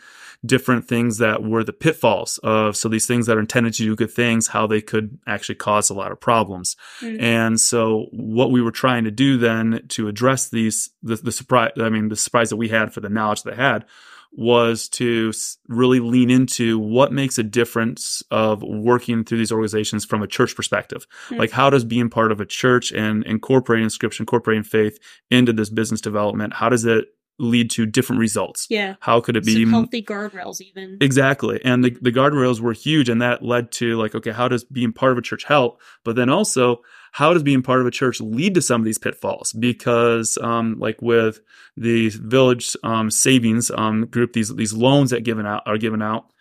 different 0.46 0.86
things 0.86 1.18
that 1.18 1.42
were 1.42 1.64
the 1.64 1.72
pitfalls 1.72 2.38
of 2.44 2.76
so 2.76 2.88
these 2.88 3.06
things 3.06 3.26
that 3.26 3.36
are 3.36 3.40
intended 3.40 3.74
to 3.74 3.82
do 3.82 3.96
good 3.96 4.12
things, 4.12 4.46
how 4.46 4.66
they 4.68 4.80
could 4.80 5.18
actually 5.26 5.56
cause 5.56 5.90
a 5.90 5.94
lot 5.94 6.12
of 6.12 6.20
problems. 6.20 6.76
Mm. 7.00 7.20
And 7.20 7.60
so 7.60 8.06
what 8.12 8.52
we 8.52 8.62
were 8.62 8.70
trying 8.70 9.02
to 9.04 9.10
do 9.10 9.36
then 9.36 9.84
to 9.88 10.06
address 10.06 10.48
these 10.48 10.90
the, 11.02 11.16
the 11.16 11.32
surprise 11.32 11.72
I 11.80 11.88
mean 11.88 12.08
the 12.08 12.16
surprise 12.16 12.50
that 12.50 12.56
we 12.56 12.68
had 12.68 12.92
for 12.94 13.00
the 13.00 13.08
knowledge 13.08 13.42
they 13.42 13.56
had 13.56 13.84
was 14.32 14.88
to 14.88 15.32
really 15.68 16.00
lean 16.00 16.30
into 16.30 16.78
what 16.78 17.12
makes 17.12 17.38
a 17.38 17.42
difference 17.42 18.22
of 18.30 18.62
working 18.62 19.24
through 19.24 19.38
these 19.38 19.52
organizations 19.52 20.04
from 20.04 20.22
a 20.22 20.26
church 20.26 20.54
perspective. 20.54 21.06
Mm. 21.28 21.38
Like 21.38 21.50
how 21.50 21.70
does 21.70 21.84
being 21.84 22.08
part 22.10 22.30
of 22.30 22.40
a 22.40 22.46
church 22.46 22.92
and 22.92 23.24
incorporating 23.24 23.88
scripture, 23.88 24.22
incorporating 24.22 24.64
faith 24.64 24.98
into 25.30 25.52
this 25.52 25.70
business 25.70 26.00
development, 26.00 26.54
how 26.54 26.68
does 26.68 26.84
it 26.84 27.06
lead 27.38 27.70
to 27.70 27.86
different 27.86 28.20
results? 28.20 28.66
Yeah. 28.68 28.96
How 29.00 29.20
could 29.20 29.36
it 29.36 29.44
be 29.44 29.62
Some 29.62 29.70
healthy 29.70 30.02
guardrails, 30.02 30.60
even. 30.60 30.98
Exactly. 31.00 31.60
And 31.64 31.84
the, 31.84 31.96
the 32.00 32.12
guardrails 32.12 32.60
were 32.60 32.72
huge. 32.72 33.08
And 33.08 33.22
that 33.22 33.42
led 33.42 33.70
to 33.72 33.96
like, 33.96 34.14
okay, 34.14 34.32
how 34.32 34.48
does 34.48 34.64
being 34.64 34.92
part 34.92 35.12
of 35.12 35.18
a 35.18 35.22
church 35.22 35.44
help? 35.44 35.80
But 36.04 36.16
then 36.16 36.30
also, 36.30 36.82
how 37.12 37.32
does 37.32 37.42
being 37.42 37.62
part 37.62 37.80
of 37.80 37.86
a 37.86 37.90
church 37.90 38.20
lead 38.20 38.54
to 38.54 38.62
some 38.62 38.80
of 38.80 38.84
these 38.84 38.98
pitfalls? 38.98 39.52
Because, 39.52 40.38
um, 40.38 40.76
like 40.78 41.00
with 41.02 41.40
the 41.76 42.10
village, 42.10 42.76
um, 42.82 43.10
savings, 43.10 43.70
um, 43.70 44.06
group, 44.06 44.32
these, 44.32 44.54
these 44.54 44.72
loans 44.72 45.10
that 45.10 45.24
given 45.24 45.46
out 45.46 45.62
are 45.66 45.78
given 45.78 46.02
out. 46.02 46.32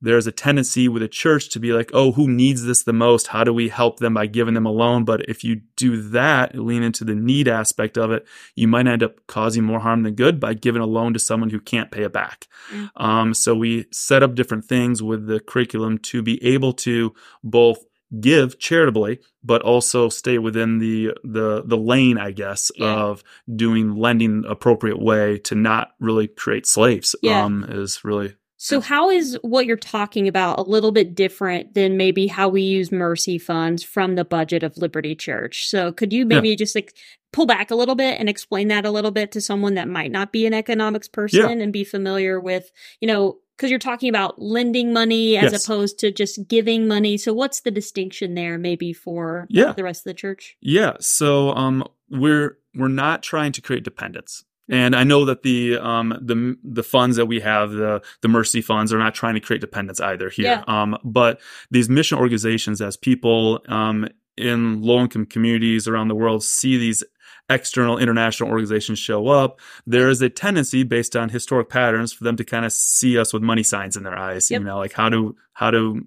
There's 0.00 0.28
a 0.28 0.32
tendency 0.32 0.86
with 0.86 1.02
a 1.02 1.08
church 1.08 1.48
to 1.50 1.58
be 1.58 1.72
like, 1.72 1.90
oh, 1.92 2.12
who 2.12 2.28
needs 2.28 2.62
this 2.62 2.84
the 2.84 2.92
most? 2.92 3.28
How 3.28 3.42
do 3.42 3.52
we 3.52 3.68
help 3.68 3.98
them 3.98 4.14
by 4.14 4.26
giving 4.26 4.54
them 4.54 4.64
a 4.66 4.70
loan? 4.70 5.04
But 5.04 5.28
if 5.28 5.42
you 5.42 5.62
do 5.74 6.00
that, 6.10 6.54
lean 6.54 6.84
into 6.84 7.02
the 7.02 7.16
need 7.16 7.48
aspect 7.48 7.98
of 7.98 8.12
it, 8.12 8.24
you 8.54 8.68
might 8.68 8.86
end 8.86 9.02
up 9.02 9.26
causing 9.26 9.64
more 9.64 9.80
harm 9.80 10.04
than 10.04 10.14
good 10.14 10.38
by 10.38 10.54
giving 10.54 10.82
a 10.82 10.86
loan 10.86 11.14
to 11.14 11.18
someone 11.18 11.50
who 11.50 11.58
can't 11.58 11.90
pay 11.90 12.04
it 12.04 12.12
back. 12.12 12.46
Mm. 12.72 12.90
Um, 12.94 13.34
so 13.34 13.56
we 13.56 13.86
set 13.90 14.22
up 14.22 14.36
different 14.36 14.66
things 14.66 15.02
with 15.02 15.26
the 15.26 15.40
curriculum 15.40 15.98
to 15.98 16.22
be 16.22 16.42
able 16.44 16.74
to 16.74 17.12
both 17.42 17.84
give 18.20 18.58
charitably, 18.58 19.20
but 19.44 19.62
also 19.62 20.08
stay 20.08 20.38
within 20.38 20.78
the 20.78 21.12
the 21.24 21.62
the 21.64 21.76
lane, 21.76 22.18
I 22.18 22.30
guess, 22.30 22.70
Yeah. 22.76 22.94
of 22.94 23.22
doing 23.54 23.94
lending 23.96 24.44
appropriate 24.48 25.00
way 25.00 25.38
to 25.40 25.54
not 25.54 25.92
really 26.00 26.26
create 26.28 26.66
slaves. 26.66 27.14
Yeah. 27.22 27.44
Um, 27.44 27.64
is 27.68 28.04
really 28.04 28.34
So, 28.56 28.80
how 28.80 29.08
is 29.10 29.38
what 29.42 29.66
you're 29.66 29.76
talking 29.76 30.26
about 30.26 30.58
a 30.58 30.62
little 30.62 30.90
bit 30.90 31.14
different 31.14 31.74
than 31.74 31.96
maybe 31.96 32.26
how 32.26 32.48
we 32.48 32.62
use 32.62 32.90
mercy 32.90 33.38
funds 33.38 33.84
from 33.84 34.16
the 34.16 34.24
budget 34.24 34.62
of 34.64 34.74
Liberti 34.74 35.16
Church? 35.16 35.68
So, 35.68 35.92
could 35.92 36.12
you 36.12 36.24
maybe 36.26 36.56
just 36.56 36.74
like 36.74 36.94
pull 37.32 37.46
back 37.46 37.70
a 37.70 37.74
little 37.76 37.94
bit 37.94 38.18
and 38.18 38.28
explain 38.28 38.68
that 38.68 38.86
a 38.86 38.90
little 38.90 39.10
bit 39.10 39.30
to 39.32 39.40
someone 39.40 39.74
that 39.74 39.86
might 39.86 40.10
not 40.10 40.32
be 40.32 40.46
an 40.46 40.54
economics 40.54 41.08
person 41.08 41.60
and 41.60 41.72
be 41.72 41.84
familiar 41.84 42.40
with, 42.40 42.72
you 43.00 43.06
know, 43.06 43.38
because 43.58 43.70
you're 43.70 43.78
talking 43.80 44.08
about 44.08 44.40
lending 44.40 44.92
money 44.92 45.36
as 45.36 45.50
Yes. 45.52 45.64
opposed 45.64 45.98
to 45.98 46.12
just 46.12 46.46
giving 46.46 46.86
money. 46.86 47.18
So, 47.18 47.34
what's 47.34 47.60
the 47.60 47.70
distinction 47.72 48.34
there, 48.34 48.56
maybe 48.56 48.92
for 48.92 49.46
Yeah. 49.50 49.72
the 49.72 49.82
rest 49.82 50.00
of 50.06 50.10
the 50.10 50.14
church? 50.14 50.56
Yeah, 50.60 50.92
so 51.00 51.50
um, 51.54 51.84
we're 52.08 52.58
we're 52.76 52.88
not 52.88 53.22
trying 53.22 53.50
to 53.52 53.60
create 53.60 53.82
dependence, 53.82 54.44
and 54.68 54.94
I 54.94 55.02
know 55.02 55.24
that 55.24 55.42
the 55.42 55.76
um 55.78 56.10
the 56.22 56.56
the 56.62 56.82
funds 56.84 57.16
that 57.16 57.26
we 57.26 57.40
have 57.40 57.72
the 57.72 58.00
the 58.22 58.28
mercy 58.28 58.60
funds 58.62 58.92
are 58.92 58.98
not 58.98 59.14
trying 59.14 59.34
to 59.34 59.40
create 59.40 59.60
dependence 59.60 60.00
either 60.00 60.30
here. 60.30 60.62
Um, 60.68 60.96
but 61.04 61.40
these 61.70 61.88
mission 61.88 62.18
organizations, 62.18 62.80
as 62.80 62.96
people 62.96 63.60
um 63.68 64.08
in 64.36 64.80
low 64.82 65.00
income 65.00 65.26
communities 65.26 65.88
around 65.88 66.06
the 66.06 66.14
world 66.14 66.44
see 66.44 66.78
these 66.78 67.02
external 67.48 67.98
international 67.98 68.50
organizations 68.50 68.98
show 68.98 69.28
up, 69.28 69.60
there 69.86 70.08
is 70.08 70.20
a 70.20 70.28
tendency 70.28 70.82
based 70.82 71.16
on 71.16 71.28
historic 71.28 71.68
patterns 71.68 72.12
for 72.12 72.24
them 72.24 72.36
to 72.36 72.44
kind 72.44 72.64
of 72.64 72.72
see 72.72 73.18
us 73.18 73.32
with 73.32 73.42
money 73.42 73.62
signs 73.62 73.96
in 73.96 74.02
their 74.02 74.18
eyes. 74.18 74.50
Yep. 74.50 74.60
You 74.60 74.66
know, 74.66 74.78
like 74.78 74.92
how 74.92 75.08
do 75.08 75.36
how 75.52 75.70
do 75.70 76.02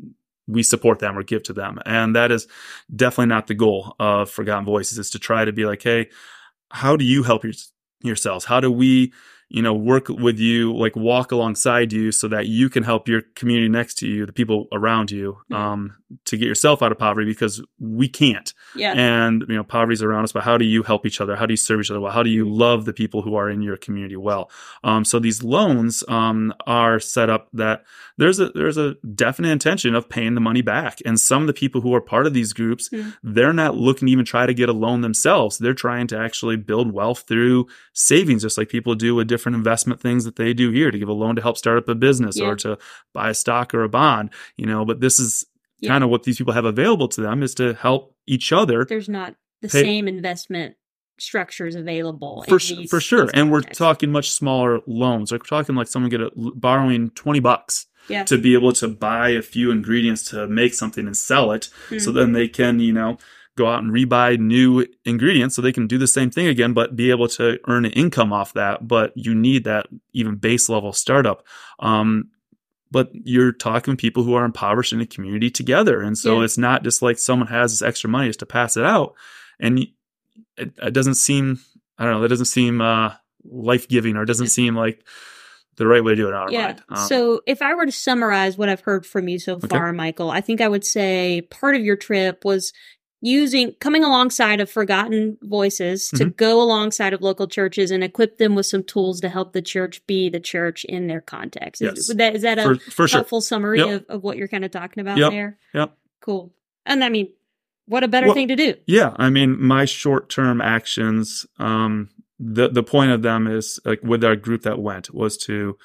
we 0.47 0.63
support 0.63 0.99
them 0.99 1.17
or 1.17 1.23
give 1.23 1.43
to 1.43 1.53
them? 1.53 1.79
And 1.85 2.15
that 2.15 2.31
is 2.31 2.47
definitely 2.93 3.27
not 3.27 3.47
the 3.47 3.55
goal 3.55 3.95
of 3.99 4.29
Forgotten 4.29 4.65
Voices 4.65 4.97
is 4.97 5.09
to 5.11 5.19
try 5.19 5.45
to 5.45 5.53
be 5.53 5.65
like, 5.65 5.81
hey, 5.81 6.09
how 6.69 6.95
do 6.95 7.05
you 7.05 7.23
help 7.23 7.43
your, 7.43 7.53
yourselves? 8.01 8.45
How 8.45 8.59
do 8.59 8.71
we 8.71 9.13
you 9.53 9.61
know, 9.61 9.73
work 9.73 10.07
with 10.09 10.39
you, 10.39 10.73
like 10.75 10.95
walk 10.95 11.31
alongside 11.31 11.91
you 11.91 12.11
so 12.11 12.27
that 12.29 12.47
you 12.47 12.69
can 12.69 12.83
help 12.83 13.07
your 13.07 13.21
community 13.35 13.67
next 13.69 13.95
to 13.99 14.07
you, 14.07 14.25
the 14.25 14.31
people 14.33 14.67
around 14.71 15.11
you, 15.11 15.37
um, 15.51 15.95
to 16.25 16.37
get 16.37 16.47
yourself 16.47 16.81
out 16.81 16.91
of 16.91 16.97
poverty 16.97 17.25
because 17.29 17.61
we 17.79 18.07
can't. 18.07 18.53
Yeah. 18.75 18.93
And, 18.93 19.43
you 19.49 19.55
know, 19.55 19.63
poverty's 19.63 20.01
around 20.03 20.23
us, 20.23 20.31
but 20.31 20.43
how 20.43 20.57
do 20.57 20.65
you 20.65 20.83
help 20.83 21.05
each 21.05 21.19
other? 21.21 21.35
How 21.35 21.45
do 21.45 21.53
you 21.53 21.57
serve 21.57 21.81
each 21.81 21.91
other 21.91 21.99
well? 21.99 22.11
How 22.11 22.23
do 22.23 22.29
you 22.29 22.45
Mm-hmm. 22.45 22.59
love 22.59 22.85
the 22.85 22.93
people 22.93 23.21
who 23.21 23.35
are 23.35 23.49
in 23.49 23.61
your 23.61 23.77
community 23.77 24.15
well? 24.15 24.49
Um, 24.83 25.03
so 25.05 25.19
these 25.19 25.43
loans, 25.43 26.03
um, 26.07 26.53
are 26.65 26.99
set 26.99 27.29
up 27.29 27.47
that 27.53 27.83
there's 28.17 28.39
a, 28.39 28.49
there's 28.49 28.77
a 28.77 28.95
definite 29.15 29.49
intention 29.49 29.95
of 29.95 30.07
paying 30.09 30.33
the 30.35 30.41
money 30.41 30.61
back. 30.61 30.99
And 31.05 31.19
some 31.19 31.41
of 31.43 31.47
the 31.47 31.53
people 31.53 31.81
who 31.81 31.93
are 31.93 32.01
part 32.01 32.25
of 32.25 32.33
these 32.33 32.53
groups, 32.53 32.89
Mm. 32.89 33.13
they're 33.23 33.53
not 33.53 33.75
looking 33.75 34.07
to 34.07 34.11
even 34.11 34.25
try 34.25 34.45
to 34.45 34.53
get 34.53 34.69
a 34.69 34.73
loan 34.73 35.01
themselves. 35.01 35.57
They're 35.57 35.73
trying 35.73 36.07
to 36.07 36.17
actually 36.17 36.55
build 36.57 36.91
wealth 36.93 37.23
through 37.27 37.67
savings, 37.93 38.41
just 38.43 38.57
like 38.57 38.69
people 38.69 38.95
do 38.95 39.15
with 39.15 39.27
different 39.27 39.40
investment 39.47 39.99
things 39.99 40.25
that 40.25 40.35
they 40.35 40.53
do 40.53 40.69
here 40.71 40.91
to 40.91 40.97
give 40.99 41.09
a 41.09 41.13
loan 41.13 41.35
to 41.35 41.41
help 41.41 41.57
start 41.57 41.77
up 41.77 41.87
a 41.89 41.95
business 41.95 42.37
Yeah. 42.39 42.47
or 42.47 42.55
to 42.57 42.77
buy 43.13 43.29
a 43.29 43.33
stock 43.33 43.73
or 43.73 43.83
a 43.83 43.89
bond, 43.89 44.29
you 44.57 44.65
know, 44.65 44.85
but 44.85 44.99
this 45.01 45.19
is 45.19 45.45
Yeah. 45.79 45.89
kind 45.89 46.03
of 46.03 46.09
what 46.09 46.23
these 46.23 46.37
people 46.37 46.53
have 46.53 46.65
available 46.65 47.07
to 47.09 47.21
them 47.21 47.41
is 47.43 47.55
to 47.55 47.73
help 47.73 48.15
each 48.27 48.51
other 48.51 48.85
There's 48.87 49.09
not 49.09 49.35
the 49.61 49.67
Pay- 49.67 49.81
same 49.83 50.07
investment 50.07 50.75
structures 51.19 51.75
available. 51.75 52.43
for 52.47 52.57
these- 52.57 52.89
for 52.89 52.99
sure. 52.99 53.29
And 53.33 53.51
we're 53.51 53.61
talking 53.61 54.11
much 54.11 54.31
smaller 54.31 54.79
loans. 54.87 55.31
Like 55.31 55.41
we're 55.43 55.57
talking 55.57 55.75
like 55.75 55.87
someone 55.87 56.09
get 56.09 56.21
a 56.21 56.31
borrowing 56.35 57.11
20 57.11 57.39
bucks 57.39 57.85
Yeah. 58.07 58.23
to 58.23 58.37
be 58.39 58.53
able 58.53 58.73
to 58.73 58.87
buy 58.87 59.29
a 59.29 59.41
few 59.43 59.69
ingredients 59.69 60.23
to 60.31 60.47
make 60.47 60.73
something 60.73 61.05
and 61.05 61.15
sell 61.15 61.51
it. 61.51 61.69
So 61.89 61.95
Mhm. 62.11 62.13
then 62.15 62.31
they 62.31 62.47
can, 62.47 62.79
you 62.79 62.93
know, 62.93 63.17
go 63.57 63.67
out 63.67 63.83
and 63.83 63.91
rebuy 63.91 64.39
new 64.39 64.85
ingredients 65.05 65.55
so 65.55 65.61
they 65.61 65.73
can 65.73 65.87
do 65.87 65.97
the 65.97 66.07
same 66.07 66.31
thing 66.31 66.47
again, 66.47 66.73
but 66.73 66.95
be 66.95 67.09
able 67.11 67.27
to 67.27 67.59
earn 67.67 67.85
an 67.85 67.91
income 67.91 68.31
off 68.31 68.53
that. 68.53 68.87
But 68.87 69.11
you 69.15 69.35
need 69.35 69.65
that 69.65 69.87
even 70.13 70.35
base 70.35 70.69
level 70.69 70.93
startup. 70.93 71.45
Um, 71.79 72.29
but 72.91 73.09
you're 73.13 73.51
talking 73.53 73.95
people 73.95 74.23
who 74.23 74.33
are 74.33 74.45
impoverished 74.45 74.93
in 74.93 75.01
a 75.01 75.05
community 75.05 75.49
together. 75.49 76.01
And 76.01 76.17
so 76.17 76.39
Yeah. 76.39 76.45
it's 76.45 76.57
not 76.57 76.83
just 76.83 77.01
like 77.01 77.17
someone 77.19 77.47
has 77.47 77.71
this 77.71 77.81
extra 77.81 78.09
money 78.09 78.27
just 78.27 78.39
to 78.39 78.45
pass 78.45 78.75
it 78.77 78.83
out. 78.83 79.15
And 79.59 79.79
it, 80.57 80.73
it 80.81 80.93
doesn't 80.93 81.15
seem, 81.15 81.59
I 81.97 82.03
don't 82.03 82.13
know, 82.15 82.21
that 82.21 82.27
doesn't 82.29 82.45
seem, 82.45 82.81
uh, 82.81 83.13
life 83.43 83.87
giving 83.87 84.17
or 84.17 84.23
it 84.23 84.27
doesn't 84.27 84.47
seem 84.47 84.75
like 84.75 85.03
the 85.77 85.87
right 85.87 86.03
way 86.03 86.11
to 86.11 86.15
do 86.15 86.27
it 86.27 86.33
our 86.33 86.51
Yeah. 86.51 86.75
Um, 86.89 86.97
so 87.07 87.41
if 87.47 87.61
I 87.61 87.73
were 87.73 87.85
to 87.85 87.91
summarize 87.91 88.57
what 88.57 88.69
I've 88.69 88.81
heard 88.81 89.05
from 89.05 89.27
you 89.29 89.39
so 89.39 89.53
Okay. 89.53 89.67
far, 89.67 89.91
Michael, 89.93 90.29
I 90.29 90.41
think 90.41 90.61
I 90.61 90.67
would 90.67 90.85
say 90.85 91.41
part 91.49 91.75
of 91.75 91.81
your 91.81 91.95
trip 91.95 92.43
was 92.45 92.73
using 93.21 93.73
coming 93.79 94.03
alongside 94.03 94.59
of 94.59 94.69
forgotten 94.69 95.37
voices 95.43 96.09
to 96.09 96.25
Mhm. 96.25 96.35
go 96.37 96.61
alongside 96.61 97.13
of 97.13 97.21
local 97.21 97.47
churches 97.47 97.91
and 97.91 98.03
equip 98.03 98.37
them 98.39 98.55
with 98.55 98.65
some 98.65 98.83
tools 98.83 99.21
to 99.21 99.29
help 99.29 99.53
the 99.53 99.61
church 99.61 100.05
be 100.07 100.27
the 100.29 100.39
church 100.39 100.83
in 100.85 101.05
their 101.07 101.21
context. 101.21 101.81
Is, 101.83 101.91
Yes. 101.95 102.07
would 102.07 102.17
that, 102.17 102.35
is 102.35 102.41
that 102.41 102.57
a 102.57 102.63
for, 102.63 102.75
for 102.75 103.07
sure. 103.07 103.17
helpful 103.19 103.41
summary 103.41 103.77
Yep. 103.79 103.89
of, 103.89 104.05
of 104.09 104.23
what 104.23 104.37
you're 104.37 104.47
kind 104.47 104.65
of 104.65 104.71
talking 104.71 105.01
about 105.01 105.17
Yep. 105.17 105.31
there? 105.31 105.57
Yep. 105.75 105.97
Cool. 106.21 106.51
And 106.85 107.03
I 107.03 107.09
mean, 107.09 107.29
what 107.85 108.03
a 108.03 108.07
better 108.07 108.27
Well- 108.27 108.33
thing 108.35 108.47
to 108.47 108.55
do. 108.55 108.73
Yeah, 108.87 109.13
I 109.17 109.29
mean, 109.29 109.61
my 109.61 109.85
short-term 109.85 110.59
actions, 110.59 111.45
um, 111.59 112.09
the 112.39 112.69
the 112.69 112.81
point 112.81 113.11
of 113.11 113.21
them 113.21 113.45
is 113.45 113.79
like 113.85 114.01
with 114.01 114.23
our 114.23 114.35
group 114.35 114.63
that 114.63 114.79
went 114.79 115.13
was 115.13 115.37
to 115.37 115.77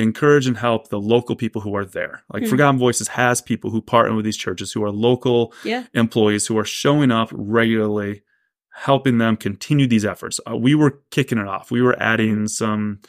encourage 0.00 0.46
and 0.46 0.56
help 0.56 0.88
the 0.88 1.00
local 1.00 1.36
people 1.36 1.60
who 1.60 1.74
are 1.76 1.84
there. 1.84 2.22
Like 2.32 2.42
Hmm. 2.44 2.48
Forgotten 2.50 2.78
Voices 2.78 3.08
has 3.08 3.40
people 3.40 3.70
who 3.70 3.80
partner 3.82 4.16
with 4.16 4.24
these 4.24 4.36
churches 4.36 4.72
who 4.72 4.82
are 4.82 4.90
local 4.90 5.52
Yeah. 5.64 5.84
employees 5.94 6.46
who 6.46 6.58
are 6.58 6.64
showing 6.64 7.10
up 7.10 7.28
regularly, 7.32 8.22
helping 8.72 9.18
them 9.18 9.36
continue 9.36 9.86
these 9.86 10.04
efforts. 10.04 10.40
Uh, 10.50 10.56
we 10.56 10.74
were 10.74 11.00
kicking 11.10 11.38
it 11.38 11.46
off. 11.46 11.70
We 11.70 11.82
were 11.82 12.00
adding 12.00 12.48
some 12.48 13.00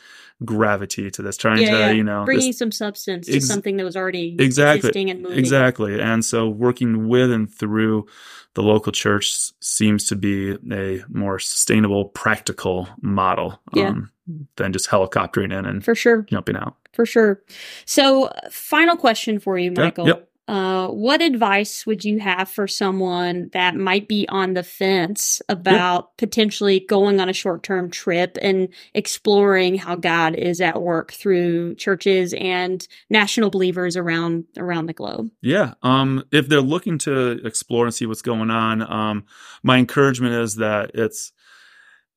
gravity 0.43 1.11
to 1.11 1.21
this, 1.21 1.37
trying 1.37 1.61
Yeah, 1.61 1.71
to 1.71 1.77
yeah. 1.77 1.91
you 1.91 2.03
know 2.03 2.25
Bringing 2.25 2.47
this- 2.49 2.57
some 2.59 2.71
substance 2.71 3.27
to 3.27 3.35
Ex- 3.35 3.47
something 3.47 3.77
that 3.77 3.83
was 3.83 3.95
already 3.95 4.35
Exactly. 4.39 4.77
existing 4.89 5.09
and 5.09 5.21
moving. 5.21 5.37
Exactly. 5.39 5.99
And 6.01 6.23
so 6.25 6.49
working 6.49 7.07
with 7.07 7.31
and 7.31 7.51
through 7.53 8.07
the 8.55 8.63
local 8.63 8.91
church 8.91 9.33
seems 9.61 10.07
to 10.07 10.15
be 10.15 10.57
a 10.71 11.03
more 11.09 11.39
sustainable, 11.39 12.05
practical 12.05 12.89
model 13.01 13.61
Yeah. 13.73 13.89
um, 13.89 14.09
than 14.57 14.73
just 14.73 14.89
helicoptering 14.89 15.57
in 15.57 15.65
and 15.65 15.83
For 15.85 15.95
sure. 15.95 16.23
jumping 16.23 16.55
out. 16.57 16.75
For 16.93 17.05
sure. 17.05 17.41
So, 17.85 18.25
uh, 18.25 18.49
final 18.51 18.97
question 18.97 19.39
for 19.39 19.57
you, 19.57 19.71
Michael. 19.71 20.07
Yep. 20.07 20.27
Uh, 20.51 20.89
what 20.89 21.21
advice 21.21 21.85
would 21.85 22.03
you 22.03 22.19
have 22.19 22.49
for 22.49 22.67
someone 22.67 23.49
that 23.53 23.73
might 23.73 24.09
be 24.09 24.27
on 24.27 24.53
the 24.53 24.63
fence 24.63 25.41
about 25.47 26.17
potentially 26.17 26.81
going 26.81 27.21
on 27.21 27.29
a 27.29 27.33
short 27.33 27.63
term 27.63 27.89
trip 27.89 28.37
and 28.41 28.67
exploring 28.93 29.77
how 29.77 29.95
God 29.95 30.35
is 30.35 30.59
at 30.59 30.81
work 30.81 31.13
through 31.13 31.75
churches 31.75 32.33
and 32.33 32.85
national 33.09 33.49
believers 33.49 33.95
around 33.95 34.43
around 34.57 34.87
the 34.87 34.93
globe? 34.93 35.31
Yeah. 35.41 35.75
Um, 35.83 36.25
if 36.33 36.49
they're 36.49 36.59
looking 36.59 36.97
to 36.97 37.39
explore 37.45 37.85
and 37.85 37.93
see 37.93 38.05
what's 38.05 38.21
going 38.21 38.51
on, 38.51 38.81
um, 38.81 39.23
my 39.63 39.77
encouragement 39.77 40.33
is 40.33 40.55
that 40.55 40.91
it's 40.95 41.31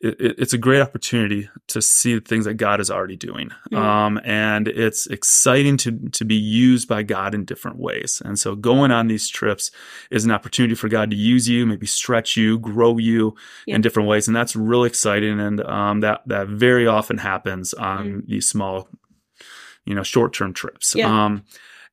it, 0.01 0.21
it- 0.21 0.35
it's 0.39 0.53
a 0.53 0.59
great 0.59 0.81
opportunity 0.83 1.49
to 1.69 1.81
see 1.81 2.15
the 2.15 2.21
things 2.21 2.45
that 2.45 2.55
God 2.55 2.81
is 2.81 2.91
already 2.91 3.17
doing, 3.17 3.51
Mhm. 3.73 3.79
um, 3.79 4.21
and 4.25 4.69
it's 4.69 5.07
exciting 5.07 5.77
to 5.79 5.99
to 6.13 6.25
be 6.25 6.35
used 6.35 6.89
by 6.89 7.03
God 7.03 7.35
in 7.35 7.45
different 7.45 7.79
ways. 7.79 8.21
And 8.25 8.39
so, 8.39 8.55
going 8.57 8.91
on 8.91 9.07
these 9.07 9.29
trips 9.29 9.71
is 10.11 10.25
an 10.25 10.31
opportunity 10.31 10.75
for 10.75 10.89
God 10.89 11.11
to 11.11 11.17
use 11.17 11.49
you, 11.49 11.65
maybe 11.67 11.87
stretch 11.87 12.37
you, 12.37 12.59
grow 12.59 12.99
you 12.99 13.35
Yeah. 13.67 13.77
in 13.77 13.81
different 13.81 14.09
ways, 14.09 14.27
and 14.29 14.37
that's 14.37 14.55
really 14.57 14.89
exciting. 14.89 15.41
And 15.41 15.61
um, 15.63 16.01
that 16.01 16.23
that 16.27 16.49
very 16.49 16.87
often 16.87 17.19
happens 17.19 17.73
on 17.75 18.07
Mm. 18.07 18.27
these 18.27 18.49
small, 18.49 18.89
you 19.87 19.95
know, 19.95 20.03
short 20.03 20.33
term 20.35 20.53
trips. 20.53 20.95
Yeah. 20.95 21.25
Um, 21.25 21.45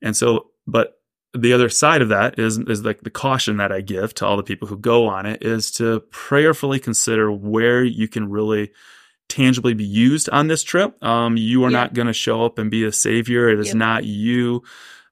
and 0.01 0.15
so, 0.17 0.51
but 0.67 1.00
the 1.33 1.53
other 1.53 1.69
side 1.69 2.01
of 2.01 2.09
that 2.09 2.37
is 2.39 2.57
is 2.59 2.83
like 2.83 3.01
the 3.01 3.09
caution 3.09 3.57
that 3.57 3.71
I 3.71 3.81
give 3.81 4.13
to 4.15 4.25
all 4.25 4.37
the 4.37 4.43
people 4.43 4.67
who 4.67 4.77
go 4.77 5.07
on 5.07 5.25
it 5.25 5.41
is 5.43 5.71
to 5.71 6.01
prayerfully 6.11 6.79
consider 6.79 7.31
where 7.31 7.83
you 7.83 8.07
can 8.07 8.29
really 8.29 8.71
tangibly 9.29 9.73
be 9.73 9.85
used 9.85 10.29
on 10.29 10.47
this 10.47 10.61
trip. 10.61 11.01
Um, 11.03 11.37
you 11.37 11.63
are 11.63 11.71
Yeah. 11.71 11.77
not 11.79 11.93
going 11.93 12.07
to 12.07 12.13
show 12.13 12.43
up 12.45 12.59
and 12.59 12.69
be 12.69 12.83
a 12.83 12.91
savior. 12.91 13.49
It 13.49 13.59
is 13.59 13.67
Yep. 13.67 13.75
not 13.77 14.03
you 14.05 14.63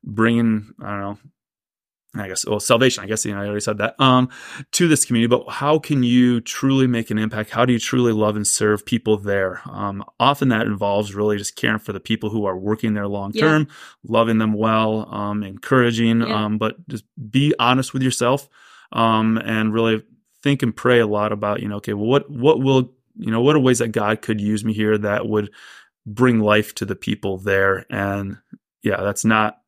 bringing 0.03 0.74
I 0.82 0.89
don't 0.89 0.99
know. 1.01 1.17
I 2.20 2.28
guess 2.28 2.45
well 2.45 2.59
salvation. 2.59 3.03
I 3.03 3.07
guess 3.07 3.26
you 3.26 3.34
know 3.34 3.41
I 3.41 3.45
already 3.45 3.61
said 3.61 3.78
that 3.80 3.95
um, 3.99 4.30
to 4.72 4.88
this 4.88 5.05
community. 5.05 5.28
But 5.28 5.51
how 5.51 5.80
can 5.80 6.03
you 6.03 6.41
truly 6.41 6.88
make 6.88 7.09
an 7.11 7.17
impact? 7.17 7.49
How 7.51 7.65
do 7.65 7.74
you 7.74 7.80
truly 7.80 8.11
love 8.13 8.36
and 8.36 8.45
serve 8.47 8.86
people 8.86 9.17
there? 9.17 9.61
Um, 9.70 10.03
often 10.20 10.49
that 10.49 10.67
involves 10.67 11.15
really 11.15 11.38
just 11.38 11.55
caring 11.55 11.80
for 11.80 11.93
the 11.93 11.99
people 11.99 12.30
who 12.30 12.45
are 12.45 12.57
working 12.57 12.93
there 12.93 13.07
long 13.07 13.32
Yeah. 13.34 13.41
term, 13.41 13.67
loving 14.03 14.38
them 14.38 14.53
well, 14.53 15.13
um, 15.13 15.43
encouraging. 15.43 16.22
Yeah. 16.22 16.45
Um, 16.45 16.57
but 16.57 16.88
just 16.88 17.05
be 17.32 17.53
honest 17.59 17.93
with 17.93 18.01
yourself 18.03 18.49
um, 18.91 19.38
and 19.43 19.74
really 19.74 20.03
think 20.41 20.63
and 20.63 20.76
pray 20.76 20.99
a 20.99 21.07
lot 21.07 21.32
about 21.32 21.61
you 21.61 21.67
know 21.67 21.78
okay, 21.78 21.93
well, 21.93 22.07
what 22.07 22.30
what 22.30 22.59
will 22.61 22.93
you 23.17 23.32
know 23.32 23.41
what 23.41 23.55
are 23.55 23.59
ways 23.59 23.80
that 23.80 23.89
God 23.89 24.22
could 24.22 24.39
use 24.39 24.63
me 24.63 24.74
here 24.74 24.97
that 24.97 25.28
would 25.28 25.51
bring 26.05 26.39
life 26.39 26.74
to 26.76 26.86
the 26.86 26.95
people 26.95 27.38
there 27.38 27.86
and 27.89 28.38
yeah, 28.82 29.01
that's 29.03 29.26
not 29.26 29.59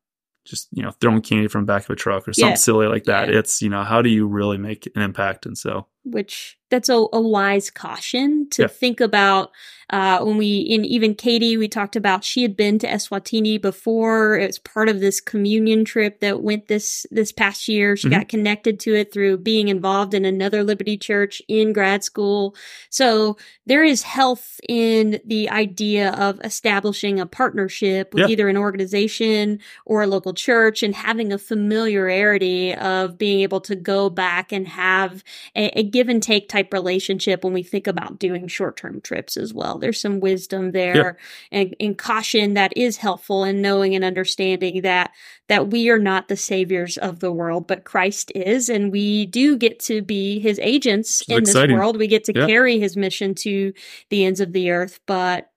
just 0.44 0.68
you 0.72 0.82
know 0.82 0.90
throwing 1.00 1.20
candy 1.22 1.48
from 1.48 1.62
the 1.62 1.66
back 1.72 1.84
of 1.84 1.90
a 1.90 1.96
truck 1.96 2.26
or 2.28 2.32
something 2.32 2.50
Yeah. 2.50 2.54
silly 2.56 2.86
like 2.86 3.04
that. 3.04 3.28
Yeah. 3.28 3.38
It's 3.38 3.62
you 3.62 3.68
know 3.68 3.82
how 3.84 4.02
do 4.02 4.08
you 4.10 4.26
really 4.26 4.58
make 4.58 4.88
an 4.94 5.02
impact? 5.02 5.46
And 5.46 5.56
so 5.56 5.86
which 6.04 6.58
that's 6.72 6.88
a, 6.88 7.06
a 7.12 7.20
wise 7.20 7.70
caution 7.70 8.48
to 8.50 8.62
Yeah. 8.62 8.68
think 8.68 9.00
about 9.00 9.52
uh, 9.90 10.20
when 10.24 10.38
we 10.38 10.56
in 10.60 10.86
even 10.86 11.14
katie 11.14 11.58
we 11.58 11.68
talked 11.68 11.96
about 11.96 12.24
she 12.24 12.40
had 12.42 12.56
been 12.56 12.78
to 12.78 12.86
eswatini 12.86 13.60
before 13.60 14.38
it 14.38 14.46
was 14.46 14.58
part 14.58 14.88
of 14.88 15.00
this 15.00 15.20
communion 15.20 15.84
trip 15.84 16.20
that 16.20 16.42
went 16.42 16.66
this 16.68 17.04
this 17.10 17.30
past 17.30 17.68
year 17.68 17.94
she 17.96 18.08
Mhm. 18.08 18.12
got 18.12 18.28
connected 18.28 18.80
to 18.80 18.94
it 18.94 19.12
through 19.12 19.36
being 19.38 19.68
involved 19.68 20.14
in 20.14 20.24
another 20.24 20.64
liberti 20.64 20.98
church 20.98 21.42
in 21.46 21.74
grad 21.74 22.02
school 22.02 22.56
so 22.88 23.36
there 23.66 23.84
is 23.84 24.02
health 24.02 24.58
in 24.68 25.20
the 25.26 25.50
idea 25.50 26.10
of 26.12 26.40
establishing 26.42 27.20
a 27.20 27.26
partnership 27.26 28.14
with 28.14 28.22
Yeah. 28.22 28.28
either 28.28 28.48
an 28.48 28.56
organization 28.56 29.58
or 29.84 30.02
a 30.02 30.06
local 30.06 30.32
church 30.32 30.82
and 30.82 30.94
having 30.94 31.32
a 31.34 31.38
familiarity 31.38 32.74
of 32.74 33.18
being 33.18 33.40
able 33.40 33.60
to 33.60 33.76
go 33.76 34.08
back 34.08 34.52
and 34.52 34.68
have 34.68 35.22
a, 35.54 35.80
a 35.80 35.82
give 35.82 36.08
and 36.08 36.22
take 36.22 36.48
type 36.48 36.61
relationship 36.70 37.42
when 37.44 37.52
we 37.54 37.62
think 37.62 37.86
about 37.86 38.18
doing 38.18 38.46
short 38.48 38.76
term 38.76 39.00
trips 39.00 39.36
as 39.36 39.54
well. 39.54 39.78
There's 39.78 40.00
some 40.00 40.20
wisdom 40.20 40.72
there 40.72 41.16
and, 41.50 41.74
and 41.80 41.96
caution 41.96 42.54
that 42.54 42.72
is 42.76 42.98
helpful 42.98 43.44
in 43.44 43.62
knowing 43.62 43.94
and 43.94 44.04
understanding 44.04 44.82
that 44.82 45.12
that 45.48 45.68
we 45.68 45.90
are 45.90 45.98
not 45.98 46.28
the 46.28 46.36
saviors 46.36 46.96
of 46.98 47.20
the 47.20 47.32
world, 47.32 47.66
but 47.66 47.84
Christ 47.84 48.32
is, 48.34 48.68
and 48.68 48.90
we 48.92 49.26
do 49.26 49.56
get 49.56 49.80
to 49.80 50.00
be 50.02 50.38
his 50.40 50.58
agents 50.62 51.20
It's 51.22 51.28
in 51.30 51.38
exciting. 51.38 51.76
this 51.76 51.78
world. 51.80 51.98
We 51.98 52.06
get 52.06 52.24
to 52.24 52.32
Yeah. 52.34 52.46
carry 52.46 52.78
his 52.78 52.96
mission 52.96 53.34
to 53.36 53.72
the 54.08 54.24
ends 54.24 54.40
of 54.40 54.52
the 54.52 54.70
earth, 54.70 55.00
but 55.06 55.48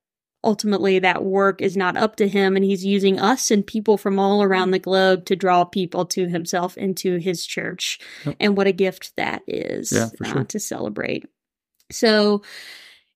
ultimately 0.46 1.00
that 1.00 1.24
work 1.24 1.62
is 1.62 1.76
not 1.76 1.98
up 1.98 2.16
to 2.18 2.28
him 2.28 2.56
and 2.56 2.64
he's 2.64 2.86
using 2.86 3.20
us 3.20 3.52
and 3.52 3.66
people 3.68 3.98
from 3.98 4.20
all 4.20 4.42
around 4.44 4.72
the 4.72 4.80
globe 4.80 5.26
to 5.26 5.36
draw 5.36 5.66
people 5.66 6.06
to 6.06 6.28
himself 6.30 6.78
and 6.78 6.96
to 6.98 7.18
his 7.18 7.46
church 7.46 8.00
Yep. 8.26 8.36
and 8.40 8.56
what 8.58 8.68
a 8.68 8.72
gift 8.72 9.12
that 9.18 9.42
is 9.48 9.92
Yeah, 9.92 10.10
uh, 10.24 10.32
sure. 10.32 10.44
to 10.46 10.60
celebrate 10.60 11.26
so 11.92 12.42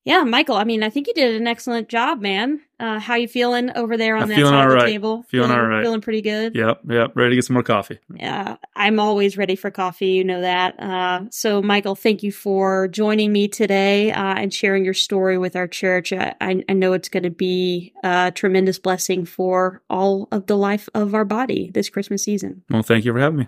Yeah, 0.05 0.23
Michael. 0.23 0.55
I 0.55 0.63
mean, 0.63 0.81
I 0.81 0.89
think 0.89 1.07
you 1.07 1.13
did 1.13 1.35
an 1.35 1.45
excellent 1.45 1.89
job, 1.89 2.21
man. 2.21 2.61
Uh, 2.79 2.99
how 2.99 3.15
you 3.15 3.27
feeling 3.27 3.69
over 3.75 3.97
there 3.97 4.15
on 4.15 4.23
I'm 4.23 4.29
that 4.29 4.35
feeling 4.35 4.53
side 4.53 4.67
all 4.67 4.73
of 4.73 4.79
the 4.79 4.85
table? 4.85 5.23
Feeling 5.23 5.51
all 5.51 5.61
right. 5.61 5.83
Feeling 5.83 5.99
pretty 5.99 6.21
good. 6.21 6.55
Yep, 6.55 6.81
yep. 6.89 7.11
Ready 7.15 7.31
to 7.31 7.35
get 7.35 7.45
some 7.45 7.55
more 7.55 7.63
coffee. 7.63 7.99
Yeah, 8.15 8.55
I'm 8.75 8.99
always 8.99 9.37
ready 9.37 9.57
for 9.57 9.69
coffee. 9.69 10.11
You 10.11 10.23
know 10.23 10.41
that. 10.41 10.79
Uh, 10.79 11.25
so, 11.31 11.61
Michael, 11.61 11.95
thank 11.95 12.23
you 12.23 12.31
for 12.31 12.87
joining 12.87 13.33
me 13.33 13.49
today 13.49 14.11
uh, 14.11 14.35
and 14.35 14.53
sharing 14.53 14.85
your 14.85 14.93
story 14.93 15.37
with 15.37 15.57
our 15.57 15.67
church. 15.67 16.13
I, 16.13 16.33
I, 16.39 16.63
I 16.69 16.73
know 16.73 16.93
it's 16.93 17.09
going 17.09 17.23
to 17.23 17.29
be 17.29 17.93
a 18.01 18.31
tremendous 18.33 18.79
blessing 18.79 19.25
for 19.25 19.83
all 19.89 20.29
of 20.31 20.47
the 20.47 20.57
life 20.57 20.87
of 20.93 21.13
our 21.13 21.25
body 21.25 21.71
this 21.73 21.89
Christmas 21.89 22.23
season. 22.23 22.63
Well, 22.69 22.83
thank 22.83 23.03
you 23.03 23.11
for 23.11 23.19
having 23.19 23.39
me. 23.39 23.47